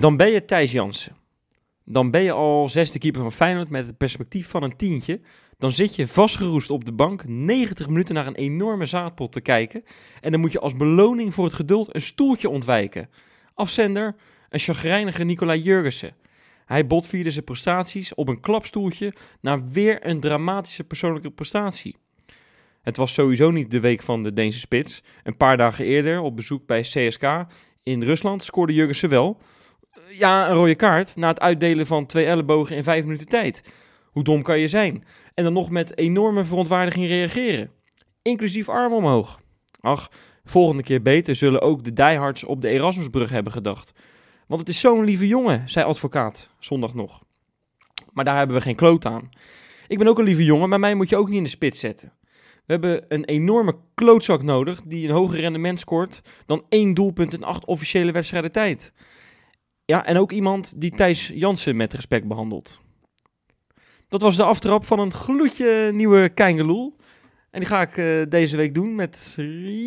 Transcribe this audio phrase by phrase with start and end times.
[0.00, 1.16] Dan ben je Thijs Jansen.
[1.84, 5.20] Dan ben je al zesde keeper van Feyenoord met het perspectief van een tientje.
[5.58, 9.82] Dan zit je vastgeroest op de bank 90 minuten naar een enorme zaadpot te kijken.
[10.20, 13.10] En dan moet je als beloning voor het geduld een stoeltje ontwijken.
[13.54, 14.16] Afzender,
[14.48, 16.16] een chagrijnige Nicolai Jurgensen.
[16.64, 21.96] Hij botvierde zijn prestaties op een klapstoeltje na weer een dramatische persoonlijke prestatie.
[22.82, 25.02] Het was sowieso niet de week van de Deense spits.
[25.22, 27.46] Een paar dagen eerder, op bezoek bij CSK
[27.86, 29.38] in Rusland, scoorde Jurgensen wel.
[30.08, 33.62] Ja, een rode kaart na het uitdelen van twee ellebogen in vijf minuten tijd.
[34.10, 35.04] Hoe dom kan je zijn?
[35.34, 37.70] En dan nog met enorme verontwaardiging reageren.
[38.22, 39.40] Inclusief arm omhoog.
[39.80, 40.10] Ach,
[40.44, 43.92] volgende keer beter zullen ook de diehards op de Erasmusbrug hebben gedacht.
[44.46, 47.22] Want het is zo'n lieve jongen, zei advocaat, zondag nog.
[48.12, 49.28] Maar daar hebben we geen kloot aan.
[49.88, 51.80] Ik ben ook een lieve jongen, maar mij moet je ook niet in de spits
[51.80, 52.12] zetten.
[52.66, 57.44] We hebben een enorme klootzak nodig die een hoger rendement scoort dan één doelpunt in
[57.44, 58.92] acht officiële wedstrijden tijd.
[59.84, 62.84] Ja, en ook iemand die Thijs Jansen met respect behandelt.
[64.08, 66.96] Dat was de aftrap van een gloedje nieuwe Keingeloel.
[67.50, 69.36] En die ga ik eh, deze week doen met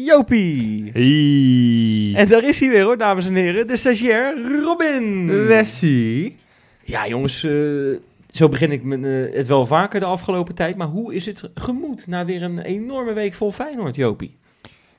[0.05, 0.91] Jopie.
[0.93, 2.21] Hey.
[2.21, 3.67] En daar is hij weer hoor, dames en heren.
[3.67, 5.27] De stagiair Robin.
[5.45, 6.37] Wessie.
[6.83, 7.51] Ja jongens, eh,
[8.39, 10.75] zo begin ik met, eh, het wel vaker de afgelopen tijd.
[10.75, 14.37] Maar hoe is het gemoed na weer een enorme week vol Feyenoord, Jopie?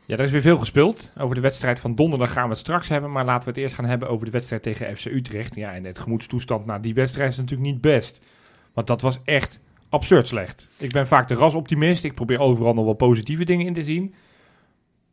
[0.06, 1.10] Ja, er is weer veel gespeeld.
[1.19, 3.12] Over de wedstrijd van donderdag gaan we het straks hebben.
[3.12, 5.55] Maar laten we het eerst gaan hebben over de wedstrijd tegen FC Utrecht.
[5.55, 8.20] Ja, en het gemoedstoestand na die wedstrijd is natuurlijk niet best.
[8.72, 10.68] Want dat was echt absurd slecht.
[10.77, 12.05] Ik ben vaak de rasoptimist.
[12.05, 14.14] Ik probeer overal nog wel positieve dingen in te zien.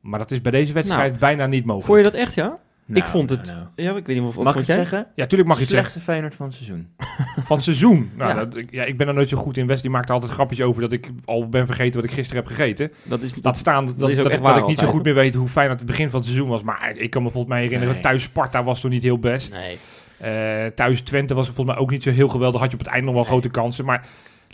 [0.01, 1.85] Maar dat is bij deze wedstrijd Nou, bijna niet mogelijk.
[1.85, 2.59] Vond je dat echt, ja?
[2.87, 3.51] Nou, ik vond nou, het...
[3.51, 3.65] nou.
[3.75, 4.75] Ja, ik weet niet of wat Mag ik het jij?
[4.75, 5.07] zeggen?
[5.15, 5.91] Ja, tuurlijk mag je het zeggen.
[5.91, 6.87] Slechtste Feyenoord van het seizoen.
[7.47, 8.11] Van het seizoen.
[8.15, 8.45] Nou, Ja.
[8.45, 9.67] dat, ik- ja, ik ben er nooit zo goed in.
[9.67, 12.43] West die maakt er altijd grapjes over dat ik al ben vergeten wat ik gisteren
[12.43, 12.91] heb gegeten.
[13.03, 14.87] Dat is, Laat staan dat, dat, is ook dat, echt dat waar ik niet zo
[14.87, 16.63] goed meer weet hoe fijn het begin van het seizoen was.
[16.63, 18.03] Maar ik kan me volgens mij herinneren, Nee.
[18.03, 19.53] thuis Sparta was toen niet heel best.
[19.53, 19.77] Nee.
[20.17, 22.61] Eh, thuis Twente was volgens mij ook niet zo heel geweldig.
[22.61, 23.85] Had je op het eind nog wel grote kansen.
[23.85, 24.07] Maar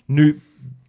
[0.05, 0.41] nu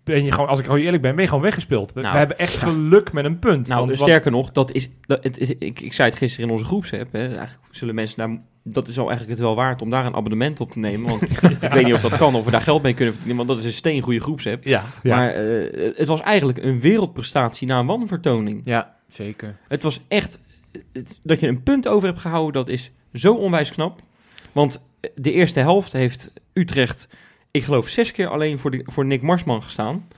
[0.04, 1.92] ben je gewoon, als ik gewoon eerlijk ben, ben je gewoon weggespeeld.
[1.92, 3.68] We, Nou, we hebben echt geluk met een punt.
[3.68, 6.46] Nou, Want wat- sterker nog, dat is, dat, het is, ik, ik zei het gisteren
[6.46, 7.12] in onze groepsapp.
[7.12, 10.14] Hè, eigenlijk zullen mensen daar, dat is al eigenlijk het wel waard om daar een
[10.14, 11.08] abonnement op te nemen.
[11.10, 11.22] Want
[11.62, 13.36] ik weet niet of dat kan, of we daar geld mee kunnen verdienen.
[13.46, 14.64] Want dat is een steengoede groepsapp.
[14.64, 15.16] ja, ja.
[15.16, 18.60] Maar eh, het was eigenlijk een wereldprestatie na een wanvertoning.
[18.64, 19.56] Ja, zeker.
[19.68, 20.38] Het was echt,
[20.92, 24.00] het- dat je een punt over hebt gehouden, dat is zo onwijs knap.
[24.52, 24.84] Want
[25.14, 27.08] de eerste helft heeft Utrecht,
[27.54, 30.08] ik geloof, zes keer alleen voor, de, voor Nick Marsman gestaan.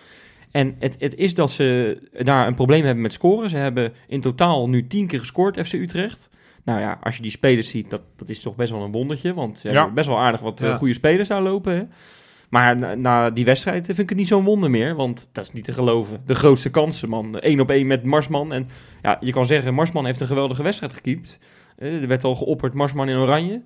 [0.51, 3.51] En het, het is dat ze daar een probleem hebben met scoren.
[3.51, 6.31] Ze hebben in totaal nu tien keer gescoord, FC Utrecht.
[6.65, 9.35] Nou ja, als je die spelers ziet, dat, dat is toch best wel een wondertje.
[9.35, 9.75] Want ze Ja.
[9.75, 10.77] hebben best wel aardig wat eh, Ja.
[10.77, 11.77] goede spelers daar lopen.
[11.77, 11.83] Hè?
[12.51, 14.95] Maar na, na die wedstrijd vind ik het niet zo'n wonder meer.
[14.95, 16.23] Want dat is niet te geloven.
[16.27, 17.37] De grootste kansen, man.
[17.41, 18.53] Eén op één met Marsman.
[18.53, 18.69] En
[19.03, 21.39] ja, je kan zeggen, Marsman heeft een geweldige wedstrijd gekiept.
[21.79, 23.63] Eh, er werd al geopperd Marsman in oranje.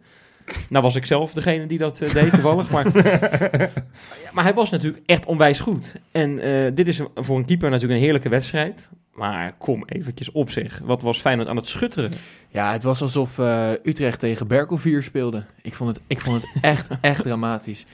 [0.68, 2.70] Nou was ik zelf degene die dat eh, deed toevallig.
[2.70, 2.86] Maar,
[4.34, 5.94] maar hij was natuurlijk echt onwijs goed.
[6.12, 8.88] En eh, dit is een- voor een keeper natuurlijk een heerlijke wedstrijd.
[9.12, 10.80] Maar kom eventjes op zich.
[10.84, 12.12] Wat was Feyenoord aan het schutteren?
[12.48, 15.44] Ja, het was alsof eh, Utrecht tegen Berkelvier speelde.
[15.62, 17.84] Ik vond het, ik vond het echt, echt dramatisch.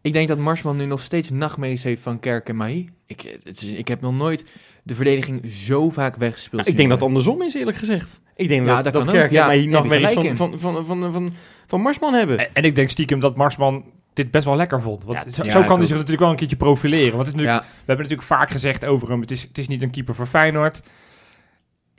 [0.00, 2.88] Ik denk dat Marsman nu nog steeds nachtmerries heeft van Kerk en Mahi.
[3.06, 4.44] Ik, het ik heb nog nooit
[4.82, 8.20] de verdediging zo vaak weggespeeld Nou, ik denk dat het andersom is, eerlijk gezegd.
[8.36, 9.30] Ik denk dat, dat Kerk.
[9.30, 11.32] Ja, mij nog meer van, van, van, van, van,
[11.66, 12.38] van Marsman hebben.
[12.38, 15.04] En, en ik denk stiekem dat Marsman dit best wel lekker vond.
[15.04, 17.16] Want Ja, zo, ja, kan hij zich natuurlijk wel een keertje profileren.
[17.16, 19.58] Want het is natuurlijk, Ja, we hebben natuurlijk vaak gezegd over hem, het is, het
[19.58, 20.82] is niet een keeper voor Feyenoord.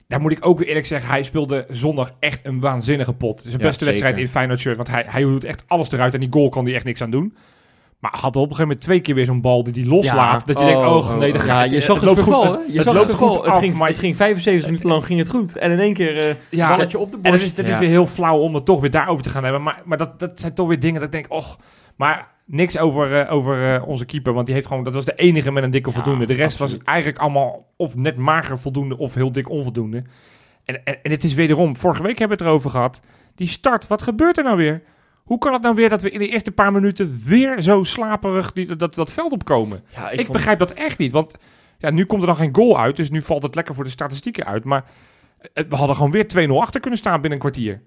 [0.08, 3.46] Daar moet ik ook weer eerlijk zeggen, hij speelde zondag echt een waanzinnige pot.
[3.50, 6.32] Ja, beste wedstrijd in Feyenoord shirt, want hij, hij doet echt alles eruit en die
[6.32, 7.38] goal kan hij echt niks aan doen.
[8.00, 10.40] Maar had op een gegeven moment twee keer weer zo'n bal die hij loslaat.
[10.48, 10.54] Ja.
[10.54, 11.48] dat je denkt, Oh, oh, nee, oh, dat oh.
[11.48, 12.62] Ja, gaat je zag het, verval, goed, hè?
[12.68, 13.34] Je het zag het verval.
[13.34, 15.58] goed Het ging, maar het ging 75 minuten lang ging het goed.
[15.58, 17.46] En in één keer eh Ja, balletje op de En dat borst.
[17.48, 17.80] is, dat is Ja.
[17.80, 19.64] weer heel flauw om het toch weer daarover te gaan hebben.
[19.64, 21.58] Maar, maar dat, dat zijn toch weer dingen dat ik denk, och.
[21.96, 24.34] Maar niks over, eh, over eh, onze keeper.
[24.34, 26.26] Want die heeft gewoon, dat was de enige met een dikke Ja, voldoende.
[26.26, 26.84] De rest absoluut.
[26.86, 30.04] was eigenlijk allemaal of net mager voldoende of heel dik onvoldoende.
[30.66, 33.00] En, en, en het is wederom, vorige week hebben we het erover gehad.
[33.36, 34.82] Die start, wat gebeurt er nou weer?
[35.28, 38.52] Hoe kan het nou weer dat we in de eerste paar minuten weer zo slaperig
[38.52, 39.84] die, dat, dat veld opkomen?
[39.96, 41.12] ja Ik, ik, vond, begrijp dat echt niet.
[41.12, 41.36] Want
[41.78, 42.96] ja, nu komt er dan geen goal uit.
[42.96, 44.64] Dus nu valt het lekker voor de statistieken uit.
[44.64, 44.86] Maar
[45.54, 47.82] eh, we hadden gewoon weer 2-0 achter kunnen staan binnen een kwartier.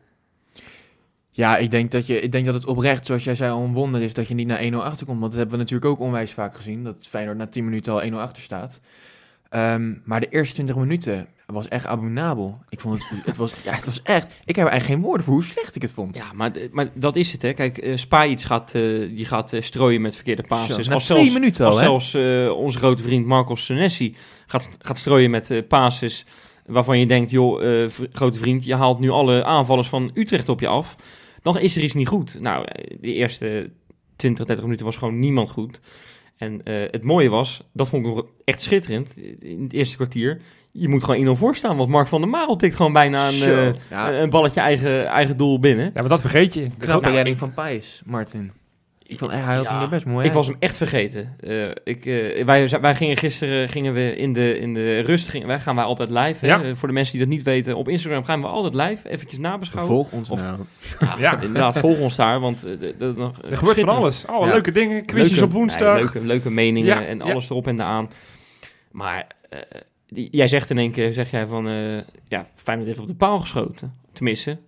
[1.30, 3.72] ja, ik denk, dat je, ik denk dat het oprecht, zoals jij zei, al een
[3.72, 5.20] wonder is dat je niet naar 1-0 achterkomt.
[5.20, 6.84] Want dat hebben we natuurlijk ook onwijs vaak gezien.
[6.84, 8.80] Dat Feyenoord na 10 minuten al 1-0 achter staat.
[9.50, 12.58] Ehm, maar de eerste 20 minuten was echt abominabel.
[12.68, 15.34] Ik vond het, het was, ja, het was echt, ik heb eigenlijk geen woorden voor
[15.34, 16.16] hoe slecht ik het vond.
[16.16, 17.52] Ja, maar, maar dat is het, hè.
[17.52, 18.82] Kijk, eh Spajic gaat, eh,
[19.14, 20.86] die gaat eh, strooien met verkeerde passes.
[20.86, 21.86] Zo, als twee zelfs, minuten als al, hè?
[21.86, 22.14] zelfs
[22.56, 24.16] onze grote vriend Marcos Senesi
[24.46, 26.26] gaat, gaat strooien met passes
[26.66, 30.66] waarvan je denkt, joh, grote vriend, je haalt nu alle aanvallers van Utrecht op je
[30.66, 30.96] af.
[31.42, 32.40] dan is er iets niet goed.
[32.40, 32.66] Nou,
[33.00, 33.70] de eerste
[34.16, 35.80] 20, 30 minuten was gewoon niemand goed.
[36.40, 40.40] En eh, het mooie was, dat vond ik nog echt schitterend, in het eerste kwartier,
[40.72, 43.72] je moet gewoon 1-0 voorstaan, want Mark van der Marel tikt gewoon bijna een, eh,
[43.90, 44.12] Ja.
[44.12, 45.84] een balletje eigen, eigen doel binnen.
[45.84, 46.70] Ja, maar dat vergeet je.
[46.78, 48.52] Knappe Nou, redding van Pijs, Martin.
[49.10, 50.34] Ik vond, hij had Ja, hem er best mooi Ik uit.
[50.34, 51.36] was hem echt vergeten.
[51.40, 55.46] Eh, ik, eh, wij, wij gingen gisteren gingen we in, de, in de rust, gingen,
[55.46, 56.46] wij gaan wij altijd live.
[56.46, 56.52] Hè?
[56.52, 56.62] Ja.
[56.62, 59.38] Eh, Voor de mensen die dat niet weten, op Instagram gaan we altijd live, eventjes
[59.38, 59.94] nabeschouwen.
[59.94, 60.58] Volg ons Of- nou.
[61.00, 61.40] Ja, Ja.
[61.46, 64.24] inderdaad, volg ons daar, want eh, de- de- de- Er gebeurt van alles.
[64.26, 64.52] Oh, Ja.
[64.52, 65.04] leuke dingen.
[65.04, 65.94] Quizjes Leuke- op woensdag.
[65.94, 67.24] nee, leuke, leuke meningen Ja, en ja.
[67.24, 68.10] alles erop en eraan.
[68.90, 69.58] Maar eh,
[70.08, 71.98] die, jij zegt in één keer, zeg jij van, eh
[72.28, 73.94] ja, Feyenoord heeft op de paal geschoten.
[74.12, 74.58] Tenminste,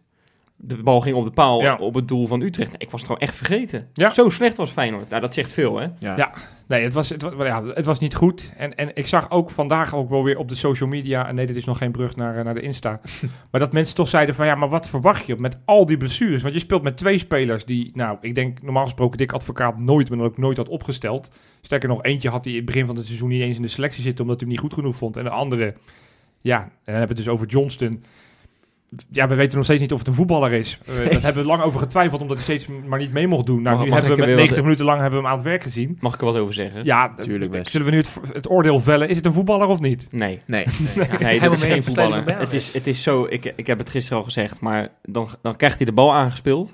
[0.65, 1.77] de bal ging op de paal Ja.
[1.77, 2.71] op het doel van Utrecht.
[2.71, 3.89] Nee, ik was het gewoon echt vergeten.
[3.93, 4.11] Ja.
[4.11, 5.09] Zo slecht was Feyenoord.
[5.09, 5.87] Nou, dat zegt veel, hè?
[5.99, 6.17] Ja.
[6.17, 6.33] Ja.
[6.67, 8.53] Nee, het was, het, was, ja, het was niet goed.
[8.57, 11.29] En, en ik zag ook vandaag ook wel weer op de social media...
[11.29, 13.01] en nee, dit is nog geen brug naar, eh, naar de Insta...
[13.51, 14.47] maar dat mensen toch zeiden van...
[14.47, 16.43] ja, maar wat verwacht je met al die blessures?
[16.43, 17.91] Want je speelt met twee spelers die...
[17.95, 20.09] nou, ik denk normaal gesproken Dick Advocaat nooit...
[20.09, 21.31] maar dan ook nooit had opgesteld.
[21.61, 23.29] Sterker nog, eentje had hij in het begin van het seizoen...
[23.29, 24.25] niet eens in de selectie zitten...
[24.25, 25.17] omdat hij hem niet goed genoeg vond.
[25.17, 25.75] En de andere...
[26.41, 28.05] ja, en dan hebben we het dus over Johnston...
[29.11, 30.79] Ja, we weten nog steeds niet of het een voetballer is.
[30.87, 33.63] Eh, dat hebben we lang over getwijfeld, omdat hij steeds maar niet mee mocht doen.
[33.63, 35.19] Nou, Mag- nu mag hebben we ik met er weer 90 wat- minuten lang hebben
[35.19, 35.97] we hem aan het werk gezien.
[36.01, 36.85] Mag ik er wat over zeggen?
[36.85, 37.71] Ja, Tuurlijk eh, best.
[37.73, 39.09] zullen we nu het, het oordeel vellen?
[39.09, 40.07] Is het een voetballer of niet?
[40.11, 40.41] Nee.
[40.47, 40.65] Nee.
[40.95, 42.39] Nee, dit Helemaal is geen voetballer.
[42.39, 45.57] Het is, het is zo, ik, ik heb het gisteren al gezegd, maar dan, dan
[45.57, 46.73] krijgt hij de bal aangespeeld.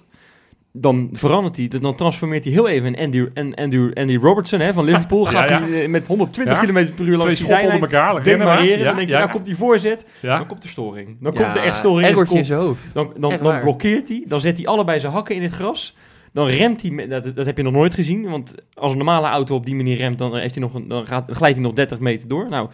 [0.73, 4.73] Dan verandert hij, dan transformeert hij heel even in Andy, en Andy, Andy Robertson hè,
[4.73, 5.25] van Liverpool.
[5.31, 5.61] Ja, Gaat ja.
[5.63, 6.61] hij eh, met 120 Ja.
[6.67, 7.65] km per uur Twee langs zijlijn.
[7.75, 8.23] onder elkaar.
[8.23, 10.37] Demareren, dan denk je, ja, nou komt die voorzet, ja.
[10.39, 11.17] dan komt de storing.
[11.21, 12.95] Dan Ja, komt er echt storing in zijn hoofd.
[12.95, 15.97] Dan, dan, dan blokkeert hij, dan zet hij allebei zijn hakken in het gras.
[16.33, 18.31] Dan remt hij, dat, dat heb je nog nooit gezien.
[18.31, 21.07] Want als een normale auto op die manier remt, dan, heeft hij nog een, dan,
[21.07, 22.49] gaat, dan glijdt hij nog 30 meter door.
[22.49, 22.69] Nou,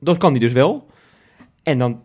[0.00, 0.86] dat kan hij dus wel.
[1.62, 2.02] En dan,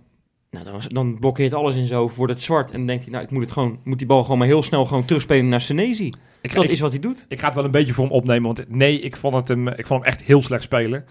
[0.53, 2.71] nou, dan, dan blokkeert alles in hoofd, wordt het zwart.
[2.71, 4.63] En dan denkt hij, nou, ik moet, het gewoon, moet die bal gewoon maar heel
[4.63, 6.13] snel gewoon terugspelen naar Senezi.
[6.41, 7.25] Ik, Dat ik, is wat hij doet.
[7.27, 9.67] ik ga het wel een beetje voor hem opnemen, want nee, ik vond, het hem,
[9.67, 11.05] ik vond hem echt heel slecht spelen.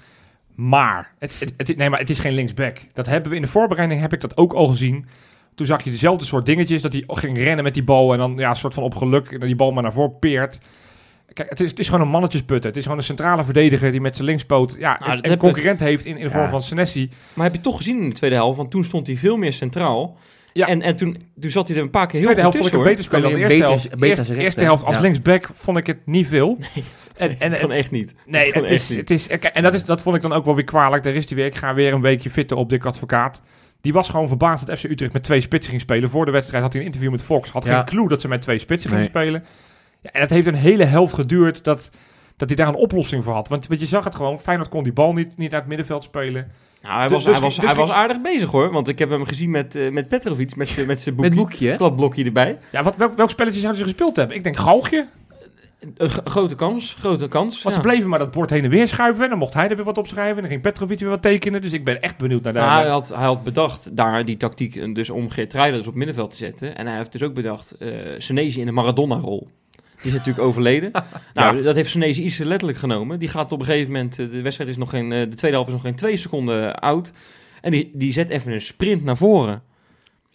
[0.54, 2.78] Maar, het, het, het- nee, maar het is geen linksback.
[2.92, 5.06] Dat hebben we in de voorbereiding, heb ik dat ook al gezien.
[5.54, 8.34] Toen zag je dezelfde soort dingetjes, dat hij ging rennen met die bal en dan
[8.36, 10.58] ja, een soort van op geluk die bal maar naar voren peert.
[11.32, 12.68] Kijk, het is, het is gewoon een mannetjesputter.
[12.68, 15.80] Het is gewoon een centrale verdediger die met zijn linkspoot ja, Nou, een, een concurrent
[15.80, 16.50] heeft in, in de vorm Ja.
[16.50, 17.10] van Senesi.
[17.34, 19.52] Maar heb je toch gezien in de tweede helft, want toen stond hij veel meer
[19.52, 20.16] centraal.
[20.52, 20.66] Ja.
[20.66, 22.72] En, en toen, toen zat hij er een paar keer heel tweede goed helft vond
[22.72, 22.88] ik tussen, hoor.
[22.88, 24.00] beter spelen dan de eerste helft.
[24.00, 25.00] beter- beter eerste helft als ja.
[25.00, 26.58] linksback vond ik het niet veel.
[27.16, 28.14] en, en, dat kan echt niet.
[28.26, 28.98] Nee, het is, niet.
[28.98, 31.04] het is, kijk, en dat, is, dat vond ik dan ook wel weer kwalijk.
[31.04, 31.46] Daar is hij weer.
[31.46, 33.40] Ik ga weer een weekje fitten op Dick Advocaat.
[33.80, 36.10] Die was gewoon verbaasd dat FC Utrecht met twee spitsen ging spelen.
[36.10, 37.50] Voor de wedstrijd had hij een interview met Fox.
[37.50, 37.76] Had Ja.
[37.76, 39.22] geen clue dat ze met twee spitsen gingen Nee.
[39.22, 39.44] spelen.
[40.02, 41.90] Ja, en het heeft een hele helft geduurd dat,
[42.36, 43.48] dat hij daar een oplossing voor had.
[43.48, 44.38] Want, want je zag het gewoon.
[44.38, 46.50] Feyenoord kon die bal niet, niet uit het middenveld spelen.
[46.82, 48.70] Nou, hij Dus- was, dus- hij was, dus- hij was aardig bezig hoor.
[48.72, 51.76] Want ik heb hem gezien met, eh, met Petrovic, met zijn met zijn Met boekje.
[51.96, 52.58] boekje, erbij.
[52.72, 54.36] Ja, wat, welk, welk spelletje zouden ze gespeeld hebben?
[54.36, 55.06] Ik denk Galgje.
[55.96, 57.62] Een grote kans, grote kans.
[57.62, 57.82] Want ja.
[57.82, 59.22] ze bleven maar dat bord heen en weer schuiven.
[59.24, 60.34] En dan mocht hij er weer wat opschrijven.
[60.34, 61.62] En dan ging Petrovic weer wat tekenen.
[61.62, 62.58] Dus ik ben echt benieuwd naar de...
[62.58, 65.94] Maar hij, had, hij had bedacht daar die tactiek eh, dus om Geertruida dus op
[65.94, 66.76] middenveld te zetten.
[66.76, 67.88] En hij heeft dus ook bedacht eh
[68.18, 69.48] Senezi in de Maradona-rol.
[70.02, 70.90] Die is natuurlijk overleden.
[71.34, 73.18] Nou, dat heeft Senezi iets te letterlijk genomen.
[73.18, 75.56] Die gaat op een gegeven moment, eh, de wedstrijd is nog geen, eh, de tweede
[75.56, 77.12] helft is nog geen twee seconden oud.
[77.60, 79.62] En die, die zet even een sprint naar voren.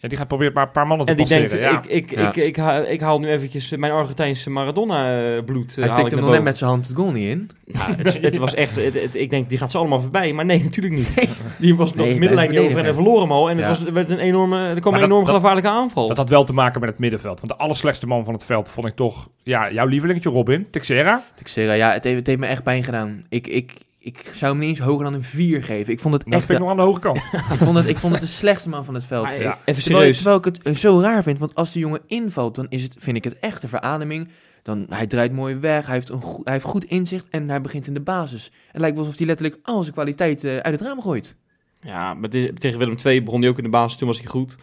[0.00, 1.70] Ja, die gaat proberen maar een paar mannen te En die denkt, ja.
[1.82, 2.28] ik, ik, Ja.
[2.28, 5.76] ik, ik, haal, ik haal nu eventjes mijn Argentijnse Maradona-bloed.
[5.76, 7.50] Hij tikte hem net met zijn hand het goal niet in.
[7.72, 10.32] Nou, het, het was echt, het, het- ik denk, die gaat ze allemaal voorbij.
[10.32, 11.28] Maar nee, natuurlijk niet.
[11.58, 13.50] Die was nog Nee, middenlijn niet over en verloor hem al.
[13.50, 13.68] En Ja.
[13.68, 16.08] het was, werd een enorme, er kwam Maar een enorm dat- gevaarlijke aanval.
[16.08, 17.40] Dat had wel te maken met het middenveld.
[17.40, 19.28] Want de allerslechtste man van het veld vond ik toch...
[19.42, 21.22] Ja, jouw lievelingetje Robin, Texera.
[21.34, 23.24] Texera, ja, het heeft, het heeft me echt pijn gedaan.
[23.28, 23.72] Ik, ik,
[24.16, 25.92] ik zou hem niet eens hoger dan een 4 geven.
[25.92, 26.44] Ik vond het Dat echt...
[26.44, 27.16] vind ik nog aan de hoge kant.
[27.52, 29.24] ik, vond het, ik vond het de slechtste man van het veld.
[29.24, 29.58] Maar, Ja.
[29.64, 30.16] Even Terwijl, serieus.
[30.16, 32.96] terwijl ik het eh, zo raar vind, want als die jongen invalt, dan is het,
[32.98, 34.28] vind ik het echt een verademing.
[34.62, 37.86] Dan, hij draait mooi weg, hij heeft, een hij heeft goed inzicht en hij begint
[37.86, 38.52] in de basis.
[38.66, 41.36] Het lijkt wel alsof hij letterlijk al zijn kwaliteit eh, uit het raam gooit.
[41.80, 43.98] Ja, maar tegen Willem II begon hij ook in de basis.
[43.98, 44.56] Toen was hij goed.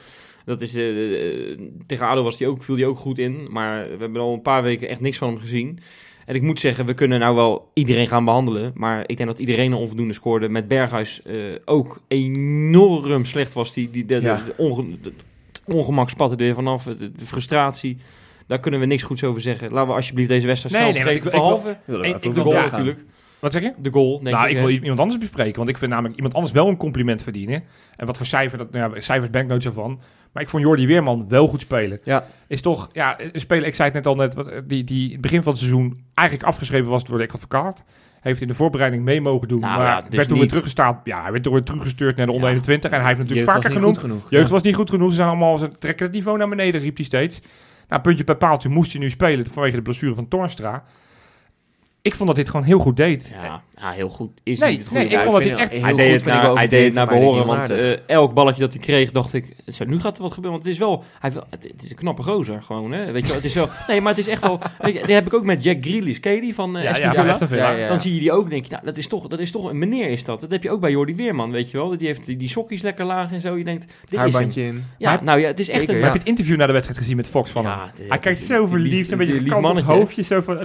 [0.45, 3.47] Dat is, eh, eh, tegen ADO was hij ook, viel hij ook goed in.
[3.51, 5.79] Maar we hebben al een paar weken echt niks van hem gezien.
[6.25, 8.71] En ik moet zeggen, we kunnen nou wel iedereen gaan behandelen.
[8.75, 10.49] Maar ik denk dat iedereen een onvoldoende scoorde.
[10.49, 13.73] Met Berghuis eh, ook enorm slecht was.
[13.73, 14.35] Die, die, de, de- Ja.
[14.45, 15.13] de onge- de-
[15.51, 16.83] het ongemak spatte er vanaf.
[16.83, 17.97] De, de frustratie.
[18.47, 19.71] Daar kunnen we niks goeds over zeggen.
[19.71, 22.53] Laten we alsjeblieft deze wedstrijd Nee, snel nee, ik wil- ik Behalve wil de goal
[22.53, 22.63] ja.
[22.65, 22.99] natuurlijk.
[23.39, 23.73] Wat zeg je?
[23.77, 24.55] De goal, denk nou, ik.
[24.55, 25.55] ik wil iemand anders bespreken.
[25.55, 27.63] Want ik vind namelijk iemand anders wel een compliment verdienen.
[27.97, 29.99] En wat voor cijfer, dat, nou ja, cijfers ben ik nooit zo van.
[30.35, 31.99] Maar ik vond Jordi Weerman wel goed spelen.
[32.03, 32.25] Ja.
[32.47, 34.35] Is toch, ja, een speler, ik zei het net al net,
[34.69, 37.83] die, die in het begin van het seizoen eigenlijk afgeschreven was door de advocaat.
[38.21, 39.59] Heeft in de voorbereiding mee mogen doen.
[39.59, 40.49] Nou maar ja, dus werd toen weer niet.
[40.49, 41.01] teruggestaan.
[41.03, 42.53] Ja, hij werd toen weer teruggestuurd naar de onder Ja.
[42.55, 42.91] 21.
[42.91, 43.97] En hij heeft natuurlijk Jeugd vaker genoemd.
[43.97, 44.29] genoeg.
[44.29, 44.53] Jeugd Ja.
[44.53, 45.09] was niet goed genoeg.
[45.09, 47.41] Ze zijn allemaal, ze trekken het niveau naar beneden, riep hij steeds.
[47.87, 50.83] Nou, puntje bij paaltje moest hij nu spelen vanwege de blessure van Toornstra.
[52.05, 53.31] Ik vond dat dit gewoon heel goed deed.
[53.43, 54.29] Ja, ja, heel goed.
[54.43, 56.31] Is Nee, niet het goede nee, ik vond dat hij echt- heel hij deed goed,
[56.31, 59.33] het naar, hij deed het naar behoren, want eh, elk balletje dat hij kreeg, dacht
[59.33, 60.59] ik, zo, nu gaat er wat gebeuren.
[60.59, 63.11] Want het is wel, hij, wil- het is een knappe gozer gewoon, hè.
[63.11, 65.15] Weet je wel, het is wel, nee, maar het is echt wel, weet je, die
[65.15, 67.23] heb ik ook met Jack Grealish, ken je die van eh Ja, Aston ja, Villa?
[67.23, 67.71] van Aston Villa.
[67.71, 67.87] Ja, ja.
[67.87, 69.77] Dan zie je die ook, denk je, nou, dat is toch, dat is toch een
[69.77, 70.41] meneer is dat.
[70.41, 71.97] Dat heb je ook bij Jordi Weerman, weet je wel.
[71.97, 73.57] Die heeft die, die sokjes lekker laag en zo.
[73.57, 74.19] Je denkt, dit is hem.
[74.19, 74.83] Haarbandje in.
[74.97, 75.99] Ja, Maar- nou ja, het is echt Zeker, een...
[75.99, 76.05] ja.
[76.05, 77.79] Heb je het interview na de wedstrijd gezien met Fox van hem?
[78.07, 79.41] Hij kijkt zo verliefd, lief- een beetje die
[79.75, 80.21] lief hoofdje.
[80.21, 80.57] Zo van,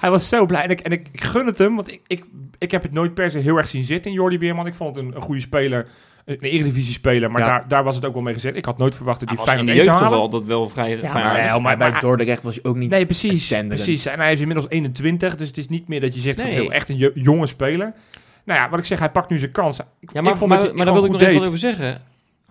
[0.00, 0.10] hij, Ja.
[0.10, 0.62] was, zo blij.
[0.62, 2.24] En ik, en ik, ik gun het hem, want ik, ik,
[2.58, 4.66] ik heb het nooit per se heel erg zien zitten in Jordi Weerman.
[4.66, 5.86] Ik vond het een, een goede speler,
[6.24, 7.30] een eredivisie-speler.
[7.30, 7.46] Maar Ja.
[7.48, 8.56] daar, daar was het ook wel mee gezet.
[8.56, 10.30] Ik had nooit verwacht dat Hij die was in de 1 jeugd zou toch halen.
[10.30, 10.98] wel, dat wel vrij...
[10.98, 14.06] vrij maar maar- bij maar- Dordrecht was hij ook niet Nee, precies, precies.
[14.06, 16.56] En hij is inmiddels 21, dus het is niet meer dat je zegt van Nee.
[16.64, 17.92] zo echt een jo- jonge speler.
[18.44, 19.78] Nou ja, wat ik zeg, hij pakt nu zijn kans.
[20.00, 22.02] Ik, Ja, maar, ik vond maar, dat maar daar wil ik nog even over zeggen.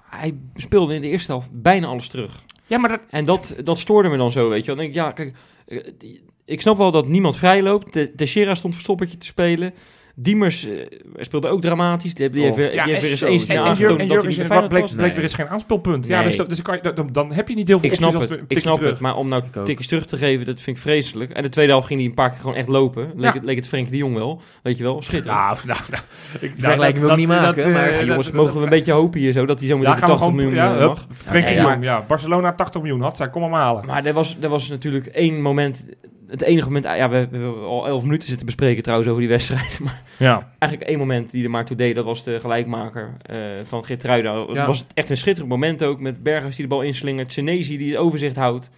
[0.01, 2.43] Hij speelde in de eerste helft bijna alles terug.
[2.65, 5.11] Ja, maar dat, En dat, dat stoorde me dan zo, weet je denk ik, ja,
[5.11, 5.35] kijk,
[5.67, 7.91] eh, die- ik snap wel dat niemand vrij loopt.
[7.91, 9.73] Te- Teixeira stond verstoppertje te spelen.
[10.21, 10.71] Diemers eh,
[11.15, 12.13] speelde ook dramatisch.
[12.13, 14.67] Die, heeft- die Oh, weer- ja, heeft weer eens En- aangetoond en dat hij Feyenoord
[14.69, 14.95] bleek, was.
[14.95, 16.05] bleek weer eens geen aanspeelpunt.
[16.07, 18.13] Ja, dus, dat- dus kan je, dan, dan heb je niet heel veel Ik snap
[18.13, 18.89] het, ik snap terug.
[18.89, 18.99] het.
[18.99, 21.31] Maar om nou tikjes terug te geven, dat vind ik vreselijk.
[21.31, 23.03] En de tweede helft ging hij een paar keer gewoon echt lopen.
[23.15, 23.33] Leek, Ja.
[23.33, 24.41] het, leek het Frenkie de Jong wel.
[24.63, 25.39] Weet je wel, schitterend.
[25.41, 26.03] Nou, nou, nou.
[26.39, 28.69] Ik, vergelijking wil ik niet maken, eh, maar- Ja, dat- jongens, dat- mogen we een
[28.69, 30.77] beetje hopen hier zo, dat hij zo meteen Daar voor gaan we 80 gewoon, miljoen
[30.77, 31.07] ja, eh, mag.
[31.23, 31.69] Frenkie de ja.
[31.71, 32.03] Jong, ja.
[32.07, 33.85] Barcelona 80 miljoen had, zij kom hem halen.
[33.85, 35.85] Maar er was, er was natuurlijk één moment,
[36.29, 39.29] het enige moment, ah, ja, we, hebben al 11 minuten zitten bespreken trouwens over die
[39.31, 39.79] wedstrijd.
[39.83, 40.51] Maar ja.
[40.59, 44.39] eigenlijk één moment die er maar toe deed, dat was de gelijkmaker eh, van Geertruida.
[44.47, 44.65] Het Ja.
[44.65, 47.99] was echt een schitterend moment ook, met Bergers die de bal inslingert, Senezi die het
[47.99, 48.71] overzicht houdt.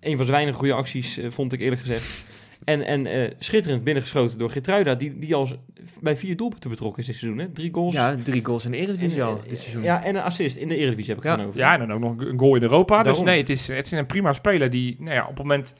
[0.00, 2.24] Een van zijn weinige goede acties, eh, vond ik eerlijk gezegd.
[2.64, 5.48] En, en eh, schitterend binnengeschoten door Geertruida, die, die al
[6.00, 7.38] bij vier doelpunten betrokken is dit seizoen.
[7.40, 7.48] Hè?
[7.52, 7.94] Drie goals.
[7.94, 9.82] Ja, drie goals in de Eredivisie En, al dit seizoen.
[9.82, 11.44] Ja, en een assist in de Eredivisie heb ik Ja.
[11.44, 11.58] over.
[11.60, 13.02] ja, en dan ook nog een goal in Europa.
[13.02, 15.72] Dus nee, het is, het is een prima speler die nou ja, op het moment...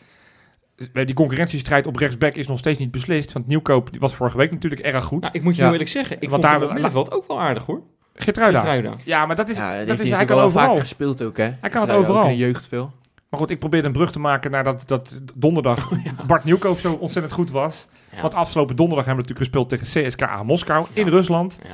[0.93, 3.33] Die concurrentiestrijd op rechtsback is nog steeds niet beslist.
[3.33, 5.21] Want Nieuwkoop die was vorige week natuurlijk erg goed.
[5.21, 5.65] Nou, ik moet je Ja.
[5.65, 7.83] heel eerlijk zeggen, ik Want vond daar- het middenveld ook wel aardig hoor.
[8.15, 8.59] Geertruida.
[8.59, 8.95] Geertruida.
[9.05, 10.65] Ja, maar dat is, Ja, dat is hij kan wel overal.
[10.67, 11.51] vaker gespeeld ook, hè?
[11.61, 12.23] Hij kan het overal.
[12.23, 12.93] Ook in jeugd veel.
[13.29, 15.89] Maar goed, ik probeerde een brug te maken naar dat, dat donderdag
[16.27, 17.89] Bart Nieuwkoop zo ontzettend goed was.
[18.15, 18.21] Ja.
[18.21, 21.09] Want afgelopen donderdag hebben we natuurlijk gespeeld tegen CSKA Moskou in.
[21.09, 21.59] Rusland.
[21.63, 21.69] Ja.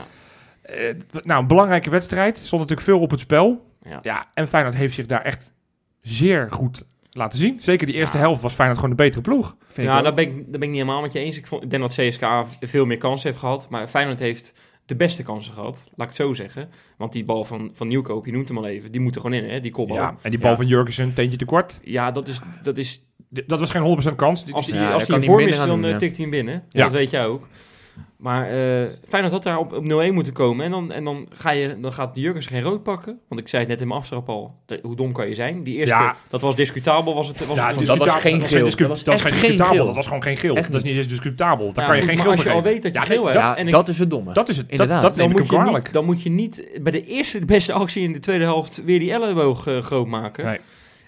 [0.74, 2.36] Eh, nou, een belangrijke wedstrijd.
[2.38, 3.70] Stond natuurlijk veel op het spel.
[3.82, 3.98] Ja.
[4.02, 5.50] Ja, en Feyenoord heeft zich daar echt
[6.00, 6.84] zeer goed
[7.16, 7.56] laten zien.
[7.60, 8.22] Zeker die eerste Ja.
[8.22, 9.56] helft was Feyenoord gewoon de betere ploeg.
[9.74, 11.36] Ja, daar ben, ik, daar ben ik niet helemaal met je eens.
[11.38, 13.66] Ik, vond, ik denk dat CSKA veel meer kansen heeft gehad.
[13.70, 14.54] Maar Feyenoord heeft
[14.86, 15.74] de beste kansen gehad.
[15.94, 16.68] Laat ik het zo zeggen.
[16.96, 18.92] Want die bal van, van Nieuwkoop, je noemt hem al even.
[18.92, 19.60] Die moet er gewoon in, hè?
[19.60, 19.96] Die kopbal.
[19.96, 20.56] Ja, Ja, en die bal Ja.
[20.56, 21.80] van Jurgensen, teentje tekort.
[22.12, 22.40] dat is...
[22.62, 23.00] Dat is
[23.46, 24.44] Dat was geen 100% kans.
[24.44, 25.96] Die- als die- hij Ja, als in hij vorm is, minder aan dan eh, ja.
[25.98, 26.62] tikt hij hem binnen.
[26.68, 26.82] Ja.
[26.82, 27.48] Dat weet jij ook.
[28.16, 30.64] Maar eh Feyenoord had daar op, op 0-1 moeten komen.
[30.64, 33.18] En, dan, en dan, ga je, dan gaat Jurgens geen rood pakken.
[33.28, 34.54] Want ik zei het net in mijn aftrap al.
[34.66, 35.62] de- hoe dom kan je zijn?
[35.62, 36.16] Die eerste, Ja.
[36.28, 37.14] dat was discutabel.
[37.14, 38.64] Was het, was Ja, het dat was geen dat geel.
[38.70, 39.86] Dat was Dat geen discutabel.
[39.86, 40.56] Dat was gewoon geen geel.
[40.56, 41.72] Echt Dat is niet eens discutabel.
[41.72, 42.72] Daar Ja, kan je geen maar geel als voor je al geven.
[42.74, 43.36] weet dat je Ja, geel hebt.
[43.36, 44.32] Ja, en ik- dat is het domme.
[44.32, 44.64] Dat is het.
[44.70, 45.02] Dat, Inderdaad.
[45.02, 45.84] dat neem dan ik moet, kwalijk.
[45.84, 48.82] niet, dan moet je niet bij de eerste de beste actie in de tweede helft
[48.84, 50.44] weer die elleboog eh, groot maken.
[50.44, 50.58] Nee.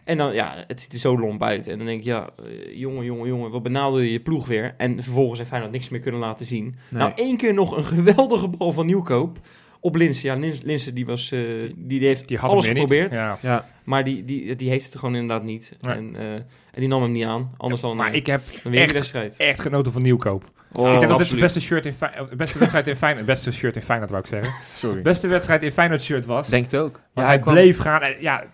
[0.08, 1.66] En dan, ja, het ziet er zo lomp uit.
[1.66, 4.74] En dan denk je, ja, eh, jongen, jongen, jongen, wat benauwde je je ploeg weer?
[4.76, 6.64] En vervolgens heeft Feyenoord niks meer kunnen laten zien.
[6.64, 7.00] Nee.
[7.02, 9.38] Nou, één keer nog een geweldige bal van Nieuwkoop
[9.80, 10.28] op Linsen.
[10.28, 11.40] Ja, Lins- Linsen die was, eh,
[11.76, 13.12] die, die heeft Die alles geprobeerd.
[13.12, 13.38] Ja.
[13.42, 15.76] Ja, Maar die, die, die heeft het gewoon inderdaad niet.
[15.80, 15.94] Nee.
[15.94, 16.44] En, eh, en
[16.80, 17.50] die nam hem niet aan.
[17.56, 19.36] Anders dan, Maar ik heb dan weer echt- wedstrijd.
[19.36, 20.50] echt genoten van Nieuwkoop.
[20.72, 23.26] Oh, ik denk dat dit de beste, shirt in Fey- beste wedstrijd in Feyenoord...
[23.26, 24.52] Beste shirt in Feyenoord, wou ik zeggen.
[24.74, 25.02] sorry.
[25.02, 26.48] Beste wedstrijd in Feyenoord shirt was.
[26.48, 27.00] Denk het ook.
[27.14, 28.00] Ja, hij kwam- bleef gaan.
[28.02, 28.44] En ja,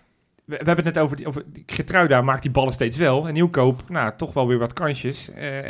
[0.44, 3.26] we, we hebben het net over, die, over die Geertruida maakt die ballen steeds wel.
[3.28, 5.24] En Nieuwkoop, nou, toch wel weer wat kansjes.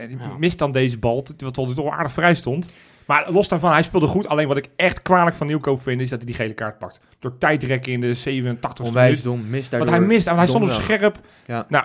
[0.08, 0.36] Die Ja.
[0.38, 2.68] mist dan deze bal, wat tot toch aardig vrij stond.
[3.06, 4.28] Maar los daarvan, hij speelde goed.
[4.28, 7.00] Alleen wat ik echt kwalijk van Nieuwkoop vind, is dat hij die gele kaart pakt.
[7.18, 9.22] Door tijdrekken in de 87 Onwijs minuut.
[9.42, 11.18] dom, mist Want hij mist, want hij stond op scherp.
[11.46, 11.66] Ja.
[11.68, 11.84] Nou,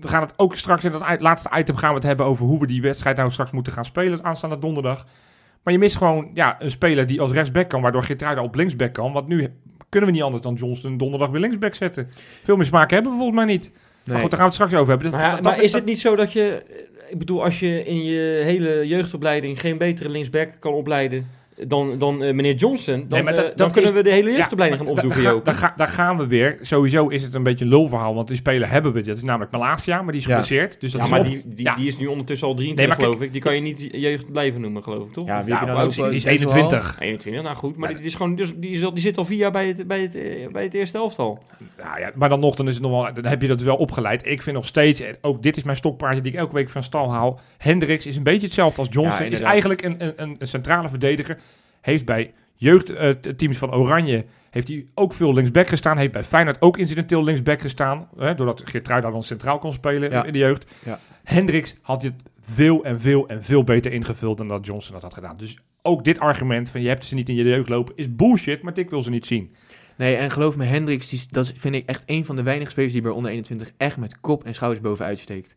[0.00, 2.60] we gaan het ook straks in dat laatste item gaan we het hebben over hoe
[2.60, 5.06] we die wedstrijd nou straks moeten gaan spelen aanstaande donderdag.
[5.62, 8.92] Maar je mist gewoon ja, een speler die als rechtsback kan, waardoor Geertruida op linksback
[8.92, 9.12] kan.
[9.12, 9.48] Want nu
[9.96, 12.08] kunnen we niet anders dan Johnston donderdag weer linksback zetten.
[12.42, 13.70] Veel meer smaken hebben we volgens mij niet.
[14.04, 15.10] Maar goed, daar gaan we het straks over hebben.
[15.10, 16.62] Maar, ja, dat- maar dat- is dat- het niet zo dat je...
[17.10, 21.26] Ik bedoel, als je in je hele jeugdopleiding geen betere linksback kan opleiden
[21.66, 24.10] dan, dan eh, meneer Johnson, dan, Nee, maar eh, dan dat kunnen is- we de
[24.10, 26.58] hele Ja, jeugdopleiding gaan maar da- opdoeken, daar, ga- gaan we weer.
[26.62, 29.00] Sowieso is het een beetje een lulverhaal, want die speler hebben we.
[29.02, 30.30] Dat is namelijk Malasia, maar die is Ja.
[30.32, 30.80] geblesseerd.
[30.80, 31.74] Dus dat Ja, is maar die, die, ja.
[31.74, 33.32] die is nu ondertussen al Nee, 23, maar kijk- geloof ik.
[33.32, 35.26] Die kan je niet jeugd blijven noemen, geloof ik, toch?
[35.26, 35.60] Ja, wie is
[35.94, 36.04] die?
[36.14, 36.96] is best wel- 21.
[37.00, 37.76] 21, nou goed.
[37.76, 37.96] Maar Ja.
[37.96, 40.00] die, is gewoon, dus, die, is al, die zit al vier jaar bij het, bij
[40.00, 41.42] het, eh, bij het eerste elftal.
[41.82, 43.76] Nou ja, maar dan nog, dan, is het nog wel, dan heb je dat wel
[43.76, 44.26] opgeleid.
[44.26, 47.12] Ik vind nog steeds, ook dit is mijn stokpaardje die ik elke week van stal
[47.12, 47.40] haal.
[47.58, 49.24] Hendricks is een beetje hetzelfde als Johnson.
[49.24, 51.38] Ja, is eigenlijk een, een, een centrale verdediger.
[51.86, 55.96] Heeft bij jeugdteams van Oranje, heeft hij ook veel linksback gestaan.
[55.98, 58.08] Heeft bij Feyenoord ook incidenteel linksback gestaan.
[58.16, 60.24] Hè, doordat Geertruida dan centraal kon spelen Ja.
[60.24, 60.74] in de jeugd.
[60.84, 61.00] Ja.
[61.24, 65.14] Hendricks had dit veel en veel en veel beter ingevuld dan dat Johnson dat had
[65.14, 65.36] gedaan.
[65.36, 68.62] Dus ook dit argument van je hebt ze niet in je jeugd lopen is bullshit,
[68.62, 69.54] maar ik wil ze niet zien.
[69.96, 72.92] Nee, en geloof me, Hendricks, die, dat vind ik echt een van de weinige spelers
[72.92, 75.54] die bij onder 21 echt met kop en schouders bovenuit steekt.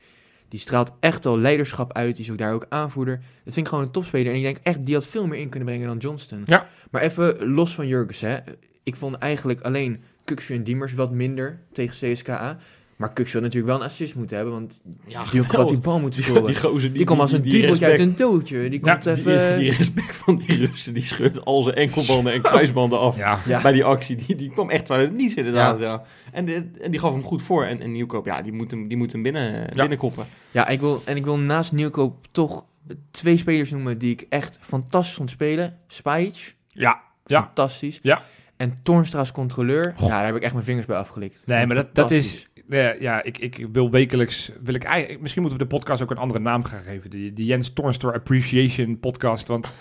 [0.50, 3.16] Die straalt echt al leiderschap uit, die is ook daar ook aanvoerder.
[3.44, 4.32] Dat vind ik gewoon een topspeler.
[4.32, 6.42] En ik denk echt, die had veel meer in kunnen brengen dan Johnston.
[6.46, 6.68] Ja.
[6.92, 8.38] Maar even los van Jurgens, hè.
[8.84, 12.58] Ik vond eigenlijk alleen Kukshu en Diemers wat minder tegen CSKA.
[13.00, 16.00] Maar Kukshu had natuurlijk wel een assist moeten hebben, want Ja, die had die bal
[16.00, 16.46] moeten scoren.
[16.46, 18.70] Die gozer Die komt als een duveltje uit een doodje.
[18.70, 19.60] Die komt Die, even...
[19.60, 23.18] die respect van die Russen, die scheurt al zijn enkelbanden en kruisbanden af.
[23.18, 23.62] Ja, Ja.
[23.62, 25.80] Bij die actie, die, die kwam echt waar het niet inderdaad.
[25.80, 26.04] Ja.
[26.32, 27.66] En, de- en die gaf hem goed voor.
[27.66, 30.26] En, en Nieuwkoop, ja, die moet hem, die moet hem binnen, binnenkoppen.
[30.52, 32.66] Ja, ik wil, en ik wil naast Nieuwkoop toch
[33.12, 35.78] twee spelers noemen die ik echt fantastisch vond spelen.
[35.88, 37.42] Spajic, ja, ja.
[37.44, 38.00] fantastisch.
[38.02, 38.24] Ja.
[38.58, 41.44] En Toornstra's controleur, ja, daar heb ik echt mijn vingers bij afgelikt.
[41.46, 42.49] Nee, maar dat, dat is.
[42.70, 44.52] Ja, ja ik, ik wil wekelijks.
[44.64, 47.10] Wil ik eigenlijk, misschien moeten we de podcast ook een andere naam gaan geven.
[47.10, 49.48] Die, die Jens Tornstor Appreciation Podcast.
[49.48, 49.68] Want.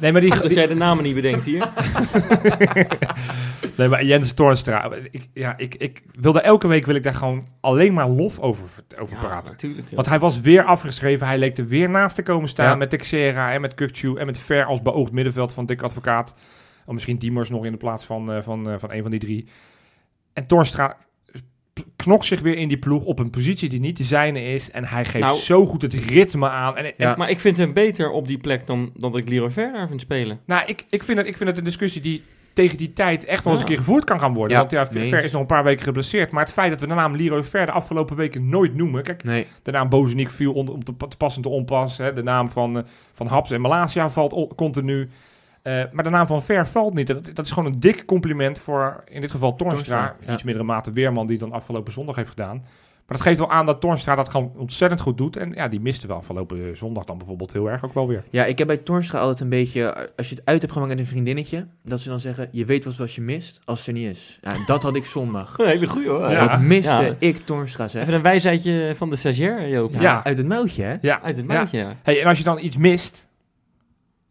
[0.00, 0.30] Nee, maar die.
[0.30, 1.68] Dat die- jij de namen niet bedenkt hier.
[3.76, 4.90] nee, maar Jens Tornstra.
[5.10, 8.38] Ik, ja, ik, ik wil daar elke week wil ik daar gewoon alleen maar lof
[8.40, 9.50] over, over praten.
[9.50, 9.86] natuurlijk.
[9.90, 11.26] Want hij was weer afgeschreven.
[11.26, 12.76] Hij leek er weer naast te komen staan Ja.
[12.76, 16.34] met Texera en met Kukcu en met Ver als beoogd middenveld van Dick Advocaat.
[16.86, 19.20] Of misschien Diemers nog in de plaats van, eh, van, eh, van een van die
[19.20, 19.48] drie.
[20.32, 20.96] En Torstra
[21.96, 24.70] knokt zich weer in die ploeg op een positie die niet de zijne is.
[24.70, 26.76] En hij geeft Nou- zo goed het ritme aan.
[26.76, 27.14] En, en- Ja.
[27.18, 29.88] Maar ik vind hem beter op die plek dan, dan dat ik Leroy Ver daar
[29.88, 30.40] vind spelen.
[30.46, 33.44] nou, ik, ik, vind het, ik vind het een discussie die tegen die tijd echt
[33.44, 34.52] wel eens een keer gevoerd kan gaan worden.
[34.52, 36.30] Ja, Want ja, Ver is nog een paar weken geblesseerd.
[36.30, 39.02] Maar het feit dat we de naam Leroy Ver de afgelopen weken nooit noemen.
[39.02, 41.98] Kijk, Nee, De naam Bozeniek viel onder, om te, te passen te onpas.
[41.98, 42.12] Hè.
[42.12, 45.08] De naam van, eh, van Haps en Malasia valt continu.
[45.66, 47.08] Eh, maar de naam van Ver valt niet.
[47.10, 50.16] En Dat, dat is gewoon een dik compliment voor, in dit geval Tornstra.
[50.26, 50.32] Ja.
[50.32, 52.56] Iets mindere mate Weerman, die het dan afgelopen zondag heeft gedaan.
[53.06, 55.36] Maar dat geeft wel aan dat Tornstra dat gewoon ontzettend goed doet.
[55.36, 58.24] En ja, die miste wel afgelopen zondag dan bijvoorbeeld heel erg ook wel weer.
[58.30, 60.98] ja, ik heb bij Toornstra altijd een beetje, als je het uit hebt gemaakt met
[61.00, 63.92] een vriendinnetje, dat ze dan zeggen, je weet wat, wat je mist, als het er
[63.94, 64.38] niet is.
[64.42, 65.54] Ja, dat had ik zondag.
[65.58, 66.30] Een hele goeie hoor.
[66.30, 66.46] Ja.
[66.48, 67.14] Dat miste Ja.
[67.18, 68.02] ik Toornstra, zeg.
[68.02, 69.92] Even een wijsheidje van de stagiair, Joop.
[69.92, 70.24] Ja, Ja.
[70.24, 70.96] uit het mouwtje, hè?
[71.00, 71.92] Ja, Uit het ja.
[72.02, 73.25] Hey, en als je dan iets mist,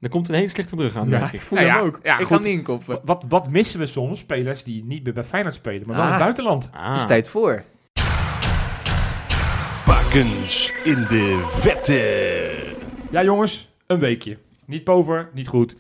[0.02, 1.42] Er komt een hele slechte brug aan, Ja, denk ik ik.
[1.42, 2.00] voel Nou hem ja, ook.
[2.04, 2.38] ja, ik goed.
[2.38, 3.00] ga hem inkoppen.
[3.04, 4.20] wat, wat missen we soms?
[4.20, 6.16] Spelers die niet meer bij Feyenoord spelen, maar wel in Ah.
[6.16, 6.70] het buitenland.
[6.74, 6.88] Ah.
[6.88, 7.64] Het is tijd voor.
[9.86, 12.74] Bakens in de vette.
[13.12, 14.38] Ja jongens, een weekje.
[14.66, 15.76] Niet pover, niet goed.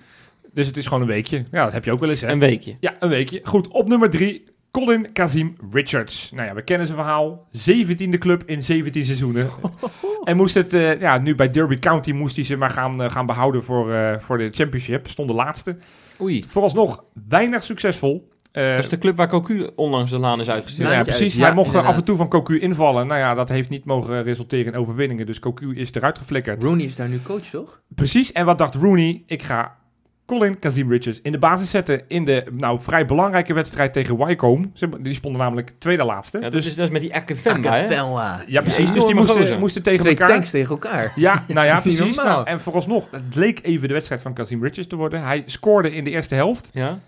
[0.53, 1.45] Dus het is gewoon een weekje.
[1.51, 2.27] Ja, dat heb je ook wel eens hè.
[2.31, 2.75] Een weekje.
[2.79, 3.39] Ja, een weekje.
[3.43, 4.45] Goed, op nummer drie.
[4.75, 6.31] Colin Kazim Richards.
[6.31, 7.47] Nou ja, we kennen zijn verhaal.
[7.51, 9.49] 17e club in 17 seizoenen.
[10.23, 13.11] en moest het, eh, ja, nu bij Derby County moest hij ze maar gaan, eh,
[13.11, 15.07] gaan behouden voor, eh, voor de championship.
[15.09, 15.77] Stond de laatste.
[16.21, 16.43] Oei.
[16.47, 18.29] Vooralsnog weinig succesvol.
[18.51, 20.87] Eh, Dat is de club waar Cocu onlangs de laan is uitgestuurd.
[20.87, 21.35] nou ja, precies.
[21.35, 23.07] Ja, Hij mocht af en toe van Cocu invallen.
[23.07, 25.25] Nou ja, dat heeft niet mogen resulteren in overwinningen.
[25.25, 26.63] Dus Cocu is eruit geflikkerd.
[26.63, 27.81] Rooney is daar nu coach, toch?
[27.95, 28.31] Precies.
[28.31, 29.23] En wat dacht Rooney?
[29.25, 29.75] Ik ga
[30.25, 34.69] Colin Kazim Richards in de basis zetten in de nou vrij belangrijke wedstrijd tegen Wycombe.
[34.73, 36.37] Ze- Die stonden namelijk tweede laatste.
[36.37, 37.95] Ja, dat, dus is, dat is met die Akefemba, hè?
[38.47, 38.91] Ja, precies.
[38.91, 40.27] Dus die moesten, moesten tegen Twee elkaar.
[40.29, 41.11] tanks tegen elkaar.
[41.15, 42.15] Ja, nou ja, precies.
[42.15, 45.23] Nou, en vooralsnog, het leek even de wedstrijd van Kazim Richards te worden.
[45.23, 46.69] Hij scoorde in de eerste helft.
[46.73, 46.99] Ja.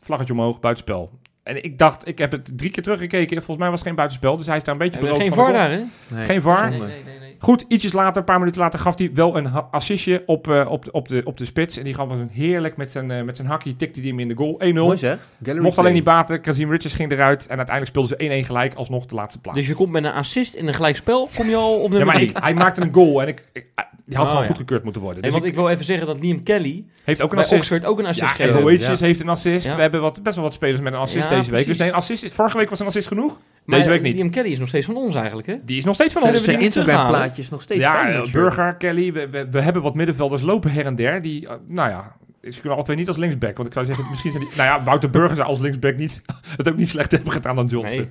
[0.00, 1.10] Vlaggetje omhoog, buitenspel.
[1.42, 3.36] En ik dacht, ik heb het drie keer teruggekeken.
[3.36, 4.36] Volgens mij was het geen buitenspel.
[4.36, 5.82] Dus hij is daar een beetje beroofd geen van de VAR daar, hè?
[6.14, 6.70] Nee, Geen VAR?
[6.70, 6.86] zonde.
[6.86, 7.31] nee, nee.
[7.42, 10.84] Goed, ietsjes later, een paar minuten later, gaf hij wel een assistje op, eh, op,
[10.84, 11.76] de, op, de, op de spits.
[11.78, 14.28] En die gaf een heerlijk met zijn, eh, met zijn hakje, tikte hij hem in
[14.28, 14.56] de goal.
[14.58, 14.84] 1-0.
[14.84, 15.18] Mooi zeg.
[15.42, 16.40] Gallery Mocht alleen niet baten.
[16.40, 17.46] Kazim Richards ging eruit.
[17.46, 18.74] En uiteindelijk speelden ze 1-1 gelijk.
[18.74, 19.58] Alsnog de laatste plaats.
[19.58, 22.06] Dus je komt met een assist in een gelijkspel, kom je al op ja, nummer
[22.06, 22.30] maar 3.
[22.32, 23.22] hij, hij maakte een goal.
[23.22, 23.66] En ik, ik-
[24.06, 24.46] die had Oh, gewoon ja.
[24.48, 25.22] goedgekeurd moeten worden.
[25.22, 27.60] Dus want ik, ik wil even zeggen dat Liam Kelly heeft ook een bij assist.
[27.60, 28.44] Oxford ook een assist Ja.
[28.46, 29.66] Boetius Boetius heeft een assist.
[29.66, 29.74] Ja.
[29.74, 31.66] We hebben wat, best wel wat spelers met een assist Ja, deze week.
[31.66, 33.40] Dus nee, een assist, is- vorige week was een assist genoeg.
[33.64, 34.14] Maar Deze week niet.
[34.16, 35.56] Liam Kelly is nog steeds van ons eigenlijk, hè?
[35.64, 36.46] Die is nog steeds van Zullen ons.
[36.46, 37.26] we Zijn die niet Instagram terughalen?
[37.28, 38.32] plaatjes nog steeds Ja, eh, shirt.
[38.32, 39.12] Burger, Kelly.
[39.12, 41.22] We, we, we hebben wat middenvelders lopen her en der.
[41.22, 42.16] Die, eh, nou ja,
[42.50, 43.56] ze kunnen twee niet als linksback.
[43.56, 44.56] Want ik zou zeggen, misschien zijn die...
[44.56, 46.22] Nou ja, Wouter Burger zou als linksback niet,
[46.56, 47.98] het ook niet slecht hebben gedaan dan Johnson.
[47.98, 48.08] Nee.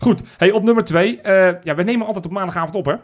[0.00, 1.20] Goed, hey, op nummer twee.
[1.20, 2.94] eh, ja, we nemen altijd op maandagavond op, hè.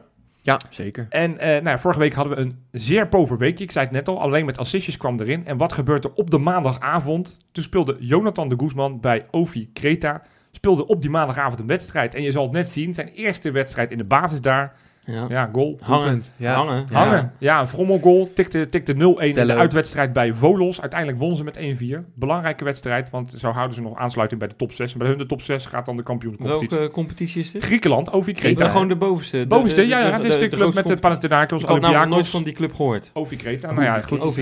[0.44, 1.07] Ja, zeker.
[1.09, 3.64] En eh, nou ja, vorige week hadden we een zeer pover weekje.
[3.64, 5.46] Ik zei het net al, alleen met assistjes kwam erin.
[5.46, 7.38] En wat gebeurt er op de maandagavond?
[7.52, 10.22] Toen speelde Jonathan de Guzman bij Ovi Creta.
[10.52, 12.14] Speelde op die maandagavond een wedstrijd.
[12.14, 14.72] En je zal het net zien, zijn eerste wedstrijd in de basis daar.
[15.04, 15.26] Ja.
[15.28, 15.78] Ja, goal.
[15.82, 16.00] Hangen.
[16.04, 16.34] Doelpunt.
[16.36, 16.54] Ja.
[16.54, 16.86] Hangen.
[16.90, 17.04] Ja.
[17.04, 17.32] Hangen.
[17.38, 18.28] Ja, een frommelgoal.
[18.34, 20.80] Tikte, tikte 0-1 in de uitwedstrijd bij Volos.
[20.80, 21.58] Uiteindelijk wonnen ze met
[22.02, 22.04] 1-4.
[22.14, 24.92] Belangrijke wedstrijd, want zo houden ze nog aansluiting bij de top 6.
[24.92, 26.78] En bij hun de top 6 gaat dan de kampioenscompetitie.
[26.78, 27.64] Welke competitie is dit?
[27.64, 28.62] Griekenland, Ovi Ik Creta.
[28.62, 29.38] ben gewoon de bovenste.
[29.38, 30.16] De- Bovenste, de- ja, ja.
[30.18, 32.30] Dit is de, de club met de Panathinaikos, Ik had namelijk nooit Olympiakos.
[32.30, 33.10] van die club gehoord.
[33.14, 33.72] Ovi Creta.
[33.72, 34.34] Nou ja, goed.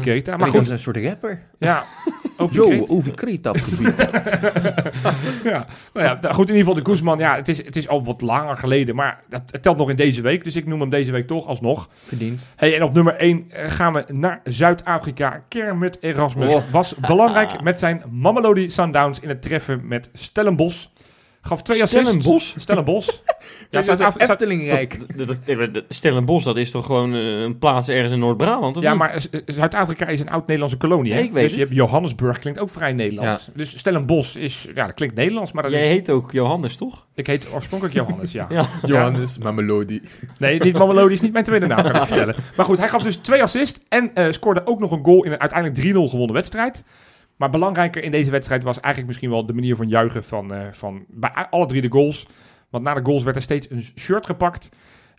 [0.00, 0.36] Creta.
[0.36, 1.42] Maar dat is goed, een soort rapper.
[1.58, 1.84] ja.
[2.38, 3.44] over Yo, over gebied.
[5.44, 7.18] ja, nou ja, d- goed, in ieder geval de Guzman.
[7.18, 9.96] Ja, het is, het is al wat langer geleden, maar het, het telt nog in
[9.96, 10.44] deze week.
[10.44, 11.88] Dus ik noem hem deze week toch alsnog.
[12.04, 12.48] Verdiend.
[12.56, 15.42] Hey, en op nummer 1 gaan we naar Zuid-Afrika.
[15.48, 16.62] Kermit Erasmus Oh.
[16.70, 20.86] was belangrijk met zijn Mamelodi Sundowns in het treffen met Stellenbosch.
[21.40, 22.08] Gaf twee assists.
[22.08, 22.54] Stellenbosch?
[22.58, 23.08] Stellenbosch.
[23.70, 24.98] Ja, Zuid- Eftelingrijk.
[25.16, 25.26] Dat-
[26.44, 28.98] dat- is toch gewoon eh, een plaats ergens in Noord-Brabant, ja, niet?
[28.98, 31.12] maar Zuid-Afrika is een oud-Nederlandse kolonie.
[31.12, 31.20] Hè?
[31.20, 31.68] Ik weet dus je het.
[31.68, 33.48] hebt Johannesburg, klinkt ook vrij Nederlands.
[33.54, 37.06] Dus Stellenbosch is, ja, dat klinkt Nederlands, maar dat Jij is- heet ook Johannes, toch?
[37.14, 38.46] ik heet oorspronkelijk Johannes, ja.
[38.58, 38.68] Ja.
[38.86, 40.02] Johannes Mamelodi.
[40.38, 42.34] Nee, niet Mamelodi is niet mijn tweede naam, kan ik vertellen.
[42.56, 45.32] Maar goed, hij gaf dus twee assists en eh, scoorde ook nog een goal in
[45.32, 46.82] een uiteindelijk 3-0 gewonnen wedstrijd.
[47.38, 50.60] Maar belangrijker in deze wedstrijd was eigenlijk misschien wel de manier van juichen van, eh,
[50.70, 52.26] van bij alle drie de goals.
[52.70, 54.68] Want na de goals werd er steeds een shirt gepakt.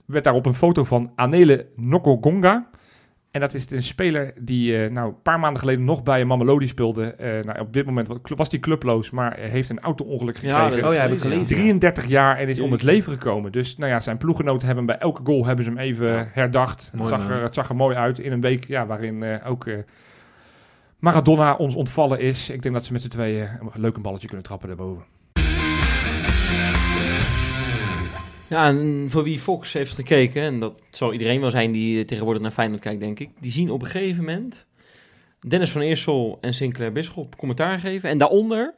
[0.05, 2.69] Werd daarop een foto van Anele Nokogonga.
[3.31, 6.67] En dat is een speler die eh, nou, een paar maanden geleden nog bij Mamelodi
[6.67, 7.03] speelde.
[7.13, 10.69] Eh, nou, op dit moment wa- was hij clubloos, maar heeft een auto-ongeluk gekregen.
[10.81, 11.45] dat- Oh ja, heb ik gelezen.
[11.47, 13.51] 33 jaar en is om het leven gekomen.
[13.51, 16.27] Dus nou ja, zijn ploeggenoten hebben bij elke goal hebben ze hem even Ja.
[16.31, 16.91] herdacht.
[16.97, 19.65] Het zag, er, het zag er mooi uit in een week ja, waarin ook
[20.99, 22.49] Maradona ons ontvallen is.
[22.49, 25.03] Ik denk dat ze met z'n tweeën een leuk een balletje kunnen trappen daarboven.
[28.47, 32.41] Ja, en voor wie Fox heeft gekeken, en dat zal iedereen wel zijn die tegenwoordig
[32.41, 33.29] naar Feyenoord kijkt, denk ik.
[33.39, 34.67] Die zien op een gegeven moment
[35.47, 38.09] Dennis van Eersel en Sinclair Bisschop commentaar geven.
[38.09, 38.75] En daaronder,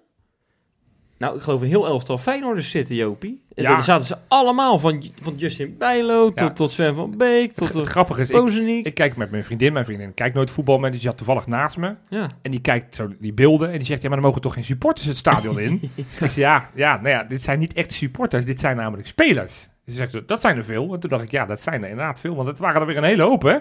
[1.22, 3.42] nou, ik geloof een heel elftal Feyenoorders zitten, Jopie.
[3.54, 3.70] En Ja.
[3.70, 6.50] Daar zaten ze allemaal, van, van Justin Bijlo tot, Ja.
[6.50, 9.74] tot Sven van Beek, tot het de grappige is, ik, ik kijk met mijn vriendin.
[9.74, 11.96] Mijn vriendin kijkt nooit voetbal, maar die zat toevallig naast me.
[12.10, 12.30] Ja.
[12.42, 14.64] En die kijkt zo die beelden en die zegt, ja, maar dan mogen toch geen
[14.64, 15.80] supporters het stadion in?
[15.96, 19.70] ik zeg, ja, ja, nou ja, dit zijn niet echt supporters, dit zijn namelijk spelers.
[19.86, 20.94] Ze zegt, dat zijn er veel.
[20.94, 22.98] En toen dacht ik, ja, dat zijn er inderdaad veel, want het waren er weer
[22.98, 23.58] een hele hoop, hè?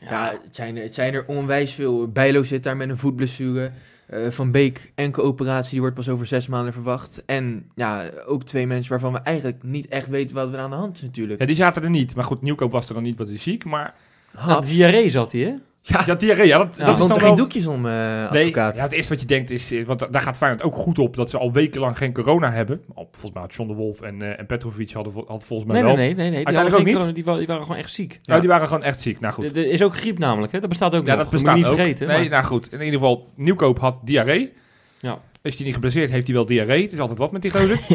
[0.00, 2.08] Ja, het zijn, er, het zijn er onwijs veel.
[2.08, 3.72] Bijlo zit daar met een voetblessure.
[4.12, 7.22] Eh, Van Beek, enkele operatie, die wordt pas over zes maanden verwacht.
[7.26, 10.76] En ja, ook twee mensen waarvan we eigenlijk niet echt weten wat er aan de
[10.76, 11.40] hand is natuurlijk.
[11.40, 12.14] Ja, die zaten er niet.
[12.14, 13.64] Maar goed, Nieuwkoop was er dan niet, wat is ziek.
[13.64, 13.94] Maar
[14.32, 14.68] Nou, Haps.
[14.68, 15.54] diarree zat hij, hè?
[15.84, 17.26] Ja, ja, diarree, ja, dat, Ja, dat er is stond dan er wel...
[17.34, 17.92] geen doekjes om, eh
[18.30, 18.76] Nee, advocaat.
[18.76, 20.98] ja, het eerste wat je denkt is, eh, want da- daar gaat Feyenoord ook goed
[20.98, 22.80] op, dat ze al wekenlang geen corona hebben.
[22.94, 25.82] Al, volgens mij had John de Wolf en, eh, en Petrovic hadden had volgens mij
[25.82, 26.04] Nee, nee, wel.
[26.04, 26.44] nee, nee, nee.
[26.44, 26.94] Die, hadden ook geen niet?
[26.94, 28.18] corona, die, wa- die waren gewoon echt ziek.
[28.22, 29.20] Ja, die waren gewoon echt ziek.
[29.20, 29.44] Nou goed.
[29.56, 30.60] Er is ook griep namelijk, hè?
[30.60, 31.22] Dat bestaat ook Ja, nog.
[31.22, 31.74] dat bestaat niet ook.
[31.74, 32.06] vergeten.
[32.08, 32.72] nee, maar- nou goed.
[32.72, 34.52] In ieder geval, Nieuwkoop had diarree.
[35.00, 35.18] Ja.
[35.42, 36.82] Is hij niet geblesseerd, heeft hij wel diarree.
[36.82, 37.80] Het is altijd wat met die gozer.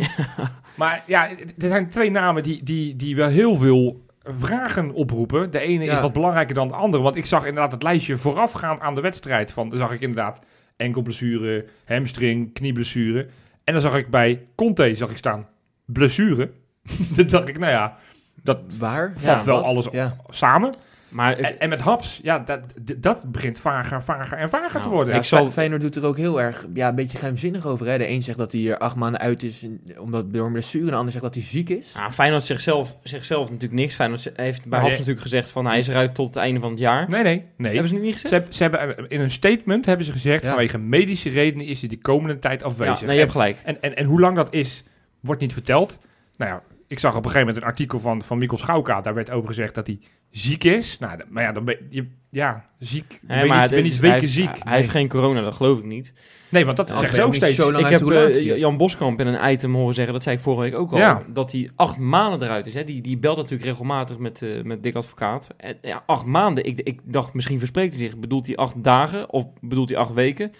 [0.75, 5.51] Maar ja, er zijn twee namen die, die, die wel heel veel vragen oproepen.
[5.51, 7.03] De ene is wat belangrijker dan de andere.
[7.03, 9.51] Want ik zag inderdaad het lijstje voorafgaand aan de wedstrijd.
[9.51, 10.39] Van, dan zag ik inderdaad
[10.75, 13.27] enkelblessure, hamstring, knieblessure.
[13.63, 15.47] En dan zag ik bij Conte zag ik staan
[15.85, 16.51] blessure.
[17.15, 17.97] Toen dacht ik, nou ja,
[18.43, 19.13] dat Waar?
[19.15, 19.65] Vat wel wat?
[19.65, 20.15] alles Ja.
[20.29, 20.75] samen.
[21.09, 22.59] Maar ik- En, en met Haps, ja, dat,
[22.97, 25.13] dat begint vager, vager en vager te Nou, worden.
[25.13, 27.87] Ja, Ik zal- Fe- Feyenoord doet er ook heel erg ja, een beetje geheimzinnig over.
[27.87, 27.97] Hè?
[27.97, 29.65] De een zegt dat hij er acht maanden uit is
[29.97, 30.83] omdat door een blessure.
[30.85, 31.91] En de ander zegt dat hij ziek is.
[31.95, 33.95] Ja, Feyenoord zegt zelf, zegt zelf natuurlijk niks.
[33.95, 36.79] Feyenoord heeft bij Haps natuurlijk gezegd van hij is eruit tot het einde van het
[36.79, 37.09] jaar.
[37.09, 37.71] Nee, nee, nee.
[37.71, 38.27] Hebben ze niet gezegd?
[38.55, 40.49] Ze, hebben, ze hebben in een statement hebben ze gezegd Ja.
[40.49, 43.01] vanwege medische redenen is hij de komende tijd ja, afwezig.
[43.01, 43.57] nee, je hebt gelijk.
[43.63, 44.83] en, en, en hoe lang dat is,
[45.19, 45.99] wordt niet verteld.
[46.37, 49.01] Nou ja, ik zag op een gegeven moment een artikel van, van Mikkel Schouka.
[49.01, 49.99] Daar werd over gezegd dat hij
[50.31, 50.99] ziek is.
[50.99, 53.07] Nou, maar ja, dan ben je, ja, ziek.
[53.07, 54.49] Ben Nee, je maar niet, ben niet is- weken hij ziek.
[54.59, 56.13] Hij heeft geen corona, dat geloof ik niet.
[56.49, 57.55] Nee, want dat Ja, zeggen ben ze je ook steeds.
[57.55, 58.57] zo lang ik heb eh.
[58.57, 61.23] Jan Boskamp in een item horen zeggen, dat zei ik vorige week ook al, Ja.
[61.27, 62.73] dat hij acht maanden eruit is.
[62.73, 62.83] Hè.
[62.83, 65.49] Die, die belt natuurlijk regelmatig met, eh met Dick Advocaat.
[65.57, 68.17] En, ja, acht maanden, ik, ik dacht misschien verspreekt hij zich.
[68.17, 70.51] Bedoelt hij acht dagen of bedoelt hij acht weken?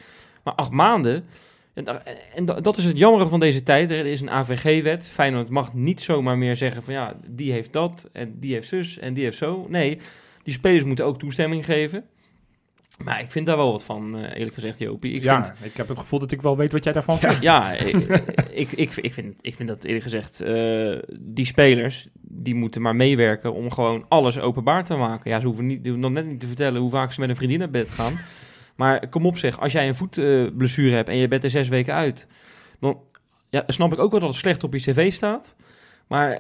[0.44, 1.26] Maar acht maanden...
[1.78, 2.04] En, da-
[2.36, 3.92] en da- dat is het jammere van deze tijd.
[3.92, 5.10] Er is een AVG-wet.
[5.10, 9.00] Feyenoord mag niet zomaar meer zeggen van ja, die heeft dat en die heeft zus
[9.00, 9.66] en die heeft zo.
[9.70, 9.98] Nee,
[10.44, 12.04] die spelers moeten ook toestemming geven.
[13.04, 15.13] Maar ik vind daar wel wat van, eh, eerlijk gezegd, Jopie.
[15.13, 17.42] Ik ja, vind, ik heb het gevoel dat ik wel weet wat jij daarvan vindt.
[17.44, 17.96] ja, ik,
[18.52, 22.96] ik, ik, ik, vind, ik vind dat eerlijk gezegd, eh, die spelers, die moeten maar
[22.96, 25.32] meewerken om gewoon alles openbaar te maken.
[25.32, 27.60] Ja, ze hoeven, niet, nog net niet te vertellen hoe vaak ze met een vriendin
[27.60, 28.20] naar bed gaan.
[28.78, 31.94] Maar kom op zeg, als jij een voetblessure hebt en je bent er zes weken
[31.94, 32.28] uit,
[32.80, 33.02] dan
[33.50, 35.56] ja, snap ik ook wel dat het slecht op je cv staat.
[36.08, 36.40] Maar eh,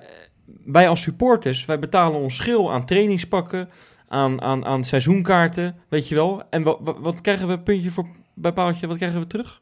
[0.65, 3.69] wij als supporters, wij betalen ons schil aan trainingspakken,
[4.07, 6.43] aan, aan, aan seizoenkaarten, weet je wel.
[6.49, 9.61] En wat, wat, krijgen we puntje voor bij paaltje, wat krijgen we terug?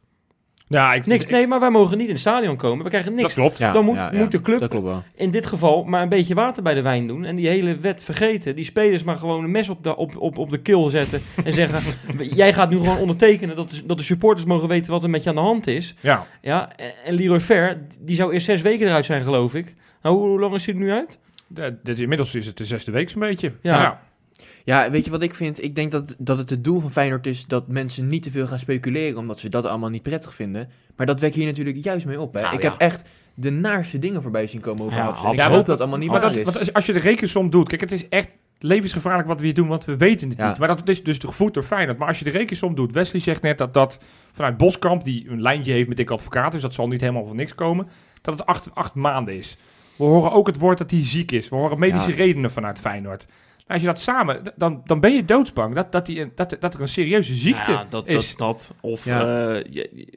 [0.67, 2.83] Ja, ik, Niks, ik- nee, maar wij mogen niet in het stadion komen.
[2.83, 3.33] We krijgen dat niks.
[3.33, 3.57] klopt.
[3.57, 4.17] Ja, Dan moet, ja, ja.
[4.19, 5.03] moet de club Dat klopt wel.
[5.15, 7.25] in dit geval maar een beetje water bij de wijn doen.
[7.25, 8.55] En die hele wet vergeten.
[8.55, 11.21] Die spelers maar gewoon een mes op de, op, op, op de keel zetten.
[11.43, 11.81] En zeggen,
[12.35, 15.23] jij gaat nu gewoon ondertekenen dat de, dat de supporters mogen weten wat er met
[15.23, 15.95] je aan de hand is.
[15.99, 19.73] Ja, Ja, en, en Leroy Fer, die zou eerst zes weken eruit zijn geloof ik.
[20.01, 21.19] Nou, hoe, hoe lang is hij er nu uit?
[21.47, 23.51] de, de- inmiddels is het de zesde week zo'n beetje.
[23.61, 23.81] Ja.
[23.81, 24.01] Ja.
[24.65, 25.63] Ja, weet je wat ik vind?
[25.63, 28.47] Ik denk dat, dat het het doel van Feyenoord is dat mensen niet te veel
[28.47, 30.69] gaan speculeren, omdat ze dat allemaal niet prettig vinden.
[30.95, 32.33] Maar dat wekt hier natuurlijk juist mee op.
[32.33, 32.41] Hè?
[32.41, 32.69] Nou, ik ja.
[32.69, 35.23] heb echt de naarste dingen voorbij zien komen over Ja, Haps.
[35.23, 36.53] Ik ja, hoop dat allemaal niet Maar waar dat, is.
[36.53, 39.67] want als, je de rekensom doet, kijk, het is echt levensgevaarlijk wat we hier doen,
[39.67, 40.47] want we weten het Ja.
[40.47, 40.57] niet.
[40.57, 41.97] Maar dat is dus gevoed door Feyenoord.
[41.97, 43.99] Maar als je de rekensom doet, Wesley zegt net dat dat
[44.31, 47.35] vanuit Boskamp, die een lijntje heeft met Dick Advocaat, dus dat zal niet helemaal van
[47.35, 47.87] niks komen,
[48.21, 49.57] dat het acht, acht maanden is.
[49.95, 51.49] We horen ook het woord dat hij ziek is.
[51.49, 53.25] We horen medische redenen vanuit Feyenoord.
[53.67, 56.73] Nou, als je dat samen, dan, dan ben je doodsbang dat, dat, die, dat, dat
[56.73, 58.29] er een serieuze ziekte Ja, dat, is.
[58.35, 58.71] dat, dat.
[58.81, 59.21] Of Ja.
[59.21, 60.07] eh, je-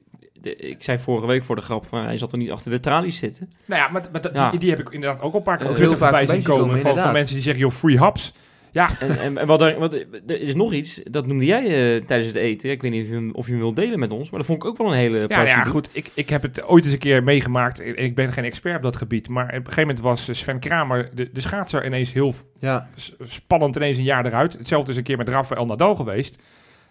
[0.40, 2.80] de- ik zei vorige week voor de grap van hij zat er niet achter de
[2.80, 3.50] tralies zitten.
[3.64, 4.50] Nou ja, maar, maar dat- Ja.
[4.50, 6.42] die, die heb ik inderdaad ook al een paar keer op heel vaak voorbij zien
[6.44, 6.64] komen.
[6.66, 8.32] komen, van, van mensen die zeggen, joh, free haps.
[8.78, 9.92] Ja, En, en, en wat er, wat,
[10.26, 12.70] er is nog iets, dat noemde jij eh, tijdens het eten.
[12.70, 14.48] Ik weet niet of je, hem- of je hem wilt delen met ons, maar dat
[14.48, 15.88] vond ik ook wel een hele Ja, ja, goed.
[15.92, 17.80] Ik, ik heb het ooit eens een keer meegemaakt.
[17.80, 19.28] Ik, ik ben geen expert op dat gebied.
[19.28, 22.88] Maar op een gegeven moment was Sven Kramer, de, de schaatser, ineens heel Ja,
[23.22, 24.52] spannend ineens een jaar eruit.
[24.52, 26.38] Hetzelfde is een keer met Rafael Nadal geweest.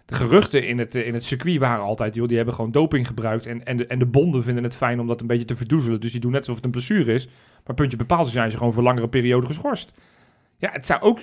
[0.04, 3.46] De geruchten in het, in het circuit waren altijd, joh, die hebben gewoon doping gebruikt.
[3.46, 6.00] En, en, de, en de bonden vinden het fijn om dat een beetje te verdoezelen.
[6.00, 7.28] Dus die doen net alsof het een blessure is.
[7.66, 9.92] Maar puntje bepaald zijn ze gewoon voor langere periode geschorst.
[10.58, 11.20] Ja, het zou ook,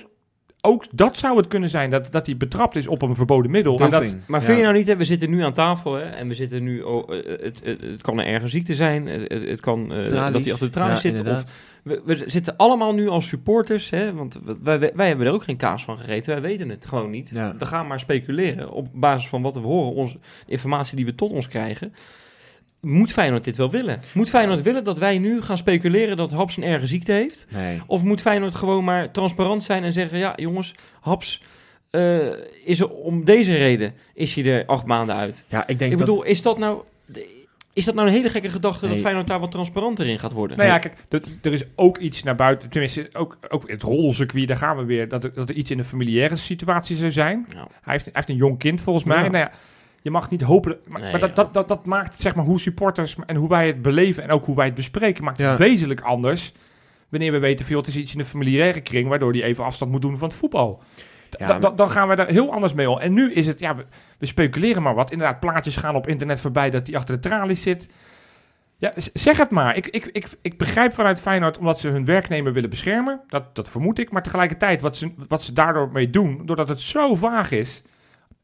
[0.66, 3.78] ook dat zou het kunnen zijn, dat, dat hij betrapt is op een verboden middel.
[3.78, 4.16] En dat.
[4.26, 4.46] Maar Ja.
[4.46, 6.80] vind je nou niet, hè, we zitten nu aan tafel hè, en we zitten nu,
[6.80, 10.52] oh, eh, het, het, het kan een erge ziekte zijn, het, kan eh, dat hij
[10.52, 11.20] achter de tralies Ja, zit.
[11.20, 15.32] Of, we, we zitten allemaal nu als supporters, hè, want wij, wij, wij hebben er
[15.32, 17.30] ook geen kaas van gegeten, wij weten het gewoon niet.
[17.34, 17.54] Ja.
[17.58, 21.14] We gaan maar speculeren op basis van wat we horen, onze de informatie die we
[21.14, 21.94] tot ons krijgen.
[22.80, 24.00] Moet Feyenoord dit wel willen?
[24.14, 27.46] Moet Feyenoord willen dat wij nu gaan speculeren dat Haps een erge ziekte heeft?
[27.48, 27.80] Nee.
[27.86, 30.18] Of moet Feyenoord gewoon maar transparant zijn en zeggen...
[30.18, 31.42] ja, jongens, Haps
[31.90, 32.18] eh,
[32.64, 35.44] is er om deze reden is hij er acht maanden uit.
[35.48, 36.06] Ja, ik denk Ik dat...
[36.06, 36.82] bedoel, is dat nou...
[37.72, 39.00] Is dat nou een hele gekke gedachte dat.
[39.00, 40.56] Feyenoord daar wat transparanter in gaat worden?
[40.56, 40.94] Nou ja, kijk,
[41.42, 42.70] er is ook iets naar buiten.
[42.70, 45.08] Tenminste, ook, ook het rollercircuit, daar gaan we weer.
[45.08, 47.46] Dat er, dat er iets in de familiaire situatie zou zijn.
[47.54, 49.22] Nou, Hij heeft, hij heeft een jong kind volgens mij.
[49.22, 49.28] Ja.
[49.28, 49.50] Nou ja,
[50.06, 50.76] je mag niet hopen.
[50.86, 51.34] Maar, Nee, maar dat, ja.
[51.34, 54.44] dat, dat, dat maakt zeg maar hoe supporters en hoe wij het beleven en ook
[54.44, 55.56] hoe wij het bespreken, maakt het Ja.
[55.56, 56.52] wezenlijk anders.
[57.08, 59.90] Wanneer we weten, veel het is iets in de familiaire kring, waardoor die even afstand
[59.90, 60.82] moet doen van het voetbal.
[61.38, 62.98] Ja, dan gaan we daar heel anders mee om.
[62.98, 63.84] En nu is het, ja, we,
[64.18, 65.10] we speculeren maar wat.
[65.10, 67.88] Inderdaad, plaatjes gaan op internet voorbij dat hij achter de tralies zit.
[68.76, 69.76] Ja, zeg het maar.
[69.76, 73.20] Ik, ik, ik, ik begrijp vanuit Feyenoord omdat ze hun werknemer willen beschermen.
[73.28, 74.10] Dat, dat vermoed ik.
[74.10, 77.82] Maar tegelijkertijd, wat ze, wat ze daardoor mee doen, doordat het zo vaag is.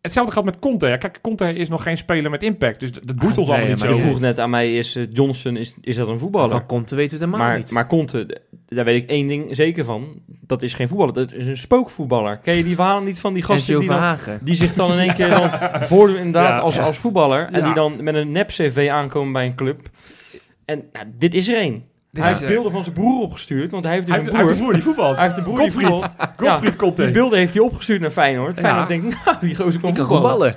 [0.03, 0.87] Hetzelfde geldt met Conte.
[0.87, 2.81] Ja, Kijk, Conte is nog geen speler met impact.
[2.81, 4.01] Dus dat, boeit Ah, ons nee, allemaal niet maar je zo.
[4.01, 6.51] die vroeg net aan mij, is eh, Johnson, is, is dat een voetballer?
[6.51, 7.73] Van Conte weten we het helemaal maar, niet.
[7.73, 10.23] maar Conte, daar weet ik één ding zeker van.
[10.27, 12.39] Dat is geen voetballer, dat is een spookvoetballer.
[12.39, 14.99] Ken je die verhalen niet van die en gasten die, dan, die zich dan in
[14.99, 15.51] één keer dan
[15.91, 16.83] voordoen inderdaad Ja, als, ja.
[16.83, 17.47] als voetballer.
[17.53, 17.65] En Ja.
[17.65, 19.81] die dan met een nep-cv aankomen bij een club.
[20.65, 21.85] En ja, dit is er één.
[22.21, 24.55] Hij heeft beelden van zijn broer opgestuurd, want hij heeft dus Hij heeft, een hij
[24.55, 24.73] broer.
[24.73, 25.17] heeft een broer die voetbalt.
[25.17, 25.89] Hij heeft een broer die Godfried.
[25.89, 26.17] voetbalt.
[26.37, 27.03] Godfried Conte.
[27.03, 28.55] Die beelden heeft hij opgestuurd naar Feyenoord.
[28.55, 28.61] Ja.
[28.63, 30.57] Feyenoord denkt, nou, die gozer kan Ik kan voetballen.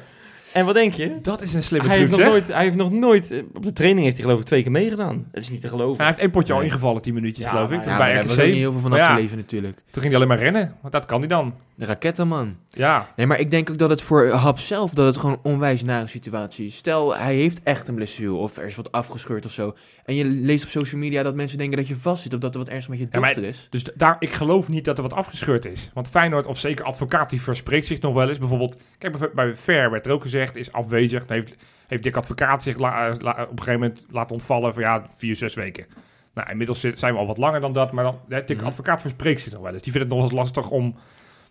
[0.55, 1.17] En wat denk je?
[1.21, 2.39] Dat is een slimme Hij truc, heeft, nog zeg.
[2.39, 3.31] nooit, hij heeft nog nooit...
[3.31, 5.27] eh, Op de training heeft hij geloof ik twee keer meegedaan.
[5.31, 5.97] Dat is niet te geloven.
[5.97, 7.79] Hij heeft één potje al ingevallen, 10 minuutjes Ja, geloof ik.
[7.83, 8.41] Ja, maar bij daar was RKC.
[8.41, 9.15] ook niet heel veel van af te ja.
[9.15, 9.75] leven natuurlijk.
[9.75, 10.75] Toen ging hij alleen maar rennen.
[10.81, 11.53] Want dat kan hij dan.
[11.75, 12.55] De rakettenman.
[12.69, 13.07] Ja.
[13.15, 15.83] Nee, maar ik denk ook dat het voor Hap zelf dat het gewoon een onwijs
[15.83, 16.75] nare situatie is.
[16.75, 19.75] Stel, hij heeft echt een blessure of er is wat afgescheurd of zo.
[20.05, 22.53] En je leest op social media dat mensen denken dat je vast zit of dat
[22.53, 23.67] er wat ergens met je Ja, maar- dochter is.
[23.69, 25.91] Dus daar, ik geloof niet dat er wat afgescheurd is.
[25.93, 28.37] Want Feyenoord, of zeker advocaat, die verspreekt zich nog wel eens.
[28.39, 31.25] Bijvoorbeeld, kijk, bij- bij Ver werd er ook gezegd, is afwezig.
[31.25, 31.55] Dan heeft,
[31.87, 35.35] heeft Dick Advocaat zich la- la- op een gegeven moment laten ontvallen van ja, vier,
[35.35, 35.85] zes weken.
[36.33, 37.91] Nou, inmiddels zijn we al wat langer dan dat.
[37.91, 38.65] Maar dan, hè, Dick Mhm.
[38.65, 39.81] Advocaat verspreekt zich nog wel eens.
[39.81, 40.95] Die vindt het nog eens lastig om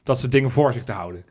[0.02, 1.24] dat soort dingen voor zich te houden.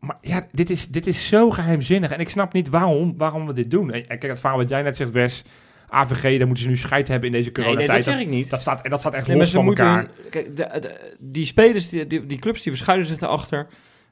[0.00, 2.10] Maar ja, dit is, dit is zo geheimzinnig.
[2.10, 3.90] En ik snap niet waarom, waarom we dit doen.
[3.92, 5.44] En, en kijk, het verhaal wat jij net zegt, Wes.
[5.88, 8.04] AVG, daar moeten ze nu scheid hebben in deze nee, nee, coronatijd.
[8.04, 8.50] dat zeg ik niet.
[8.50, 9.84] Dat staat, en dat staat echt Nee, los van moeten...
[9.84, 10.08] elkaar.
[10.30, 13.66] Kijk, de, de- die spelers, die, die, die clubs, die verschuilen zich erachter.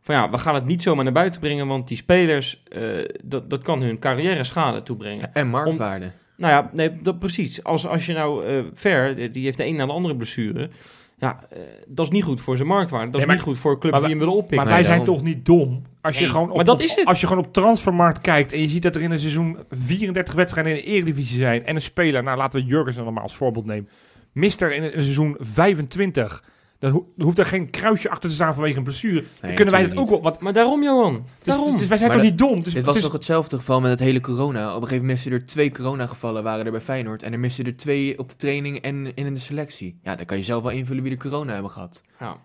[0.05, 2.81] Van ja, we gaan het niet zomaar naar buiten brengen, want die spelers, eh,
[3.25, 5.35] dat, dat kan hun carrière schade toebrengen.
[5.35, 6.11] En marktwaarde.
[6.37, 7.65] Nou ja, nee, dat precies.
[7.65, 10.71] Als, als je nou eh ver, die- die heeft de een na de andere blessure.
[11.19, 13.05] Ja, eh, dat is niet goed voor zijn marktwaarde.
[13.05, 14.57] Dat Nee, is maar- niet goed voor clubs die hem willen oppikken.
[14.57, 15.15] Maar wij zijn daarom.
[15.15, 15.83] toch niet dom?
[16.01, 17.05] Als, je Nee, gewoon op, maar dat op- is het.
[17.07, 20.35] als je gewoon op transfermarkt kijkt en je ziet dat er in een seizoen 34
[20.35, 23.37] wedstrijden in de Eredivisie zijn en een speler, nou laten we Jurgensen dan maar als
[23.37, 23.89] voorbeeld nemen,
[24.33, 26.45] mist er in een seizoen 25,
[26.83, 29.15] dan ho- hoeft er geen kruisje achter te staan vanwege een blessure.
[29.15, 30.23] dan Nee, kunnen wij dat ook wel.
[30.23, 31.13] Wat, Maar daarom, Johan.
[31.39, 31.79] dus, Daarom.
[31.79, 32.63] dus wij zijn Maar toch dat- niet dom?
[32.63, 34.61] Dus, Dit was dus- toch hetzelfde geval met het hele corona.
[34.61, 37.23] Op een gegeven moment misten er twee coronagevallen waren er bij Feyenoord.
[37.23, 39.99] En er misten er twee op de training en in de selectie.
[40.03, 42.03] Ja, dan kan je zelf wel invullen wie de corona hebben gehad.
[42.21, 42.37] ja.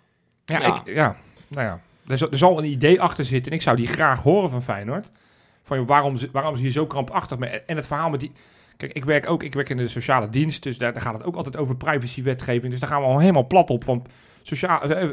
[0.46, 0.76] ja, ja.
[0.86, 1.16] Ik, ja,
[1.48, 1.82] nou ja.
[2.08, 4.64] Er, zal- er zal een idee achter zitten en ik zou die graag horen van
[4.64, 5.12] Feyenoord.
[5.62, 7.50] Van waarom, waarom ze hier zo krampachtig mee.
[7.50, 8.32] En het verhaal met die.
[8.78, 11.24] Kijk, ik werk ook ik werk in de sociale dienst, dus daar, daar gaat het
[11.24, 12.72] ook altijd over privacywetgeving.
[12.72, 14.06] Dus daar gaan we al helemaal plat op van
[14.42, 15.10] sociaal, eh, eh,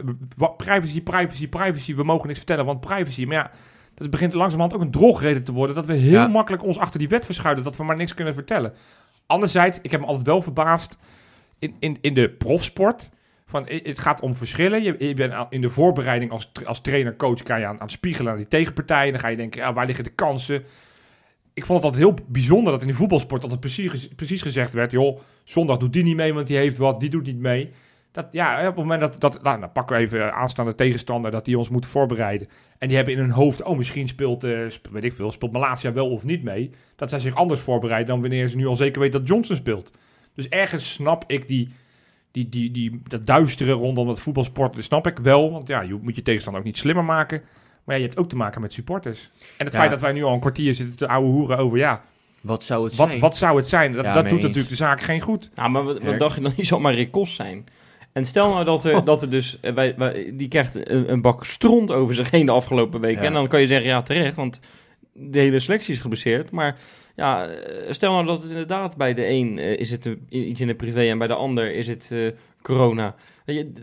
[0.56, 1.94] privacy, privacy, privacy.
[1.94, 3.24] We mogen niks vertellen, want privacy.
[3.24, 3.50] Maar ja,
[3.94, 5.74] dat begint langzamerhand ook een drogreden te worden.
[5.74, 6.28] Dat we heel Ja.
[6.28, 8.72] makkelijk ons achter die wet verschuilen, dat we maar niks kunnen vertellen.
[9.26, 10.96] Anderzijds, ik heb me altijd wel verbaasd
[11.58, 13.10] in, in, in de profsport.
[13.46, 14.82] Van, het gaat om verschillen.
[14.82, 17.90] Je, je bent in de voorbereiding als, als trainer, coach, kan je aan, aan het
[17.90, 19.12] spiegelen aan die tegenpartijen.
[19.12, 20.64] Dan ga je denken, ja, waar liggen de kansen?
[21.54, 24.90] Ik vond het altijd heel bijzonder dat in de voetbalsport altijd precies, precies gezegd werd...
[24.90, 27.70] joh, zondag doet die niet mee, want die heeft wat, die doet niet mee.
[28.12, 29.20] Dat, ja, op het moment dat...
[29.20, 31.30] dat nou, dan pakken we even aanstaande tegenstander...
[31.30, 32.48] dat die ons moet voorbereiden.
[32.78, 33.62] En die hebben in hun hoofd...
[33.62, 36.70] oh, misschien speelt, eh, sp- weet ik veel, speelt Malasia wel of niet mee.
[36.96, 38.08] Dat zij zich anders voorbereiden...
[38.08, 39.90] dan wanneer ze nu al zeker weten dat Johnson speelt.
[40.34, 41.68] Dus ergens snap ik die,
[42.30, 44.74] die, die, die, dat duistere rondom dat voetbalsport...
[44.74, 45.50] dat snap ik wel.
[45.50, 47.42] Want ja, je moet je tegenstander ook niet slimmer maken...
[47.84, 49.30] Maar ja, je hebt ook te maken met supporters.
[49.56, 49.78] En het Ja.
[49.78, 51.78] feit dat wij nu al een kwartier zitten te ouwe hoeren over...
[51.78, 52.02] ja,
[52.40, 53.20] Wat zou het wat, zijn?
[53.20, 53.92] wat zou het zijn?
[53.92, 54.42] Dat, Ja, dat doet eens.
[54.42, 55.50] natuurlijk de zaak geen goed.
[55.54, 57.66] Nou, maar wat, dacht je dan niet zal maar Rick Kos zijn?
[58.12, 61.20] En stel nou dat er, dat er dus, eh, wij, wij, die krijgt een, een
[61.20, 63.20] bak stront over zich heen de afgelopen weken.
[63.22, 63.26] Ja.
[63.28, 64.60] En dan kan je zeggen, ja terecht, want
[65.12, 66.50] de hele selectie is geblesseerd.
[66.50, 66.76] Maar
[67.16, 70.66] ja, eh, stel nou dat het inderdaad bij de een eh, is het iets in
[70.66, 72.18] de privé en bij de ander is het eh,
[72.62, 73.14] corona.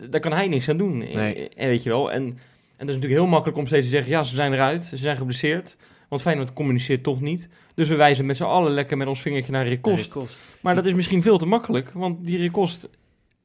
[0.10, 1.50] Daar kan hij niks aan doen, Nee.
[1.50, 2.12] eh, weet je wel.
[2.12, 2.38] En,
[2.82, 4.98] en dat is natuurlijk heel makkelijk om steeds te zeggen, ja ze zijn eruit, ze
[4.98, 5.78] zijn geblesseerd.
[6.10, 7.50] Want Feyenoord communiceert toch niet.
[7.76, 10.16] Dus we wijzen met z'n allen lekker met ons vingertje naar Rick Kost.
[10.16, 10.38] Nee, kost.
[10.62, 12.90] Maar dat is misschien veel te makkelijk, want die Rick Kost...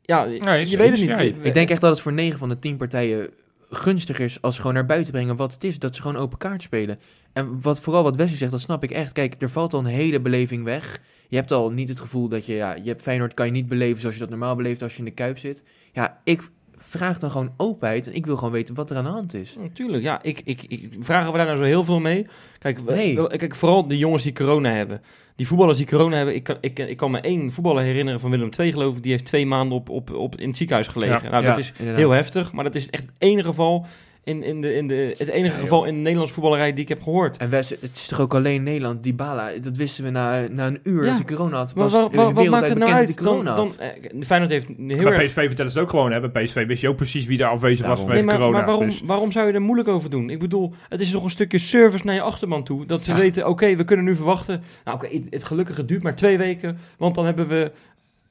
[0.02, 1.08] Ja, Nee, je weet het niet.
[1.08, 1.18] ja.
[1.18, 3.30] Ik denk echt dat het voor 9 van de 10 partijen
[3.70, 5.78] gunstiger is als ze gewoon naar buiten brengen wat het is.
[5.78, 6.98] Dat ze gewoon open kaart spelen.
[7.32, 9.12] En wat, vooral wat Wesley zegt, dat snap ik echt.
[9.12, 11.00] Kijk, er valt al een hele beleving weg.
[11.28, 13.68] Je hebt al niet het gevoel dat je, ja, je hebt Feyenoord kan je niet
[13.68, 15.62] beleven zoals je dat normaal beleeft als je in de Kuip zit.
[15.92, 16.50] Ja, ik
[16.88, 19.56] vraag dan gewoon openheid en ik wil gewoon weten wat er aan de hand is.
[19.60, 20.22] Natuurlijk, ja.
[20.22, 22.26] Ik, ik, ik, vragen we daar nou zo heel veel mee?
[22.58, 23.26] Kijk, Nee.
[23.36, 25.02] kijk, vooral de jongens die corona hebben.
[25.36, 26.34] Die voetballers die corona hebben.
[26.34, 29.02] Ik kan, ik, ik kan me één voetballer herinneren van Willem II, geloof ik.
[29.02, 31.20] Die heeft twee maanden op, op, op, in het ziekenhuis gelegen.
[31.22, 31.30] Ja.
[31.30, 31.96] Nou, Ja, dat is inderdaad.
[31.96, 32.52] heel heftig.
[32.52, 33.86] Maar dat is echt het enige geval
[34.26, 36.88] in, in de, in de, het enige Ja, geval in de Nederlandse voetballerij die ik
[36.88, 37.36] heb gehoord.
[37.36, 40.80] En Wes, het is toch ook alleen Nederland, Dybala, dat wisten we na, na een
[40.82, 41.08] uur Ja.
[41.08, 41.74] dat hij corona had.
[41.74, 43.16] Maar Was wa- het wa- wat maakt wereldwijd het nou bekend uit?
[43.16, 43.76] dat hij corona Dan, had.
[43.78, 46.12] dan, eh, Feyenoord heeft heel Bij erg PSV vertellen ze het ook gewoon.
[46.12, 46.30] Hè?
[46.30, 48.14] Bij PSV wist je ook precies wie daar afwezig was Daarom.
[48.14, 48.56] Nee, vanwege maar, corona.
[48.56, 50.30] maar waarom, Dus- waarom zou je er moeilijk over doen?
[50.30, 52.86] Ik bedoel, het is toch een stukje service naar je achterban toe.
[52.86, 53.16] Dat ze Ja.
[53.16, 54.62] weten, oké, we kunnen nu verwachten.
[54.84, 56.78] Nou, oké, het, het gelukkige duurt maar twee weken.
[56.98, 57.72] Want dan hebben we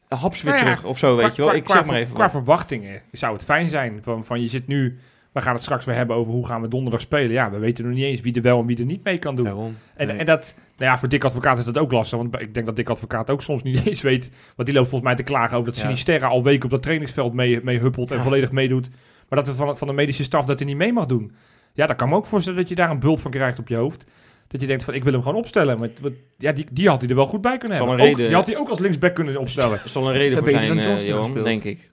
[0.08, 1.48] haps weer Nou ja, terug of zo, weet je wel.
[1.48, 2.32] Qua- Ik qua- zeg maar even Qua wat.
[2.32, 4.00] verwachtingen zou het fijn zijn.
[4.02, 4.98] Van, van je zit nu...
[5.36, 7.32] We gaan het straks weer hebben over hoe gaan we donderdag spelen.
[7.32, 9.36] Ja, we weten nog niet eens wie er wel en wie er niet mee kan
[9.36, 9.46] doen.
[9.46, 9.76] Daarom.
[9.96, 10.18] En, Nee.
[10.18, 12.18] en dat, nou ja, voor Dick Advocaat is dat ook lastig.
[12.18, 14.30] Want ik denk dat Dick Advocaat ook soms niet eens weet.
[14.56, 15.82] Want die loopt volgens mij te klagen over dat Ja.
[15.82, 18.24] Sinisterra al weken op dat trainingsveld mee, mee huppelt en Ja.
[18.24, 18.90] volledig meedoet.
[19.30, 21.32] Maar dat we van, van de medische staf dat hij niet mee mag doen.
[21.74, 23.76] Ja, dan kan me ook voorstellen dat je daar een bult van krijgt op je
[23.76, 24.06] hoofd.
[24.48, 25.80] Dat je denkt van, ik wil hem gewoon opstellen.
[25.80, 27.96] Maar wat, ja, die, die had hij er wel goed bij kunnen hebben.
[27.96, 29.80] een Ook- reden- die had hij ook als linksback kunnen opstellen.
[29.84, 30.92] Er zal een reden voor beter zijn, Johan,
[31.24, 31.44] gespeeld.
[31.46, 31.92] denk ik.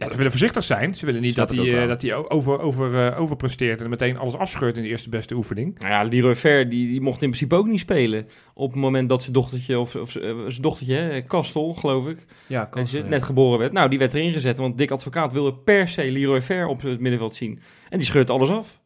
[0.00, 0.94] Ja, ze willen voorzichtig zijn.
[0.94, 4.18] Ze willen niet Snap dat hij, eh, dat hij over, over, eh, overpresteert en meteen
[4.18, 5.78] alles afscheurt in de eerste beste oefening.
[5.78, 8.28] Nou ja, Leroy Ver, die, die mocht in principe ook niet spelen.
[8.54, 12.24] Op het moment dat zijn dochtertje, of, of eh, zijn dochtertje, hè, Kastel, geloof ik,
[12.46, 13.02] Ja, ja.
[13.08, 13.72] net geboren werd.
[13.72, 17.00] Nou, die werd erin gezet, want Dick Advocaat wilde per se Leroy Ver op het
[17.00, 17.60] middenveld zien.
[17.88, 18.80] En die scheurt alles af.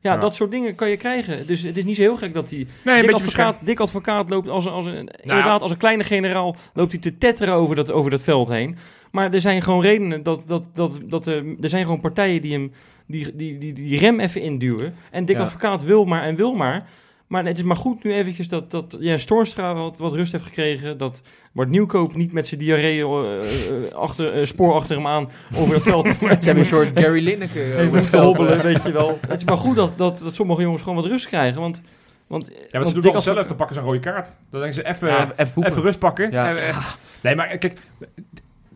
[0.00, 0.18] Ja, Ja.
[0.18, 1.46] dat soort dingen kan je krijgen.
[1.46, 2.58] Dus het is niet zo heel gek dat hij...
[2.58, 3.14] Nee, een Dick beetje Nou.
[3.22, 7.00] advocaat, Dick advocaat loopt als een, als een, inderdaad als een kleine generaal loopt hij
[7.00, 8.76] te tetteren over dat, over dat veld heen.
[9.10, 12.52] Maar er zijn gewoon redenen dat, dat, dat, dat er, er zijn gewoon partijen die
[12.52, 12.72] hem
[13.06, 14.94] die, die, die, die rem even induwen.
[15.10, 15.42] En Dick Ja.
[15.42, 16.88] advocaat wil maar en wil maar.
[17.26, 20.44] Maar het is maar goed nu eventjes dat, dat ja, Stoorstra wat, wat rust heeft
[20.44, 20.98] gekregen.
[20.98, 25.30] Dat Bart Nieuwkoop niet met zijn diarree eh, eh, achter, eh, spoor achter hem aan
[25.54, 26.06] over het veld.
[26.20, 28.36] Ze hebben een soort Gary Lineker over Even het te veld.
[28.36, 29.18] hobbelen, weet je wel.
[29.28, 31.60] Het is maar goed dat, dat, dat sommige jongens gewoon wat rust krijgen.
[31.60, 31.82] Want,
[32.26, 34.26] want, Ja, maar want ze doen Dick het zelf, dan pakken ze een rode kaart.
[34.50, 36.30] Dan denken ze even, Ja, even, even rust pakken.
[36.30, 36.72] Ja.
[37.22, 37.78] Nee, maar kijk,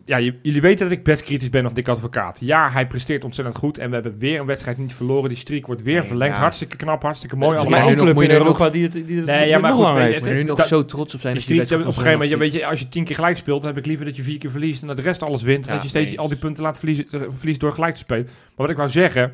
[0.05, 2.37] ja, jullie weten dat ik best kritisch ben op Dick Advocaat.
[2.41, 5.29] Ja, hij presteert ontzettend goed en we hebben weer een wedstrijd niet verloren.
[5.29, 6.35] Die streak wordt weer Nee, verlengd.
[6.35, 6.41] ja.
[6.41, 9.17] Hartstikke knap, hartstikke mooi Er één Moet je club in nog- Europa die het, die
[9.17, 11.41] het, Nee, ja, het maar goed, weet je nu nog zo trots op zijn Die
[11.43, 13.79] streak, op een gegeven moment, weet je, als je tien keer gelijk speelt, dan heb
[13.79, 15.65] ik liever dat je vier keer verliest en dat de rest alles wint.
[15.65, 16.19] en Ja, dat je steeds nee.
[16.19, 18.25] al die punten laat verliezen, verliest door gelijk te spelen.
[18.25, 19.33] Maar wat ik wou zeggen,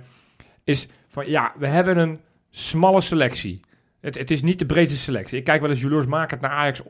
[0.64, 2.20] is van ja, we hebben een
[2.50, 3.60] smalle selectie.
[4.02, 5.38] Het, het is niet de breedste selectie.
[5.38, 6.82] Ik kijk wel eens juniors maken naar Ajax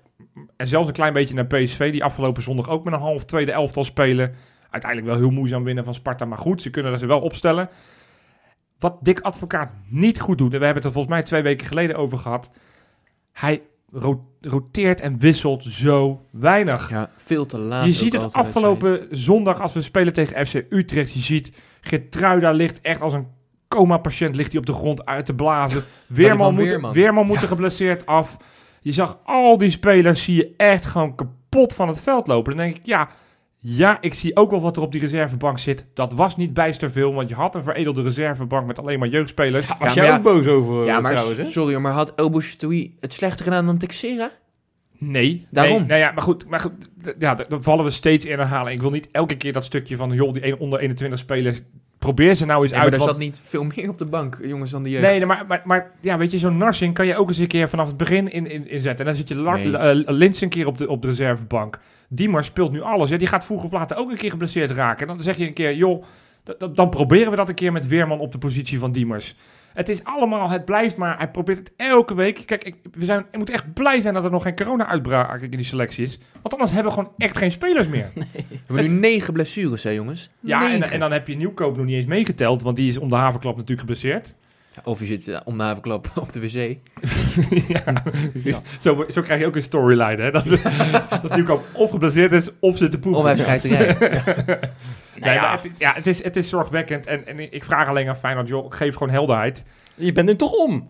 [0.58, 3.52] en zelfs een klein beetje naar PSV, die afgelopen zondag ook met een half tweede
[3.52, 4.34] elftal spelen.
[4.70, 7.70] Uiteindelijk wel heel moeizaam winnen van Sparta, maar goed, ze kunnen er ze wel opstellen.
[8.80, 11.68] Wat Dick Advocaat niet goed doet, en we hebben het er volgens mij twee weken
[11.68, 12.50] geleden over gehad.
[13.34, 16.90] Hij ro- roteert en wisselt zo weinig.
[16.90, 17.86] Ja, veel te laat.
[17.86, 21.14] je ziet het afgelopen zondag als we spelen tegen FC Utrecht.
[21.14, 21.52] Je ziet
[21.82, 23.28] Gertruida ligt echt als een
[23.68, 25.84] coma-patiënt ligt hij op de grond uit te blazen.
[26.08, 26.94] Weerman, moet, Weerman.
[26.94, 28.38] Weerman moet er geblesseerd af.
[28.82, 32.56] Je zag al die spelers, zie je echt gewoon kapot van het veld lopen.
[32.56, 33.10] Dan denk ik, ja,
[33.60, 35.86] ja, ik zie ook wel wat er op die reservebank zit.
[35.94, 39.68] Dat was niet bijster veel, want je had een veredelde reservebank met alleen maar jeugdspelers.
[39.68, 41.44] Was Ja, jij maar ook boos over Ja, maar trouwens, hè?
[41.44, 44.32] sorry, hoor, maar had El Bouchatoui het slechter gedaan dan Texera?
[45.00, 45.78] Nee, Daarom.
[45.78, 46.72] Nee, nou ja, maar goed, maar goed
[47.20, 48.72] ja, dan vallen we steeds in herhalen.
[48.72, 51.62] Ik wil niet elke keer dat stukje van, joh, die onder 21 spelers,
[52.14, 52.94] probeer ze nou eens maar uit.
[52.94, 55.04] er want- zat niet veel meer op de bank, jongens, dan de jeugd.
[55.04, 57.48] Nee, nee, maar, maar, maar ja, weet je, zo'n Narsing kan je ook eens een
[57.48, 59.00] keer vanaf het begin in, in, inzetten.
[59.06, 59.78] En dan zit je Nee.
[59.78, 61.80] eh, Lins een keer op de, op de reservebank.
[62.10, 63.10] Diemar speelt nu alles.
[63.10, 63.18] Hè.
[63.18, 65.08] Die gaat vroeg of later ook een keer geblesseerd raken.
[65.08, 66.04] En dan zeg je een keer, joh,
[66.74, 69.36] dan proberen we dat een keer met Weerman op de positie van Diemers.
[69.78, 72.44] Het is allemaal, het blijft maar, hij probeert het elke week.
[72.46, 75.50] Kijk, ik, we, zijn, we moeten echt blij zijn dat er nog geen corona-uitbraak in
[75.50, 76.20] die selectie is.
[76.42, 78.12] Want anders hebben we gewoon echt geen spelers meer.
[78.16, 80.30] We hebben nu negen blessures, hè, jongens?
[80.40, 83.10] Ja, en, en dan heb je Nieuwkoop nog niet eens meegeteld, want die is om
[83.10, 84.36] de havenklap natuurlijk geblesseerd.
[84.84, 86.54] Of je zit eh, om de havenklap op de wc.
[87.76, 87.94] ja,
[88.34, 90.32] dus zo, zo krijg je ook een storyline, hè?
[90.32, 90.46] Dat,
[91.22, 93.20] dat Nieuwkoop of geblesseerd is, of zit te poepen.
[93.22, 94.22] Of hij schijnt te rijden.
[95.20, 97.06] Nou ja, het, ja, het, is, het is zorgwekkend.
[97.06, 99.64] En, en ik vraag alleen aan Feyenoord, joh, geef gewoon helderheid.
[99.96, 100.90] Je bent er toch om.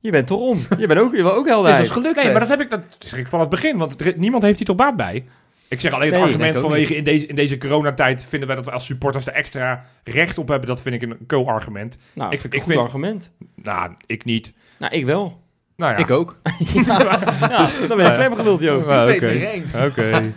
[0.00, 0.58] Je bent toch om.
[0.78, 1.82] Je bent ook, je wil ook Het is helderheid.
[1.82, 4.14] ons gelukt, Nee, maar dat heb ik dat zeg ik van het begin, want er-
[4.16, 5.24] niemand heeft hier toch baat bij.
[5.70, 8.64] Ik zeg alleen het Nee, argument vanwege in deze, in deze coronatijd vinden wij dat
[8.64, 10.68] we als supporters er extra recht op hebben.
[10.68, 11.96] Dat vind ik een co-argument.
[12.12, 13.30] Nou, Ik- vind ik het een goed vind- argument.
[13.54, 14.52] Nou, ik niet.
[14.78, 15.40] Nou, ik wel.
[15.76, 15.98] Nou ja.
[15.98, 16.38] Ik ook.
[16.86, 16.98] Ja,
[17.88, 19.00] dan ben je klem geduld, joh.
[19.00, 19.28] Twee oké.
[19.28, 19.64] tegen één.
[19.88, 20.32] Oké.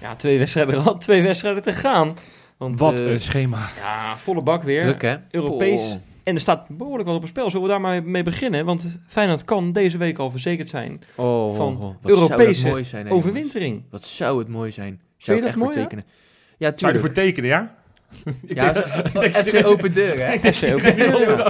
[0.00, 2.14] Ja, twee wedstrijden, al- twee wedstrijden te gaan.
[2.56, 3.68] Want, Wat eh, een schema.
[3.80, 4.80] Ja, volle bak weer.
[4.80, 5.14] Druk, hè?
[5.30, 5.80] Europees.
[5.80, 5.94] Oh.
[6.26, 7.50] En er staat behoorlijk wat op het spel.
[7.50, 8.64] Zullen we daar maar mee beginnen?
[8.64, 11.00] Want Feyenoord kan deze week al verzekerd zijn.
[11.16, 11.94] Oh, Van oh, oh.
[12.02, 13.10] Wat zou Europese dat mooi zijn?
[13.10, 13.82] Overwintering.
[13.90, 14.88] Wat zou het mooi zijn.
[14.88, 15.82] Vind Zou je dat echt voor ja?
[15.82, 16.04] tekenen.
[16.06, 16.12] Ja,
[16.58, 16.96] Zou je tuurlijk.
[16.98, 17.74] ervoor tekenen, ja?
[18.46, 18.86] Ja, denk,
[19.34, 20.38] zo- FC Open Deur, hè?
[20.52, 20.96] FC Open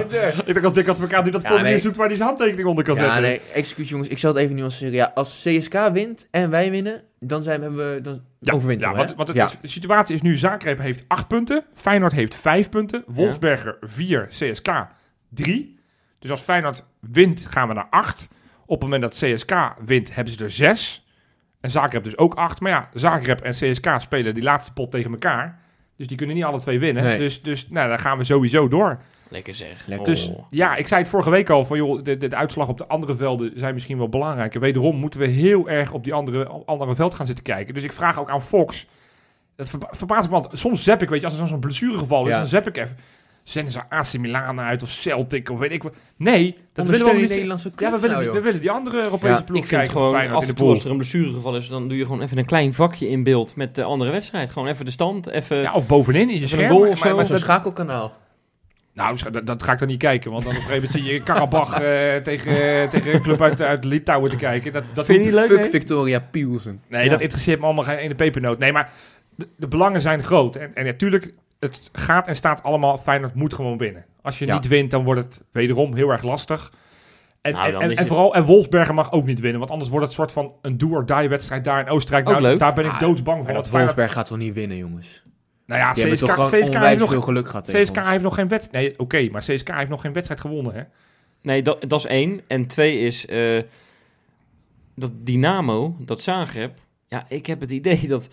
[0.09, 0.35] Deur.
[0.47, 1.81] ik denk als dik advocaat die dat Ja, formulier nee.
[1.81, 3.23] zoekt waar hij zijn handtekening onder kan Ja, zetten.
[3.23, 4.09] nee, excuus jongens.
[4.09, 4.93] Ik zal het even nuanceren.
[4.93, 9.33] Ja, als CSK wint en wij winnen, dan zijn, hebben we dan Ja, ja, want,
[9.35, 9.49] Ja.
[9.61, 14.87] de situatie is nu, Zagreb heeft 8 punten, Feyenoord heeft 5 punten, Wolfsberger 4, CSK
[15.29, 15.79] 3.
[16.19, 18.29] Dus als Feyenoord wint, gaan we naar 8.
[18.67, 19.53] Op het moment dat CSK
[19.85, 21.07] wint, hebben ze er 6.
[21.61, 22.61] En Zagreb dus ook 8.
[22.61, 25.65] Maar ja, Zagreb en CSK spelen die laatste pot tegen elkaar.
[25.97, 27.03] Dus die kunnen niet alle twee winnen.
[27.05, 27.19] Nee.
[27.19, 28.99] Dus, dus nou, dan gaan we sowieso door.
[29.29, 29.87] Lekker zeg.
[29.87, 30.07] Lekker.
[30.07, 30.45] Dus Oh.
[30.51, 32.87] ja, ik zei het vorige week al van joh, de, de, de uitslag op de
[32.87, 34.61] andere velden zijn misschien wel belangrijker.
[34.61, 37.75] Wederom moeten we heel erg op die andere, andere veld gaan zitten kijken.
[37.75, 38.87] Dus ik vraag ook aan Fox.
[39.57, 40.59] Dat verba verbaast ik me altijd.
[40.59, 42.37] Soms zap ik, weet je, als er zo'n blessuregeval is, Ja.
[42.39, 42.97] dan zap ik even.
[43.49, 45.95] Zenden ze AC Milan uit of Celtic of weet ik wat.
[46.17, 47.29] Nee, dat willen we niet.
[47.29, 49.81] Nederlandse Ja, clubs we willen, nou, we willen die andere Europese Ja, ploeg Ik vind
[49.81, 49.91] kijken.
[50.01, 52.23] gewoon af in en de toe als er een blessuregeval is, dan doe je gewoon
[52.23, 54.51] even een klein vakje in beeld met de andere wedstrijd.
[54.51, 55.57] Gewoon even de stand, even...
[55.57, 56.69] Ja, of bovenin in je een scherm.
[56.69, 57.15] goal maar- of zo.
[57.17, 58.13] maar Zo'n dat- schakelkanaal.
[58.93, 60.31] Nou, dat, dat ga ik dan niet kijken.
[60.31, 63.63] Want dan op een gegeven moment zie je Karabach eh, tegen, tegen een club uit,
[63.63, 64.73] uit Litouwen te kijken.
[64.73, 65.71] Dat, dat Vind je niet leuk, Fuck nee?
[65.71, 66.83] Victoria Pielsen.
[66.89, 67.11] Nee, Ja.
[67.11, 68.59] dat interesseert me allemaal geen ene pepernoot.
[68.59, 68.91] Nee, maar
[69.35, 70.57] de, de belangen zijn groot.
[70.57, 71.33] En, en natuurlijk,
[71.67, 72.99] het gaat en staat allemaal.
[72.99, 74.05] Feyenoord moet gewoon winnen.
[74.23, 74.55] Als je Ja.
[74.55, 76.73] niet wint, dan wordt het wederom heel erg lastig.
[77.41, 79.59] En, Nou, en, vooral, en Wolfsberger mag ook niet winnen.
[79.59, 82.27] Want anders wordt het soort van een do-or-die wedstrijd daar in Oostenrijk.
[82.27, 82.59] Ook Nou, leuk.
[82.59, 83.53] Daar ben ik Ah, doodsbang voor.
[83.53, 85.23] Dat Feyenoord, Wolfsberg gaat wel niet winnen, jongens.
[85.67, 88.85] nou ja, CSK, toch CSK, heeft nog, veel geluk gehad CSK heeft nog geen wedstrijd.
[88.85, 90.75] Nee, oké, maar CSK heeft nog geen wedstrijd gewonnen.
[90.75, 90.83] Hè?
[91.43, 92.41] Nee, dat, dat is één.
[92.47, 93.63] En twee is eh,
[94.95, 96.79] dat Dynamo, dat Zagreb.
[97.07, 98.29] Ja, ik heb het idee dat,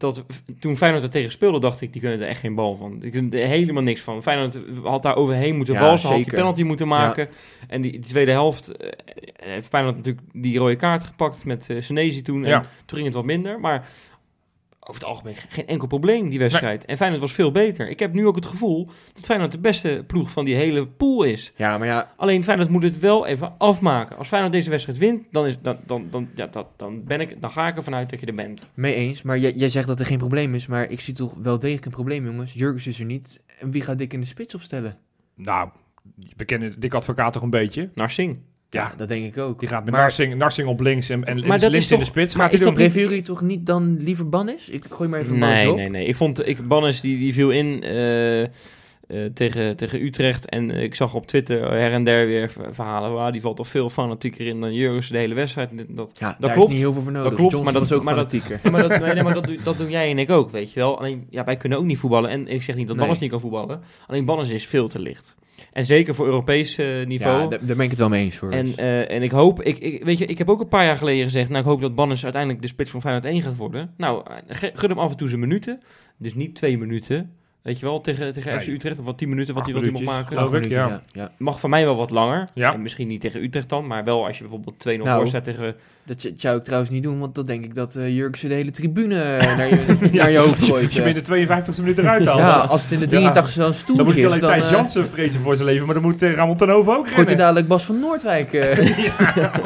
[0.00, 0.24] dat
[0.60, 2.98] toen Feyenoord er tegen speelde, dacht ik, die kunnen er echt geen bal van.
[2.98, 4.22] Die kunnen er helemaal niks van.
[4.22, 6.38] Feyenoord had daar overheen moeten Ja, walsen, had die zeker.
[6.38, 7.28] penalty moeten maken.
[7.68, 8.88] En die, die tweede helft eh,
[9.36, 12.42] heeft Feyenoord natuurlijk die rode kaart gepakt met uh, toen.
[12.44, 12.60] En Ja.
[12.60, 13.88] toen ging het wat minder, maar...
[14.90, 16.84] Over het algemeen geen enkel probleem, die wedstrijd.
[16.84, 17.88] En Feyenoord was veel beter.
[17.88, 21.22] Ik heb nu ook het gevoel dat Feyenoord de beste ploeg van die hele pool
[21.22, 21.52] is.
[21.56, 24.16] Ja, maar ja, Alleen Feyenoord moet het wel even afmaken.
[24.16, 27.40] Als Feyenoord deze wedstrijd wint, dan, is, dan, dan, dan, ja, dat, dan, ben ik,
[27.40, 28.70] dan ga ik ervan uit dat je er bent.
[28.74, 29.22] mee eens.
[29.22, 30.66] Maar jij, jij zegt dat er geen probleem is.
[30.66, 32.52] Maar ik zie toch wel degelijk een probleem, jongens.
[32.52, 33.42] Jurgens is er niet.
[33.58, 34.96] En wie gaat Dick in de spits opstellen?
[35.34, 35.68] Nou,
[36.36, 37.90] we kennen Dick Advocaat toch een beetje.
[37.94, 38.38] Narsing.
[38.70, 39.60] Ja, dat denk ik ook.
[39.60, 42.04] Die gaat met maar, Narsing, Narsing op links en, en Maar dat is in de
[42.04, 42.34] spits.
[42.34, 44.68] maar Gaat is dat toch niet dan liever Bannis?
[44.68, 45.76] Ik gooi maar even Bannis Nee, op.
[45.76, 46.04] nee, nee.
[46.06, 48.48] Ik vond, ik, Bannes die, die viel in eh, eh,
[49.34, 50.48] tegen, tegen Utrecht.
[50.48, 53.12] En eh, ik zag op Twitter her en der weer ver- verhalen.
[53.12, 55.70] Waar die valt toch veel fanatieker in dan Jurgens de hele wedstrijd.
[55.88, 56.16] Dat.
[56.18, 56.66] Ja, Dat daar klopt.
[56.68, 57.34] is niet heel veel voor nodig.
[57.34, 58.60] klopt, Johnson maar dat- was ook maar dat- fanatieker.
[58.64, 60.80] Ja, maar dat, nee, nee, maar dat, dat doen jij en ik ook, weet je
[60.80, 60.98] wel.
[60.98, 62.30] Alleen, ja, wij kunnen ook niet voetballen.
[62.30, 63.04] En ik zeg niet dat Nee.
[63.04, 63.80] Bannes niet kan voetballen.
[64.06, 65.36] Alleen Bannes is veel te licht.
[65.72, 67.40] En zeker voor Europees eh, niveau.
[67.42, 68.50] Ja, daar, daar ben ik het wel mee eens hoor.
[68.50, 70.96] En, eh, en ik hoop, ik, ik, weet je, ik heb ook een paar jaar
[70.96, 73.94] geleden gezegd, nou ik hoop dat Bannes uiteindelijk de spits van Feyenoord 1 gaat worden.
[73.96, 75.80] Nou, eh, gun hem af en toe zijn minuten.
[76.16, 78.60] Dus niet twee minuten, Weet je wel, tegen, tegen.
[78.60, 78.98] FC Utrecht.
[78.98, 80.36] Of wat 10 minuten wat hij wat hij mag maken.
[80.38, 80.86] geloof ik, ja.
[80.88, 81.30] ja, ja.
[81.38, 82.48] Mag voor mij wel wat langer.
[82.54, 82.72] Ja.
[82.72, 83.86] En misschien niet tegen Utrecht dan.
[83.86, 85.74] Maar wel als je bijvoorbeeld 2-0 Nou, voor staat tegen...
[86.04, 88.70] Dat zou ik trouwens niet doen, want dan denk ik dat eh Jurkse de hele
[88.70, 90.84] tribune eh, naar je, naar je hoofd gooit.
[90.84, 92.38] Als je binnen 52 minuten eruit haalt.
[92.38, 93.10] Ja, dan- als het in de Ja.
[93.10, 95.66] 83 zo'n dan stoel moet je is, alleen dan Thijs eh, Jansen vrezen voor zijn
[95.68, 97.36] leven, maar dan moet eh, Ramon Tenhoven ook gooit hij rennen.
[97.36, 98.52] dadelijk Bas van Noordwijk.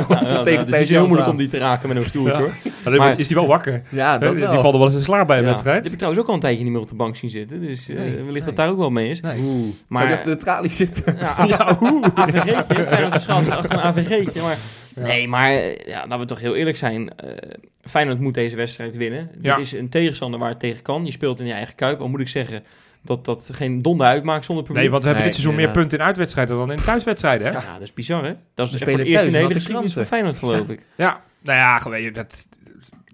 [0.08, 1.96] Nou, nou, tegen het is Thijs niet heel Jansen moeilijk om die te raken met
[1.96, 2.38] een stoeltje Ja.
[2.38, 2.54] hoor.
[2.62, 3.82] Maar dan Maar- is hij wel wakker.
[3.88, 4.60] ja, dat die wel.
[4.60, 5.74] valt er wel eens in slaap bij een wedstrijd.
[5.74, 7.60] Die heb ik trouwens ook al een tijdje niet meer op de bank zien zitten.
[7.60, 8.40] Dus Nee, wellicht nee.
[8.44, 9.20] dat daar ook wel mee is.
[9.20, 9.74] Nee.
[9.88, 11.16] Maar- achter de tralies zitten.
[11.20, 12.06] Ja, AV Ja, oeh.
[12.14, 14.42] AVG'tje, Feyenoord zich achter een AVG'tje.
[14.42, 14.56] Maar,
[14.96, 15.02] Ja.
[15.02, 17.16] Nee, maar eh, ja, laten we toch heel eerlijk zijn.
[17.16, 17.28] eh
[17.84, 19.30] Feyenoord moet deze wedstrijd winnen.
[19.40, 19.56] Ja.
[19.56, 21.04] Dit is een tegenstander waar het tegen kan.
[21.04, 22.00] Je speelt in je eigen kuip.
[22.00, 22.64] Al moet ik zeggen
[23.02, 24.82] dat dat geen donder uitmaakt zonder publiek.
[24.82, 27.46] Nee, want we hebben Nee, dit seizoen meer punten in uitwedstrijden dan in thuiswedstrijden.
[27.46, 27.52] Hè?
[27.52, 28.32] Ja, dat is bizar hè.
[28.54, 30.80] Dat is echt voor eerste in de thuis, hele geschiedenis van Feyenoord geloof ik.
[30.96, 32.46] Ja, nou ja, je, dat,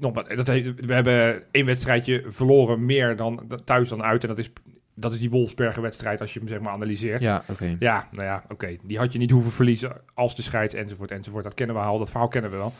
[0.00, 4.22] nogmaals, dat heeft, we hebben één wedstrijdje verloren meer dan thuis dan uit.
[4.22, 4.50] En dat is,
[4.94, 7.20] dat is die Wolfsbergen wedstrijd als je hem zeg maar analyseert.
[7.20, 7.76] Ja, Ja, oké.
[8.10, 8.76] nou ja, oké.
[8.82, 11.44] Die had je niet hoeven verliezen als de scheids enzovoort enzovoort.
[11.44, 12.72] Dat kennen we al, dat verhaal kennen we wel.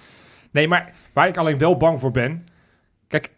[0.51, 2.47] Nee, maar waar ik alleen wel bang voor ben...
[3.09, 3.31] Kijk,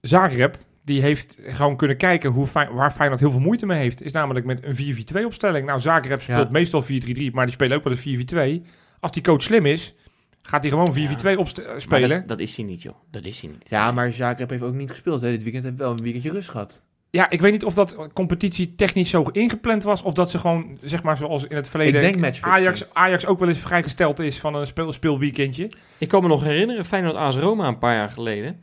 [0.00, 4.02] Zagreb, die heeft gewoon kunnen kijken hoe Fey- waar Feyenoord heel veel moeite mee heeft.
[4.02, 5.66] Is namelijk met een 4-4-2 opstelling.
[5.66, 6.50] Nou, Zagreb speelt Ja.
[6.50, 6.86] meestal 4-3-3,
[7.32, 8.66] maar die spelen ook wel een 4-4-2.
[9.00, 9.94] Als die coach slim is,
[10.42, 12.18] gaat hij gewoon 4-4-2 opst- eh, Maar spelen.
[12.18, 12.94] Dat, dat is hij niet joh.
[13.10, 13.70] Dat is hij niet.
[13.70, 15.20] Ja, maar Zagreb heeft ook niet gespeeld.
[15.20, 15.30] Hè.
[15.30, 16.82] Dit weekend heeft wel een weekendje rust gehad.
[17.10, 20.02] Ja, ik weet niet of dat competitie technisch zo ingepland was.
[20.02, 22.34] Of dat ze gewoon, zeg maar zoals in het Ik verleden...
[22.40, 25.70] Ajax, Ajax ook wel eens vrijgesteld is van een speel, speelweekendje.
[25.98, 28.60] Ik kan me nog herinneren, Feyenoord AS Roma een paar jaar geleden.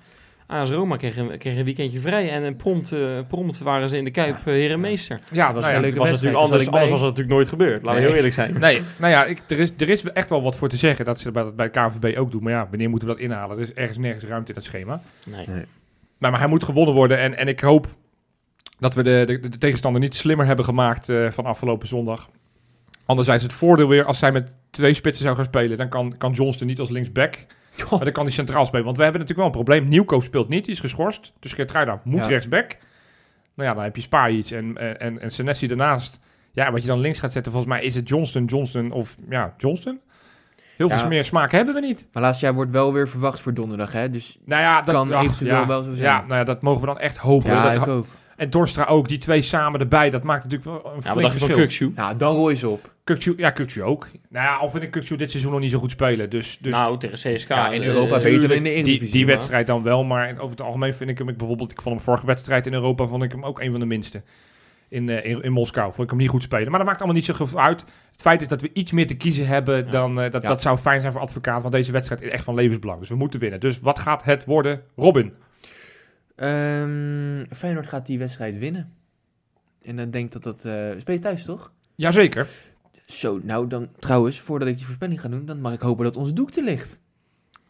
[0.51, 3.97] AS Roma kreeg een, kreeg een weekendje vrij en eh, prompt, eh, prompt waren ze
[3.97, 5.19] in de Kuip eh, herenmeester.
[5.31, 7.83] Ja, Dat was nou ja, een leuke was natuurlijk anders, was het natuurlijk nooit gebeurd.
[7.83, 8.05] Laten we Nee.
[8.07, 8.59] heel eerlijk zijn.
[8.59, 11.19] Nee, nou ja, ik, er, is, er is echt wel wat voor te zeggen dat
[11.19, 12.43] ze dat bij de KNVB ook doen.
[12.43, 13.57] Maar ja, wanneer moeten we dat inhalen?
[13.57, 15.01] Er is ergens nergens ruimte in dat schema.
[15.25, 15.45] Nee.
[16.17, 17.19] Maar, maar hij moet gewonnen worden.
[17.19, 17.87] En, en ik hoop
[18.79, 22.29] dat we de, de, de tegenstander niet slimmer hebben gemaakt eh, van afgelopen zondag.
[23.05, 26.31] Anderzijds het voordeel weer, als zij met twee spitsen zou gaan spelen, dan kan, kan
[26.31, 27.35] Johnston niet als linksback.
[27.89, 28.86] Maar dan kan hij centraal spelen.
[28.86, 29.89] Want we hebben natuurlijk wel een probleem.
[29.89, 31.34] Nieuwkoop speelt niet, die is geschorst.
[31.39, 32.27] Dus Geertruida moet Ja.
[32.27, 32.77] rechtsback.
[33.55, 36.19] Nou ja, dan heb je Spajic en, en, en, en Senesi daarnaast.
[36.53, 39.53] Ja, wat je dan links gaat zetten, volgens mij is het Johnston, Johnston of ja,
[39.57, 39.99] Johnston.
[40.77, 40.97] Heel Ja.
[40.99, 42.05] veel meer smaak hebben we niet.
[42.13, 44.09] Maar laatst jaar wordt wel weer verwacht voor donderdag, hè.
[44.09, 46.03] Dus Nou ja, dat Kan ach, eventueel ja, wel zo zijn.
[46.09, 47.51] Ja, nou ja, dat mogen we dan echt hopen.
[47.51, 48.05] ja, Dat- ik ook.
[48.39, 51.21] En Dorstra ook, die twee samen erbij, dat maakt natuurlijk wel een Ja, flink wat
[51.23, 51.91] dacht je van verschil.
[51.95, 52.93] Nou, dan rooi ze op.
[53.03, 54.07] Kukçu, ja, Kukçu ook.
[54.29, 56.29] Nou ja, al vind ik Kukçu dit seizoen nog niet zo goed spelen.
[56.29, 57.49] Dus, dus nou, tegen CSK.
[57.49, 59.11] Ja, in eh, Europa eh, beter dan in de Eredivisie.
[59.11, 61.81] die maar- wedstrijd dan wel, maar over het algemeen vind ik hem, ik bijvoorbeeld, ik
[61.81, 64.21] vond hem vorige wedstrijd in Europa, vond ik hem ook een van de minste.
[64.89, 66.69] In, eh, in, in Moskou vond ik hem niet goed spelen.
[66.69, 67.85] Maar dat maakt allemaal niet zo veel uit.
[68.11, 69.91] Het feit is dat we iets meer te kiezen hebben Ja.
[69.91, 70.47] dan, eh, dat, Ja.
[70.47, 72.99] dat zou fijn zijn voor advocaat, want deze wedstrijd is echt van levensbelang.
[72.99, 73.59] Dus we moeten winnen.
[73.59, 74.81] Dus wat gaat het worden?
[74.95, 75.33] Robin.
[76.39, 78.93] Ehm, Feyenoord gaat die wedstrijd winnen.
[79.81, 80.65] En dan denk dat dat...
[80.65, 81.71] eh speel je thuis, toch?
[81.95, 82.47] Jazeker.
[83.05, 86.15] Zo, nou dan trouwens, voordat ik die voorspelling ga doen, dan mag ik hopen dat
[86.15, 86.99] ons doek er ligt.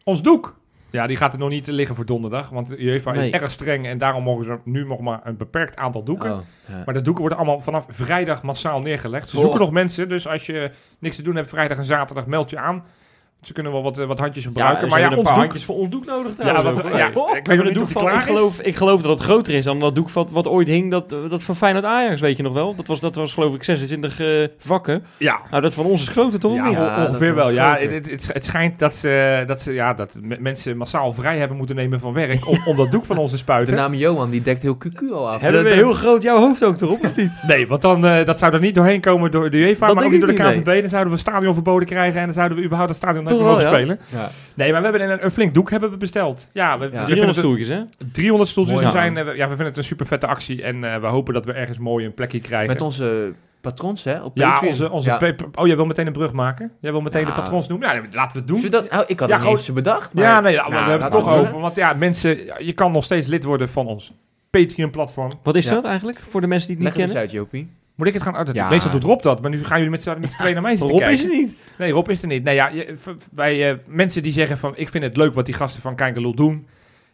[0.04, 0.58] Ons doek.
[0.92, 2.50] Ja, die gaat er nog niet liggen voor donderdag.
[2.50, 3.28] Want UEFA Nee.
[3.30, 6.32] is erg streng en daarom mogen ze nu nog maar een beperkt aantal doeken.
[6.34, 6.84] Oh, ja.
[6.86, 9.30] Maar de doeken worden allemaal vanaf vrijdag massaal neergelegd.
[9.30, 9.60] Ze zoeken Oh.
[9.60, 12.84] nog mensen, dus als je niks te doen hebt vrijdag en zaterdag, meld je aan.
[13.42, 14.82] Ze kunnen wel wat, eh, wat handjes Ja, gebruiken.
[14.82, 15.44] maar maar ja, een ons paar doek...
[15.44, 16.82] handjes voor ons doek nodig Ja, trouwens.
[16.82, 16.98] wat, ook.
[16.98, 17.38] ja, Nee.
[17.38, 20.10] ik weet toevallig- klaar ik geloof, ik geloof dat het groter is dan dat doek
[20.10, 22.76] wat, wat ooit hing, dat, dat van Feyenoord Ajax, weet je nog wel?
[22.76, 24.28] Dat was, dat was geloof ik 26 eh,
[24.58, 25.04] vakken.
[25.18, 26.70] Ja, Nou, dat van ons is groter toch, ja?
[26.70, 27.52] Ja, ongeveer wel.
[27.52, 31.38] Ja, het, het, het schijnt dat ze, dat, ze, ja, dat me- mensen massaal vrij
[31.38, 33.76] hebben moeten nemen van werk om, om dat doek van ons te De spuiten.
[33.76, 35.42] naam Johan, die dekt heel QQ al af.
[35.42, 37.32] Hebben we heel groot jouw hoofd ook erop, of niet?
[37.48, 40.06] Nee, want dan, eh, dat zou er niet doorheen komen door de UEFA, Dat maar
[40.06, 40.80] ook niet door de KVB.
[40.82, 43.62] Dan zouden we stadion verboden krijgen en dan zouden we überhaupt het stadion Toch wel,
[43.62, 43.68] ja?
[43.68, 44.00] spelen.
[44.12, 44.30] Ja.
[44.54, 46.48] Nee, maar we hebben een, een flink doek hebben we besteld.
[46.54, 47.82] Ja, we, we 300 vinden het, stoeltjes, hè?
[48.12, 48.76] 300 stoeltjes.
[48.82, 49.04] Mooi, We, ja.
[49.04, 51.34] zijn, eh, we- ja, we vinden het een super vette actie en eh, we hopen
[51.34, 52.68] dat we ergens mooi een plekje krijgen.
[52.68, 54.72] Met onze patrons, hè, op ja, Patreon.
[54.72, 55.18] onze, onze Ja.
[55.18, 56.72] pa- Oh, jij wil meteen een brug maken?
[56.82, 57.28] Jij wil meteen Ja.
[57.28, 57.88] de patrons noemen?
[57.88, 58.72] Ja, laten we het doen.
[58.72, 60.14] Dat, nou, ik had Ja, het bedacht.
[60.14, 61.60] Maar, ja, nee, ja, maar Nou, we hebben het toch we over.
[61.60, 64.12] Want ja, mensen, ja, je kan nog steeds lid worden van ons
[64.50, 65.32] Patreon-platform.
[65.44, 65.74] Wat is Ja.
[65.74, 67.50] dat eigenlijk, voor de mensen die het Leg niet het eens kennen?
[67.50, 67.78] uit, Jopie.
[68.00, 68.48] Moet ik het gaan...
[68.54, 68.70] Ja.
[68.70, 70.76] Meestal doet Rob dat, maar nu gaan jullie met z'n met z'n tweeën naar mij
[70.76, 71.18] zitten Rob kijken.
[71.18, 71.56] is het niet.
[71.78, 72.44] Nee, Rob is er niet.
[72.44, 72.96] Nee, ja, je-
[73.34, 74.74] wij, eh, mensen die zeggen van...
[74.76, 76.68] ik vind het leuk wat die gasten van Kijkelul doen.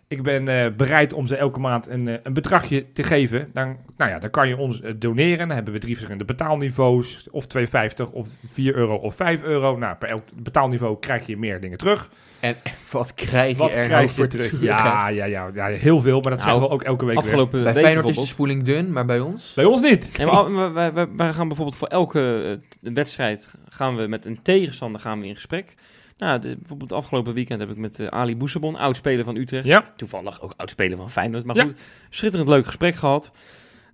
[0.07, 3.49] Ik ben eh, bereid om ze elke maand een, eh, een bedragje te geven.
[3.53, 5.37] Dan, nou ja, dan kan je ons eh, doneren.
[5.47, 7.27] Dan hebben we drie verschillende betaalniveaus.
[7.31, 9.77] Of 2,50 of 4 euro of 5 euro.
[9.77, 12.09] Nou, per elk betaalniveau krijg je meer dingen terug.
[12.39, 12.55] En
[12.91, 14.47] wat krijg Wat je er nou krijg je voor terug?
[14.47, 14.61] terug?
[14.61, 16.21] Ja, ja, ja, ja, heel veel.
[16.21, 17.23] Maar dat Nou, zeggen we ook elke week weer.
[17.23, 19.53] Afgelopen Bij Feyenoord is de spoeling dun, maar bij ons?
[19.53, 20.17] Bij ons niet.
[20.17, 25.19] Nee, maar wij, wij, gaan bijvoorbeeld voor elke wedstrijd gaan we met een tegenstander gaan
[25.19, 25.75] we in gesprek.
[26.17, 29.65] Nou, de, bijvoorbeeld afgelopen weekend heb ik met eh, Ali Boussabon, oud-speler van Utrecht.
[29.65, 29.83] Ja.
[29.95, 31.43] Toevallig ook oud-speler van Feyenoord.
[31.45, 31.63] Maar Ja.
[31.63, 33.31] goed, schitterend leuk gesprek gehad.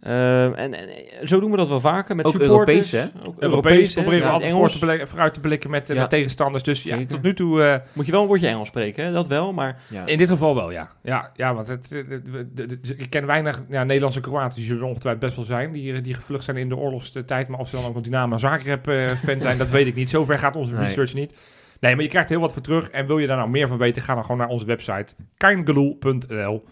[0.02, 2.94] Ehm, en, en eh, zo doen we dat wel vaker met Ook supporters.
[2.94, 4.78] Europees, Ook Europees proberen we Ja, altijd Engels.
[4.80, 6.02] voor te vooruit te blikken met, eh, Ja.
[6.02, 6.64] met tegenstanders.
[6.64, 7.64] Dus ja, tot nu toe...
[7.64, 9.12] eh, Moet je wel een woordje Engels spreken, hè?
[9.12, 10.06] dat wel, maar Ja.
[10.06, 10.90] In dit geval wel, ja.
[11.04, 14.66] Ja, ja want het, het- het- het- het- ik ken weinig ja, Nederlandse Kroaten, die
[14.66, 17.48] zullen er ongetwijfeld best wel zijn, die, die gevlucht zijn in de oorlogstijd.
[17.48, 20.10] Maar of ze dan ook nog Dynamo Zagreb eh fan zijn, dat weet ik niet.
[20.10, 20.84] Zover gaat onze Nee.
[20.84, 21.34] research niet.
[21.82, 22.90] Nee, maar je krijgt er heel wat voor terug.
[22.90, 26.64] En wil je daar nou meer van weten, ga dan gewoon naar onze website, kaingeloel.nl.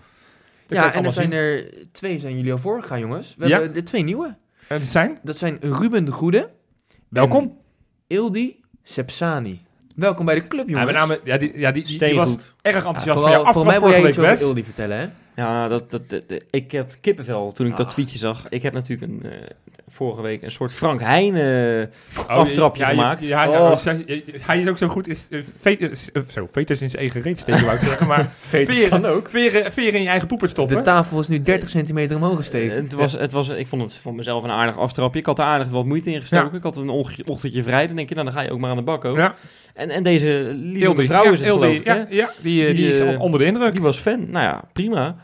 [0.68, 3.36] Ja, en er zijn er twee zijn jullie al voorgegaan, jongens.
[3.38, 3.60] We Ja.
[3.60, 4.36] hebben er twee nieuwe.
[4.68, 6.50] En het zijn, Dat zijn Ruben de Goede
[7.08, 7.58] welkom.
[8.08, 9.62] Ildi Sepsani.
[9.96, 10.92] Welkom bij de club, Ja, jongens.
[10.92, 13.54] met name, ja, die, ja, die, die, die was erg Ja, enthousiast vooral, van jouw
[13.54, 14.40] voor mij wil jij iets over.
[14.42, 15.08] Ildi vertellen, hè?
[15.40, 16.02] Ja, dat, dat,
[16.50, 17.92] ik had kippenvel toen ik dat Ah.
[17.92, 18.46] tweetje zag.
[18.50, 19.38] Ik heb natuurlijk een, eh,
[19.88, 23.28] vorige week een soort Frank Heijnen Oh, aftrapje ja, gemaakt.
[23.28, 23.78] Ja, ja, Oh.
[23.78, 25.08] zij- hij is ook zo goed.
[25.08, 25.78] Is, eh, ve-
[26.14, 28.08] eh, zo, veters in zijn eigen reet steken, wou ik zeggen.
[28.08, 29.30] Maar veren, kan ook.
[29.30, 30.76] veren, veren in je eigen poeper stoppen.
[30.78, 32.84] De tafel is nu 30 centimeter omhoog Eh, gestegen.
[32.84, 35.20] Het was, het was, ik vond het voor mezelf een aardig aftrapje.
[35.20, 36.58] Ik had er aardig wat moeite in gestoken.
[36.58, 37.88] Ik had een och- ochtendje vrij.
[37.88, 39.18] Dan denk je, nou, dan ga je ook maar aan de bak ook.
[39.18, 39.36] ja,
[39.74, 42.90] En, en deze lieve ja, is het Ildi, geloof ik, ja, die, eh, die, Die,
[42.90, 43.72] is eh, onder de indruk.
[43.74, 44.30] Die was fan.
[44.32, 45.16] Nou ja, prima.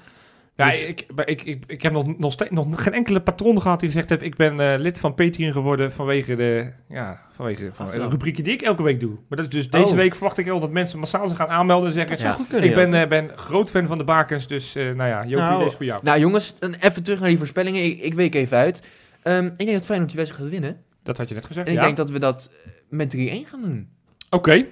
[0.58, 3.80] Ja, Dus- ik, ik, ik, ik heb nog, nog, steeds, nog geen enkele patron gehad
[3.80, 4.22] die gezegd heeft...
[4.24, 8.53] ik ben eh, lid van Patreon geworden vanwege de, ja, vanwege van de rubrieken die
[8.53, 9.18] ik elke week doe.
[9.28, 9.93] Maar dat is dus deze Oh.
[9.95, 12.18] week verwacht ik wel dat mensen massaal zich gaan aanmelden en zeggen...
[12.18, 12.32] Ja.
[12.32, 15.20] goed kunnen, ik ben, eh, ben groot fan van de bakens, dus eh, nou ja,
[15.24, 15.99] Jopie, Nou, deze is voor jou.
[16.03, 17.84] Nou, jongens, dan even terug naar die voorspellingen.
[17.84, 18.84] Ik, ik week even uit.
[19.22, 20.82] Ehm, ik denk dat Feyenoord die wedstrijd gaat winnen.
[21.03, 21.86] Dat had je net gezegd, En ik ja.
[21.86, 22.51] denk dat we dat
[22.89, 23.89] met 3-1 gaan doen.
[24.30, 24.66] Oké,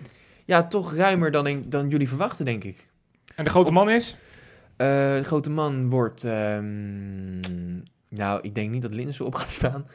[0.45, 2.87] Ja, toch ruimer dan, dan jullie verwachten, denk ik.
[3.35, 4.15] en de grote man is?
[4.83, 6.23] Eh, de grote man wordt...
[6.23, 7.39] ehm,
[8.09, 9.85] nou, ik denk niet dat Linsen op gaat staan.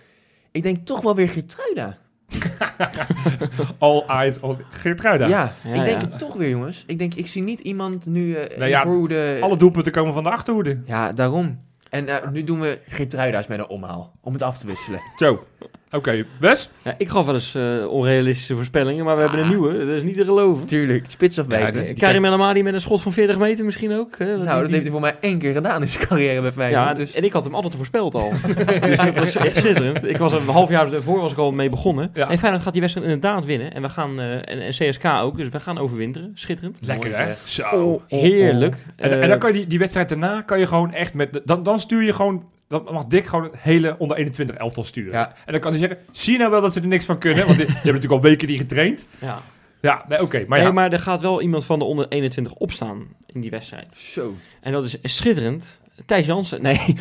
[0.51, 1.99] Ik denk toch wel weer Geertruida.
[3.79, 5.27] All eyes on Geertruida.
[5.27, 6.09] Ja, Ja, ik denk ja.
[6.09, 6.85] het toch weer, jongens.
[6.87, 9.39] Ik denk, ik zie niet iemand nu eh Nou ja, voorhoede...
[9.41, 10.81] Alle doelpunten komen van de achterhoede.
[10.85, 11.61] Ja, daarom.
[11.91, 14.13] En eh, nu doen we Geertruida's met een omhaal.
[14.21, 15.01] Om het af te wisselen.
[15.17, 15.47] Zo.
[15.93, 16.71] Oké, Wes?
[16.83, 19.51] Ja, ik gaf wel eens eh, onrealistische voorspellingen, maar we hebben een Ah.
[19.51, 19.79] nieuwe.
[19.87, 20.67] Dat is niet te geloven.
[20.67, 21.87] Tuurlijk, spits afbijten.
[21.87, 24.19] Ja, Karim El Amadi met een schot van 40 meter misschien ook.
[24.19, 24.25] Hè?
[24.25, 26.53] nou, die- dat die- heeft hij voor mij één keer gedaan in zijn carrière bij
[26.53, 26.87] Feyenoord.
[26.87, 27.13] Ja, dus...
[27.15, 28.31] en ik had hem altijd voorspeld al.
[28.81, 30.05] dus dat was echt schitterend.
[30.09, 32.11] Ik was een half jaar ervoor was ik al mee begonnen.
[32.15, 32.31] Ja.
[32.31, 33.75] En Feyenoord gaat die wedstrijd inderdaad winnen.
[33.75, 36.31] En we gaan, eh, en, en CSK ook, dus we gaan overwinteren.
[36.35, 36.79] Schitterend.
[36.83, 37.33] Lekker, hè?
[37.45, 37.63] Zo.
[37.75, 38.77] Oh, heerlijk.
[38.97, 41.41] En, Eh, en dan kan je die, die wedstrijd daarna, kan je gewoon echt met...
[41.45, 42.45] Dan, dan stuur je gewoon...
[42.69, 45.13] Dan mag Dick gewoon het hele onder 21 elftal sturen.
[45.13, 45.35] Ja.
[45.45, 47.47] En dan kan hij zeggen, zie je nou wel dat ze er niks van kunnen?
[47.47, 49.07] Want die, die hebben natuurlijk al weken die getraind.
[49.21, 49.43] ja.
[49.81, 50.45] Ja, nee, oké.
[50.49, 53.51] maar nee, ja, maar er gaat wel iemand van de onder 21 opstaan in die
[53.51, 53.95] wedstrijd.
[53.95, 54.35] Zo.
[54.61, 55.81] En dat is schitterend.
[56.07, 56.63] Thijs Jansen.
[56.63, 56.81] Nee,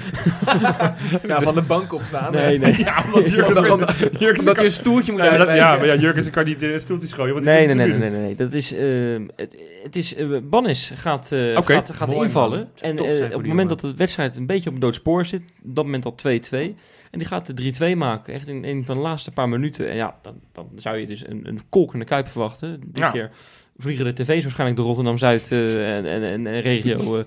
[1.27, 2.31] Ja, van de bank opstaan.
[2.33, 2.77] nee, nee.
[2.77, 5.55] ja, omdat Omdat kan- je een stoeltje moet Ja, maar dat- uitwijken.
[5.55, 7.33] ja, maar ja, Jurgen kan niet de stoeltjes gooien.
[7.33, 8.35] Want Nee, nee, nee, nee, nee, nee.
[8.35, 11.73] Dat is, ehm, het, het is, eh, Bannis gaat, eh, Oké.
[11.73, 12.69] gaat, gaat Mooi, invallen.
[12.81, 13.67] En eh, op het moment jongen.
[13.67, 16.75] dat de wedstrijd een beetje op een dood spoor zit, op dat moment al 2-2.
[17.11, 17.53] En die gaat de
[17.93, 18.33] 3-2 maken.
[18.33, 19.89] Echt in een van de laatste paar minuten.
[19.89, 22.79] En ja, dan, dan zou je dus een, een kolkende kuip verwachten.
[22.85, 23.09] Dit Ja.
[23.11, 23.29] keer
[23.78, 27.23] vliegen de tv's waarschijnlijk door Rotterdam-Zuid eh, en, en, en, en regio eh,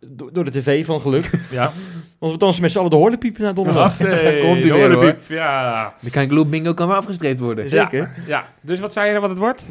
[0.00, 1.30] do- door de tv van geluk.
[1.50, 1.72] Ja.
[2.18, 3.98] Want we dansen met z'n allen de horlepiepen naar donderdag.
[3.98, 4.10] Hey,
[4.62, 5.04] weer, hoor, hoor.
[5.12, 5.20] Piep.
[5.28, 5.94] Ja.
[6.00, 7.70] De Kangaloo bingo kan wel afgestreept worden.
[7.70, 8.14] Zeker.
[8.26, 9.64] ja, dus wat zei je wat het wordt?
[9.64, 9.68] 3-2.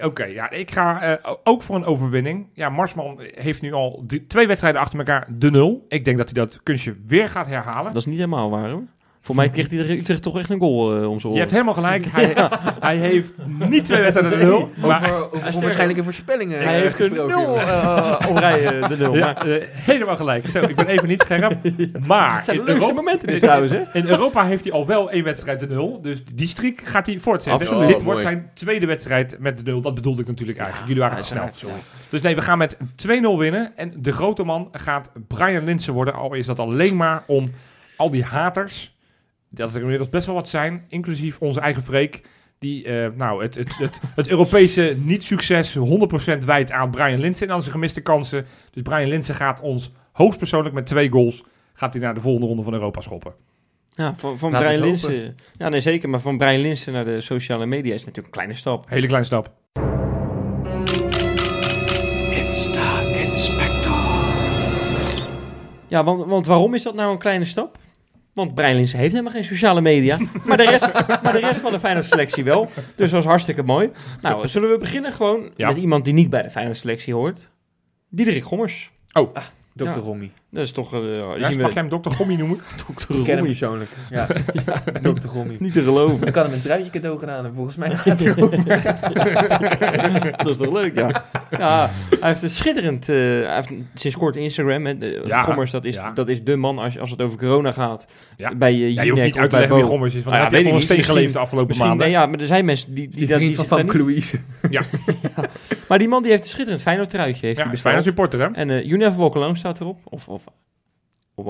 [0.00, 0.24] 3-2, oké.
[0.24, 2.46] Ja, ik ga eh, ook voor een overwinning.
[2.54, 5.84] Ja, Marsman heeft nu al drie- twee wedstrijden achter elkaar de nul.
[5.88, 7.92] Ik denk dat hij dat kunstje weer gaat herhalen.
[7.92, 8.82] Dat is niet helemaal waar hoor.
[9.26, 11.74] Voor mij kreeg hij Utrecht toch echt een goal eh, om zijn Je hebt helemaal
[11.74, 12.06] gelijk.
[12.16, 12.34] Hij,
[12.80, 13.32] hij heeft
[13.68, 14.70] niet twee wedstrijden de nul.
[14.76, 18.96] Maar, Over, over onwaarschijnlijke voorspellingen Hij eh, heeft een nul uh, op rij, eh, de
[18.96, 19.16] nul.
[19.16, 20.48] ja, Maar helemaal gelijk.
[20.48, 21.56] Zo, ik ben even niet scherp.
[22.06, 23.82] Maar het zijn de in leukste Europa, momenten dit trouwens, hè?
[23.92, 26.00] in Europa heeft hij al wel één wedstrijd de nul.
[26.02, 27.66] Dus die streak gaat hij voortzetten.
[27.66, 27.88] Absoluut.
[27.88, 29.80] Dit wordt zijn tweede wedstrijd met de nul.
[29.80, 30.88] Dat bedoelde ik natuurlijk eigenlijk.
[30.88, 31.48] Jullie waren te snel.
[32.08, 32.78] Dus nee, we gaan met 2-0
[33.38, 33.72] winnen.
[33.76, 36.14] En de grote man gaat Brian Linsen worden.
[36.14, 37.50] Al is dat alleen maar om
[37.96, 38.95] al die haters,
[39.56, 42.22] dat er inmiddels best wel wat zijn, inclusief onze eigen Freek,
[42.58, 45.80] die eh, nou, het, het, het, het Europese niet-succes 100%
[46.46, 48.46] wijt aan Brian Linsen en aan zijn gemiste kansen.
[48.70, 51.44] Dus Brian Linsen gaat ons hoogstpersoonlijk met twee goals
[51.76, 53.34] gaat hij naar de volgende ronde van Europa schoppen.
[53.90, 54.80] Ja, van, van Brian.
[54.80, 55.36] Linsen.
[55.58, 56.08] Ja, nee, zeker.
[56.08, 58.88] Maar van Brian Linsen naar de sociale media is natuurlijk een kleine stap.
[58.88, 59.52] Hele kleine stap.
[65.88, 67.78] Ja, want, want waarom is dat nou een kleine stap?
[68.36, 70.18] Want Brian Linsen heeft helemaal geen sociale media.
[70.44, 72.68] maar, de rest, maar de rest van de Feyenoord selectie wel.
[72.74, 73.90] Dus dat was hartstikke mooi.
[74.22, 75.68] Nou, zullen we beginnen gewoon Ja.
[75.68, 77.50] met iemand die niet bij de Feyenoord selectie hoort?
[78.10, 78.90] Diederik Gommers.
[79.74, 79.84] Dr.
[79.84, 79.92] Ja.
[79.92, 80.30] Rommy.
[80.50, 80.92] Dat is toch...
[80.94, 82.56] eh Ja, zien mag we jij hem dokter Gommy noemen?
[82.98, 83.14] Dr.
[83.16, 83.90] Ik ken hem persoonlijk.
[84.10, 84.26] Ja,
[85.02, 85.28] Dr.
[85.32, 85.56] Rommy.
[85.58, 86.26] Niet te geloven.
[86.26, 88.64] Ik had hem een truitje cadeau gedaan en volgens mij gaat hij over.
[90.36, 91.24] dat is toch leuk, ja.
[91.64, 91.90] Ja,
[92.20, 93.08] hij heeft een schitterend...
[93.08, 94.86] eh, hij heeft een- sinds kort Instagram.
[94.86, 96.10] Hè, de, Ja, Gommers, dat is, ja.
[96.10, 98.06] dat is de man als, als het over corona gaat.
[98.36, 98.54] Ja.
[98.54, 100.50] Bij uh, Ja, je hoeft niet uit te leggen wie Gommers is, want Ah, hij
[100.50, 101.96] ja, heeft weet nog steen geleefd de afgelopen maanden.
[101.98, 103.08] nee, ja, maar er zijn mensen die...
[103.08, 104.36] die, Die dat- vriend die van daar Louise.
[104.70, 104.80] niet-
[105.88, 107.46] Maar die man die heeft een schitterend Feyenoord truitje.
[107.46, 108.46] Heeft Ja, hij Feyenoord supporter, hè?
[108.52, 109.98] En uh, You Never Walk Alone staat erop.
[110.04, 110.28] Of...
[110.28, 110.44] of
[111.36, 111.44] eh,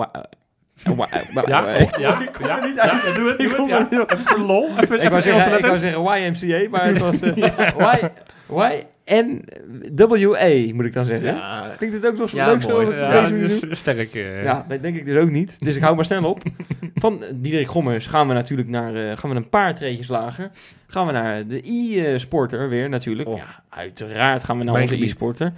[0.84, 3.02] eh, Ja, eh, ja, ik kom ja, er niet ja, uit.
[3.07, 3.78] ja, doe het, Ik doe het, ja.
[4.00, 5.32] niet Even voor de lol, even, Ik wou, even zeggen,
[5.62, 11.34] Engelse ik wou zeggen YMCA, maar het was uh, Y, Y-N-W-A, moet ik dan zeggen.
[11.34, 12.68] Ja, Klinkt het ook nog zo Ja, leuk zo?
[12.68, 12.86] mooi.
[12.86, 13.68] ik Ja, deze doe?
[13.68, 14.14] dus sterk.
[14.14, 14.42] eh.
[14.42, 15.57] Ja, dat denk ik dus ook niet.
[15.61, 16.42] Dus ik hou maar snel op.
[16.94, 20.50] Van Diederik Gommers gaan we natuurlijk naar, eh, gaan we een paar treetjes lager.
[20.86, 23.28] Gaan we naar de e-sporter weer natuurlijk.
[23.28, 23.36] Oh.
[23.36, 25.52] Ja, uiteraard gaan we naar onze e-sporter.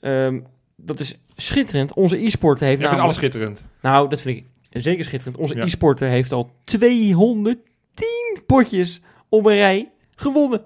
[0.00, 0.40] Ehm,
[0.76, 1.94] dat is schitterend.
[1.94, 3.64] Onze e-sporter heeft vindt alles schitterend.
[3.82, 4.44] Nou, dat vind ik
[4.82, 5.36] zeker schitterend.
[5.36, 5.64] Onze Ja.
[5.64, 10.60] e-sporter heeft al 210 potjes op een rij gewonnen.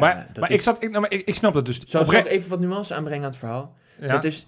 [0.00, 1.80] Maar, dat maar, is- ik, zat, ik, nou, maar ik, ik snap dat dus.
[1.86, 3.74] Zal ik even wat nuance aanbrengen aan het verhaal?
[4.00, 4.08] Ja.
[4.08, 4.46] Dat is,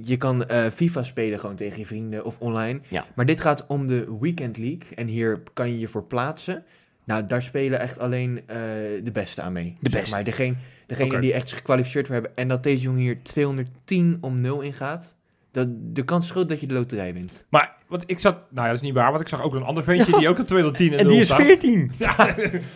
[0.00, 2.80] je kan eh, FIFA spelen gewoon tegen je vrienden of online.
[2.88, 3.04] Ja.
[3.14, 4.86] Maar dit gaat om de Weekend League.
[4.94, 6.64] En hier kan je je voor plaatsen.
[7.04, 8.56] Nou, daar spelen echt alleen eh,
[9.02, 9.76] de beste aan mee.
[9.80, 10.10] De beste.
[10.10, 12.36] Maar degene, die echt gekwalificeerd voor hebben.
[12.36, 15.14] En dat deze jongen hier 210 om 0 ingaat.
[15.52, 17.44] Dat, de kans is groot dat je de loterij wint.
[17.48, 19.62] Maar want ik zat, nou ja, dat is niet waar, want ik zag ook een
[19.62, 21.40] ander ventje die ook een 210 en, En die 0 is staat.
[21.40, 21.92] 14.
[21.98, 22.34] Ja,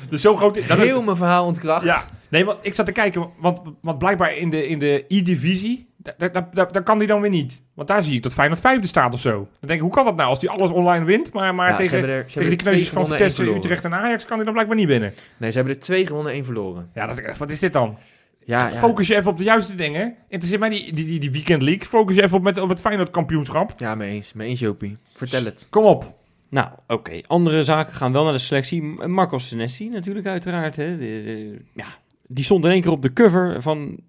[0.09, 0.55] dus zo groot.
[0.69, 1.85] dat- Heel mijn verhaal ontkracht.
[1.85, 5.89] ja, nee, want ik zat te kijken, want, want blijkbaar in de, in de E-divisie,
[5.97, 7.61] daar, daar, daar, daar kan die dan weer niet.
[7.75, 9.31] Want daar zie ik dat Feyenoord vijfde staat of zo.
[9.31, 11.77] Dan denk ik, hoe kan dat nou als die alles online wint, maar, maar Ja,
[11.77, 13.43] tegen, er, tegen die kneusjes van Vitesse.
[13.55, 15.13] Utrecht en Ajax kan hij dan blijkbaar niet winnen.
[15.37, 16.91] Nee, ze hebben er twee gewonnen, één verloren.
[16.95, 17.97] Ja, dat, wat is dit dan?
[18.45, 18.75] Ja, ja.
[18.75, 20.15] Focus je even op de juiste dingen.
[20.29, 21.85] Interesseert mij die, die, die, die Weekend League.
[21.85, 23.73] Focus je even op, met, op het Feyenoord kampioenschap.
[23.77, 24.33] Ja, mee eens.
[24.33, 24.97] Mee eens, Jopie.
[25.13, 25.67] Vertel het.
[25.71, 26.15] Kom op.
[26.51, 27.21] Nou, oké.
[27.27, 28.83] Andere zaken gaan wel naar de selectie.
[29.07, 30.77] Marcos Senesi natuurlijk uiteraard.
[30.77, 30.91] Hè.
[30.99, 31.87] De- de- ja,
[32.29, 34.01] die stond in één keer op de cover van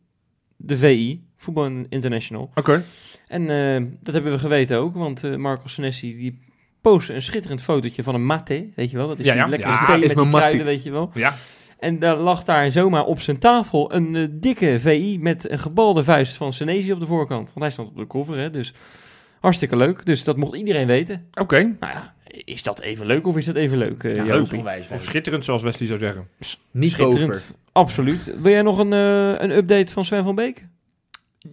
[0.56, 2.52] de VI, Voetbal International.
[2.56, 2.84] Oké.
[3.28, 6.40] En eh, dat hebben we geweten ook, want eh Marcos Senesi die
[6.82, 9.08] postte een schitterend fotootje van een mate, weet je wel?
[9.08, 9.48] Dat is Ja, die ja.
[9.50, 11.12] lekkere Ja, thee is met kruiden, weet je wel?
[11.14, 11.36] Ja.
[11.80, 16.04] En daar lag daar zomaar op zijn tafel een eh, dikke VI met een gebalde
[16.04, 17.48] vuist van Senesi op de voorkant.
[17.48, 18.74] Want hij stond op de cover, hè, dus
[19.40, 20.06] hartstikke leuk.
[20.06, 21.26] Dus dat mocht iedereen weten.
[21.42, 21.58] Oké.
[21.80, 24.90] Nou ja, is dat even leuk of is dat even leuk, eh Ja, onwijs Of
[24.90, 25.02] leuk.
[25.02, 26.28] schitterend, zoals Wesley zou zeggen.
[26.72, 27.30] Niet Schitterend.
[27.30, 27.42] over.
[27.80, 28.34] Absoluut.
[28.40, 30.68] Wil jij nog een, eh, een update van Sven van Beek?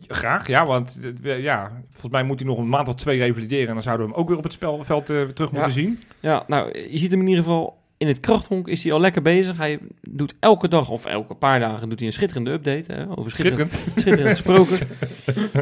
[0.07, 3.68] Graag, ja, want eh, ja, volgens mij moet hij nog een maand of twee revalideren.
[3.68, 5.55] En dan zouden we hem ook weer op het spelveld eh, terug Ja.
[5.55, 6.01] moeten zien.
[6.20, 9.22] Ja, nou, je ziet hem in ieder geval in het krachthonk is hij al lekker
[9.22, 9.57] bezig.
[9.59, 12.92] Hij doet elke dag of elke paar dagen doet hij een schitterende update.
[12.92, 14.01] Hè, over schitterend, Schitterend.
[14.01, 14.78] schitterend gesproken.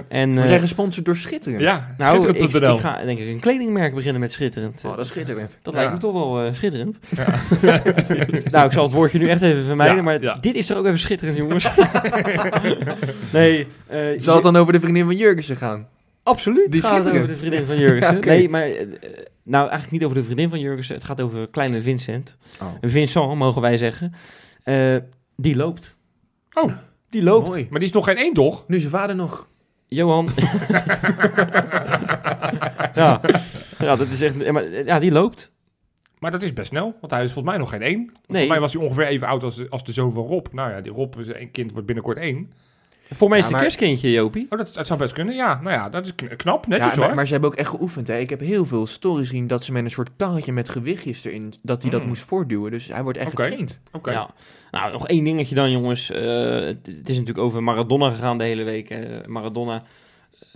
[0.09, 1.61] En, Word jij gesponsord door Schitteren?
[1.61, 4.83] Ja, nou, ik, ga denk ik een kledingmerk beginnen met schitterend.
[4.85, 5.59] Oh, dat is schitterend.
[5.63, 5.79] Dat Ja.
[5.81, 6.99] lijkt me toch wel eh, schitterend.
[7.17, 7.27] Ja.
[8.51, 10.35] nou, ik zal het woordje nu echt even vermijden, Ja, maar ja.
[10.41, 11.69] dit is toch ook even schitterend, jongens.
[13.33, 15.87] nee, eh, Zal het dan over de vriendin van Jurgensen gaan?
[16.25, 16.73] Absoluut.
[16.73, 18.15] Die gaat over de vriendin van Jurgensen.
[18.15, 18.25] Ja.
[18.25, 18.87] Nee, maar eh,
[19.43, 20.95] nou eigenlijk niet over de vriendin van Jurgensen.
[20.95, 22.37] Het gaat over kleine Vincent.
[22.61, 22.73] Oh.
[22.81, 24.13] Vincent, mogen wij zeggen.
[24.63, 24.97] Eh,
[25.37, 25.97] die loopt.
[26.53, 26.73] Oh.
[27.09, 27.49] Die loopt.
[27.49, 27.67] Mooi.
[27.71, 28.65] Maar die is nog geen één, toch?
[28.69, 29.49] Nu zijn vader nog.
[29.87, 30.29] Johan.
[32.95, 33.21] ja.
[33.79, 34.51] ja, dat is echt...
[34.53, 35.53] Maar, ja, die loopt.
[36.19, 37.99] Maar dat is best snel, want hij is volgens mij nog geen één.
[37.99, 38.13] Nee.
[38.27, 40.47] Volgens mij was hij ongeveer even oud als de, als de zoon van Rob.
[40.53, 42.53] Nou ja, die Rob, zijn kind, wordt binnenkort één.
[43.15, 44.47] Voor mij is Ja, het een maar- kerstkindje, Jopie.
[44.51, 45.35] Oh, dat, dat zou best kunnen.
[45.35, 46.67] Ja, nou ja, dat is kn- knap.
[46.67, 47.07] Netjes Ja, hoor.
[47.07, 48.07] maar, maar ze hebben ook echt geoefend.
[48.07, 48.19] Hè.
[48.19, 51.55] Ik heb heel veel stories gezien dat ze met een soort karretje met gewichtjes erin,
[51.63, 52.09] dat hij dat Mm.
[52.09, 52.71] moest voortduwen.
[52.71, 53.43] Dus hij wordt echt Oké.
[53.43, 53.81] getraind.
[53.93, 54.11] Oké.
[54.13, 54.31] Ja.
[54.71, 56.11] Nou, nog één dingetje dan, jongens.
[56.11, 56.21] Eh,
[56.55, 58.91] het het is natuurlijk over Maradona gegaan de hele week.
[58.91, 59.27] eh.
[59.27, 59.83] Maradona,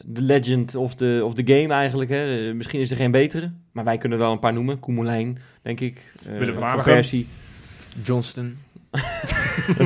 [0.05, 2.11] de legend of the, of the game eigenlijk.
[2.11, 2.49] Hè.
[2.49, 4.81] Eh, misschien is er geen betere, maar wij kunnen er wel een paar noemen.
[4.81, 6.13] Koemelijn, denk ik.
[6.27, 6.83] Eh, Willem van.
[6.83, 7.27] Persie.
[8.03, 8.59] Johnston.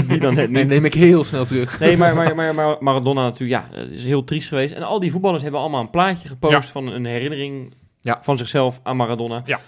[0.06, 0.66] Die dan net niet.
[0.68, 1.78] neem ik heel snel terug.
[1.80, 4.74] Nee, maar, maar, maar, maar Maradona natuurlijk, ja, is heel triest geweest.
[4.74, 6.62] En al die voetballers hebben allemaal een plaatje gepost Ja.
[6.62, 8.18] van een herinnering Ja.
[8.22, 9.42] van zichzelf aan Maradona.
[9.44, 9.60] Ja.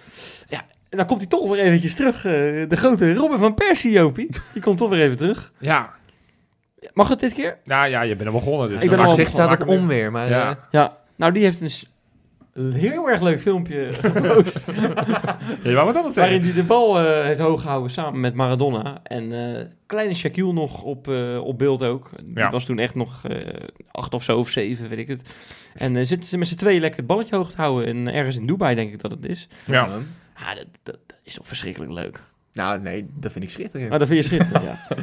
[0.49, 0.65] ja.
[0.89, 2.17] En dan komt hij toch weer eventjes terug.
[2.17, 2.33] eh,
[2.69, 4.29] de grote Robin van Persie, Jopie.
[4.53, 5.53] Die komt toch weer even terug.
[5.59, 5.93] Ja.
[6.93, 7.59] Mag het dit keer?
[7.65, 8.69] Nou ja, je bent er begonnen.
[8.71, 9.67] Dus Ik ben al- Maar maak- zich staat weer.
[9.79, 10.11] onweer.
[10.13, 10.51] Maar Ja.
[10.51, 10.97] eh, Ja.
[11.17, 11.71] Nou, die heeft een
[12.55, 14.61] heel erg leuk filmpje gepost.
[15.63, 18.35] Ja, je wou wat anders waarin hij de bal eh, heeft hoog gehouden samen met
[18.35, 19.01] Maradona.
[19.03, 22.11] En eh, kleine Shaquille nog op, eh, op beeld ook.
[22.25, 22.51] Die Ja.
[22.51, 23.37] was toen echt nog eh,
[23.91, 25.35] acht of zo of zeven, weet ik het.
[25.75, 27.87] En eh, zitten ze met z'n tweeën lekker het balletje hoog te houden.
[27.89, 29.49] En ergens in Dubai denk ik dat het is.
[29.67, 29.89] Ja.
[30.35, 32.23] Ah, dat, dat, dat is toch verschrikkelijk leuk.
[32.53, 33.91] Nou, nee, dat vind ik schitterend.
[33.91, 34.79] Maar dat vind je schitterend, ja.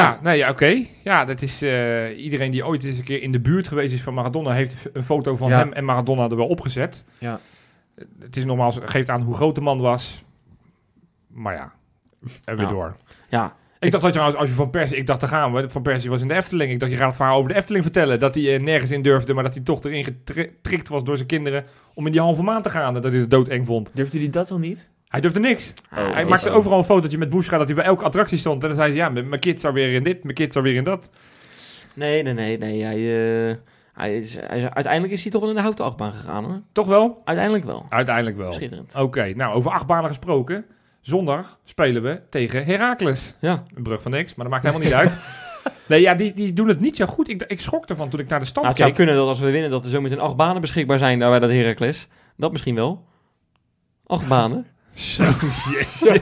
[0.00, 0.84] Ja, nee, ja, oké.
[1.04, 4.02] Ja, dat is eh, iedereen die ooit eens een keer in de buurt geweest is
[4.02, 5.58] van Maradona, heeft een foto van Ja.
[5.58, 7.04] hem en Maradona er wel opgezet.
[7.18, 7.40] Ja.
[8.20, 10.24] Het is nogmaals, geeft aan hoe groot de man was.
[11.28, 11.72] Maar ja,
[12.44, 12.72] en weer Ja.
[12.72, 12.94] door.
[13.28, 14.96] Ja, Ik dacht dat je als, als je Van Persie...
[14.96, 15.68] Ik dacht, daar gaan we.
[15.68, 16.70] Van Persie was in de Efteling.
[16.72, 18.20] Ik dacht, je gaat het verhaal over de Efteling vertellen.
[18.20, 21.28] Dat hij eh, nergens in durfde, maar dat hij toch erin getrikt was door zijn
[21.28, 21.64] kinderen...
[21.94, 22.94] om in die halve maand te gaan.
[22.94, 23.90] Dat hij het doodeng vond.
[23.94, 24.90] Durfde hij dat al niet?
[25.12, 25.72] Hij durfde niks.
[25.92, 28.62] Oh, hij maakte overal een fotootje met Bushra dat hij bij elke attractie stond.
[28.62, 30.74] En dan zei hij, ja, mijn kids zou weer in dit, mijn kids zou weer
[30.74, 31.08] in dat.
[31.94, 32.58] Nee, nee, nee.
[32.58, 33.56] nee hij, eh,
[33.92, 36.60] hij is, hij is- uiteindelijk is hij toch wel in de houten achtbaan gegaan, hoor.
[36.72, 37.20] Toch wel?
[37.24, 37.86] Uiteindelijk wel.
[37.88, 38.52] Uiteindelijk wel.
[38.52, 38.94] Schitterend.
[38.96, 40.64] Oké, nou, over achtbanen gesproken.
[41.00, 43.34] Zondag spelen we tegen Heracles.
[43.40, 43.62] Ja.
[43.74, 45.16] Een brug van niks, maar dat maakt helemaal niet uit.
[45.88, 47.28] Nee, ja, die, die doen het niet zo goed.
[47.28, 48.98] Ik, ik schrok ervan toen ik naar de stand Nou, het zou keek.
[48.98, 51.38] kunnen dat als we winnen, dat er zo meteen acht banen beschikbaar zijn daar bij
[51.38, 52.08] dat Heracles.
[52.36, 53.04] Dat misschien wel.
[54.06, 54.66] Acht banen.
[54.94, 55.22] Zo,
[55.70, 56.18] jezus.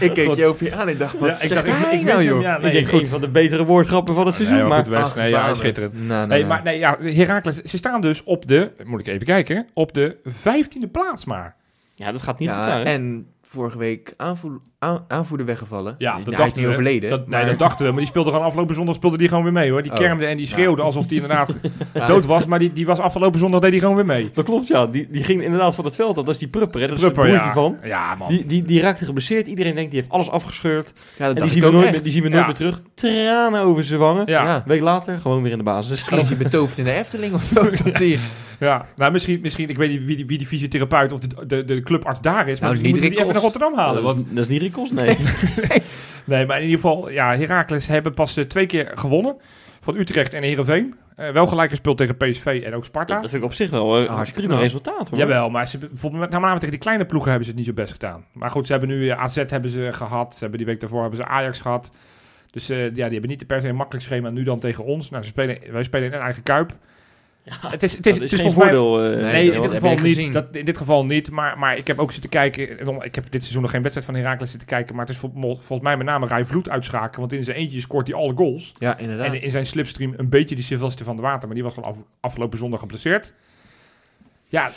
[0.00, 0.34] Ik keek.
[0.34, 2.40] Jopie aan en dacht, wat Ja, ik zegt dacht, ik, hij ik nou, joh?
[2.40, 3.00] Ja, nee, ik denk goed.
[3.00, 4.56] een van de betere woordgrappen van het seizoen.
[4.58, 5.02] Nee, maar goed, West.
[5.04, 6.06] Ach, Nee, ja, schitterend.
[6.06, 6.48] Nou, Nee, nou.
[6.52, 10.16] maar nee, ja, Heracles, ze staan dus op de, moet ik even kijken, op de
[10.24, 11.56] vijftiende plaats maar.
[11.94, 12.86] ja, dat gaat niet goed Ja, uit.
[12.86, 15.94] en vorige week aanvoer, aan- aanvoerder weggevallen.
[15.98, 16.70] Ja, dat hij is dachten niet we.
[16.72, 17.10] overleden.
[17.10, 17.90] Dat, maar- nee, dat dachten we.
[17.92, 19.82] Maar die speelde gewoon afgelopen zondag speelde die gewoon weer mee hoor.
[19.82, 19.96] Die Oh.
[19.96, 21.54] kermde en die schreeuwde alsof die inderdaad
[22.08, 22.46] dood was.
[22.46, 24.30] Maar die, die was afgelopen zondag deed hij gewoon weer mee.
[24.34, 24.86] Dat klopt, ja.
[24.86, 26.24] Die, die ging inderdaad van het veld af.
[26.24, 26.86] Dat is die Prupper, hè.
[26.86, 27.66] Dat is Prupper, het broertje ja.
[27.66, 27.88] van.
[27.88, 28.28] Ja, man.
[28.28, 29.46] Die, die, die raakte geblesseerd.
[29.46, 30.92] Iedereen denkt, die heeft alles afgescheurd.
[30.96, 32.46] Ja, dat En die dacht zien, we nooit, meer, die zien we nooit Ja.
[32.46, 32.80] meer terug.
[32.94, 34.26] Tranen over zijn wangen.
[34.26, 34.42] ja.
[34.42, 34.48] Ja.
[34.48, 34.56] Ja.
[34.56, 35.90] Een week later, gewoon weer in de basis.
[35.90, 37.68] Misschien is hij betoverd in de Efteling of zo.
[38.68, 41.64] hij- nou misschien, misschien, ik weet niet wie die, wie die fysiotherapeut of de, de,
[41.64, 42.60] de clubarts daar is.
[42.60, 43.42] Maar Nou, moeten we die even naar.
[43.42, 44.02] Rotterdam halen.
[44.02, 45.16] dat, is, dat is niet Rikos, nee.
[46.24, 49.36] nee, maar in ieder geval, ja, Heracles hebben pas eh, twee keer gewonnen.
[49.80, 50.94] Van Utrecht en Heerenveen.
[51.16, 53.20] Eh, wel gelijk gespeeld tegen PSV en ook Sparta.
[53.20, 55.18] dat vind ik op zich wel een Ah, hartstikke prima resultaat, hoor.
[55.18, 57.82] Jawel, maar ze, bijvoorbeeld met name tegen die kleine ploegen hebben ze het niet zo
[57.82, 58.24] best gedaan.
[58.32, 60.32] Maar goed, ze hebben nu eh, AZ hebben ze gehad.
[60.34, 61.90] Ze hebben die week daarvoor hebben ze Ajax gehad.
[62.50, 65.10] Dus eh, ja, die hebben niet per se een makkelijk schema nu dan tegen ons.
[65.10, 66.72] Nou, ze spelen, wij spelen in een eigen kuip.
[67.44, 69.02] Het is, het is, het is is geen voordeel.
[69.04, 70.32] eh, Nee, Nee, in dit geval niet.
[70.32, 71.30] Dat, in dit geval niet.
[71.30, 72.78] Maar, maar ik heb ook zitten kijken.
[72.78, 74.94] en dan- Ik heb dit seizoen nog geen wedstrijd van Heracles zitten kijken.
[74.96, 77.20] Maar het is vol- volgens mij met name Rai Vloed uitschakelen.
[77.20, 78.72] Want in zijn eentje scoort hij alle goals.
[78.78, 79.26] Ja, inderdaad.
[79.26, 81.46] En in zijn slipstream een beetje die Sylvester van de Water.
[81.46, 83.32] Maar die was gewoon af- afgelopen zondag geblesseerd.
[84.52, 84.70] Ja,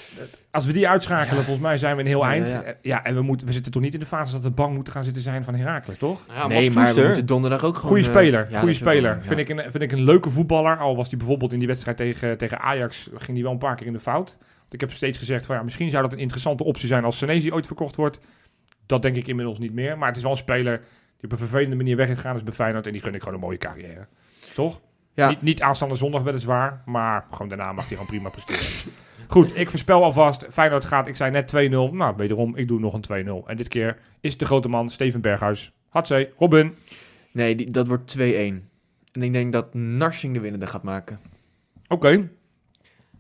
[0.52, 2.48] als we die uitschakelen, volgens mij zijn we een heel Ja, eind.
[2.48, 3.04] ja, Ja, ja.
[3.04, 5.04] en we, moeten, we zitten toch niet in de fase dat we bang moeten gaan
[5.04, 6.22] zitten zijn van Heracles, toch?
[6.28, 7.90] Ja, nee, maar we moeten donderdag ook gewoon...
[7.90, 9.16] Goeie eh, speler, ja, goede is speler.
[9.16, 9.24] ja.
[9.24, 10.78] Vind, ik een, vind ik een leuke voetballer.
[10.78, 13.76] Al was hij bijvoorbeeld in die wedstrijd tegen, tegen Ajax, ging hij wel een paar
[13.76, 14.36] keer in de fout.
[14.40, 17.18] Want ik heb steeds gezegd van ja, misschien zou dat een interessante optie zijn als
[17.18, 18.20] Senesi ooit verkocht wordt.
[18.86, 19.98] Dat denk ik inmiddels niet meer.
[19.98, 20.78] Maar het is wel een speler
[21.16, 22.86] die op een vervelende manier weggegaan is bij Feyenoord.
[22.86, 24.08] En die gun ik gewoon een mooie carrière.
[24.54, 24.82] Toch?
[25.16, 25.30] Ja.
[25.30, 28.93] Niet, niet aanstaande zondag weliswaar, maar gewoon daarna mag hij gewoon prima presteren.
[29.28, 31.59] Goed, ik voorspel alvast, Feyenoord gaat, ik zei net 2-0.
[31.70, 33.47] Nou, wederom, ik doe nog een 2-0.
[33.47, 35.72] En dit keer is de grote man Steven Berghuis.
[35.89, 36.76] Hatzee, Robin.
[37.32, 38.22] Nee, die, dat wordt 2-1.
[38.22, 38.63] En
[39.11, 41.20] ik denk dat Narsing de winnende gaat maken.
[41.88, 42.30] Oké,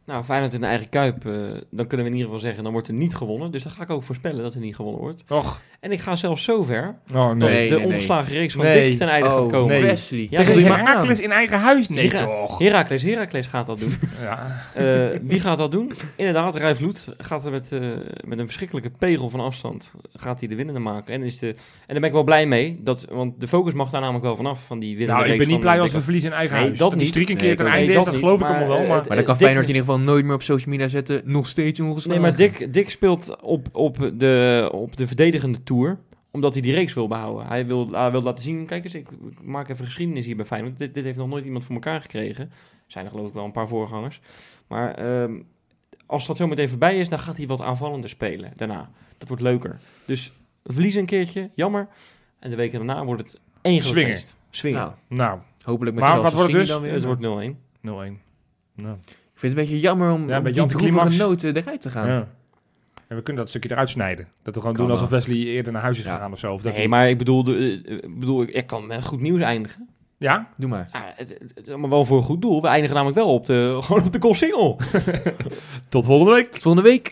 [0.05, 1.31] Nou, Feyenoord in de eigen kuip, eh,
[1.71, 3.51] dan kunnen we in ieder geval zeggen, dan wordt er niet gewonnen.
[3.51, 5.23] Dus dan ga ik ook voorspellen dat er niet gewonnen wordt.
[5.29, 7.85] Och, En ik ga zelfs zover oh dat Nee, de nee, nee.
[7.93, 8.89] ongeslagen reeks van Nee.
[8.89, 9.67] Dick ten einde gaat komen.
[9.67, 9.81] nee.
[9.81, 10.27] Wesley.
[10.29, 11.89] Ja, Tegen Heracles in eigen huis?
[11.89, 12.57] Nee, Hera- toch?
[12.59, 13.93] Heracles, Heracles gaat dat doen.
[14.21, 14.61] Ja.
[14.73, 15.91] Eh, wie gaat dat doen?
[16.15, 16.79] Inderdaad, Rijf
[17.17, 17.79] gaat er met, eh,
[18.25, 21.13] met een verschrikkelijke pegel van afstand gaat hij de winnende maken.
[21.13, 21.55] En, is de, en
[21.87, 24.65] daar ben ik wel blij mee, dat, want de focus mag daar namelijk wel vanaf,
[24.65, 26.65] van die winnende Nou, ik reeks ben niet blij als we verliezen in eigen Nee,
[26.65, 26.77] huis.
[26.79, 27.15] dat Dat die niet.
[27.17, 28.85] streak een keer ten einde is, dat dat geloof ik allemaal wel.
[28.87, 31.21] Maar dan kan Feyenoord in ieder geval nooit meer op social media zetten.
[31.25, 32.21] Nog steeds ongeslagen.
[32.21, 35.97] Nee, maar Dick, Dick speelt op, op, de, op de verdedigende tour
[36.31, 37.47] omdat hij die reeks wil behouden.
[37.47, 39.07] Hij wil, hij wil laten zien, kijk eens, ik,
[39.41, 40.77] maak even geschiedenis hier bij Feyenoord.
[40.77, 42.43] Dit, dit heeft nog nooit iemand voor elkaar gekregen.
[42.45, 42.51] Er
[42.87, 44.21] zijn er geloof ik wel een paar voorgangers.
[44.67, 45.39] Maar ehm,
[46.05, 48.89] als dat zo meteen voorbij is, dan gaat hij wat aanvallender spelen daarna.
[49.17, 49.79] Dat wordt leuker.
[50.05, 50.31] Dus
[50.63, 51.87] verliezen een keertje, jammer.
[52.39, 54.79] En de weken daarna wordt het één groot Swingen.
[54.79, 56.67] Nou, Nou, hopelijk met Maar wat wordt dus?
[56.67, 56.93] dan weer.
[56.93, 57.59] het maar- wordt 0-1.
[57.81, 58.21] 0-1.
[58.75, 58.97] Nou,
[59.49, 61.17] vind het een beetje jammer om Ja, om die droevige anticlimax.
[61.17, 62.07] noten eruit te gaan.
[62.07, 62.27] ja.
[63.07, 64.27] En we kunnen dat stukje eruit snijden.
[64.43, 65.19] Dat we gewoon Kan doen alsof wel.
[65.19, 66.13] Wesley eerder naar huis is Ja.
[66.13, 66.53] gegaan of zo.
[66.53, 69.41] Of dat Nee, maar ik bedoel, eh, ik bedoel ik, ik kan met goed nieuws
[69.41, 69.89] eindigen.
[70.17, 70.49] Ja?
[70.57, 70.89] Doe maar.
[70.93, 72.61] Ja, het, het, het is allemaal wel voor een goed doel.
[72.61, 74.75] We eindigen namelijk wel op de, gewoon op de goal single.
[75.89, 76.51] Tot volgende week.
[76.51, 77.11] Tot volgende week.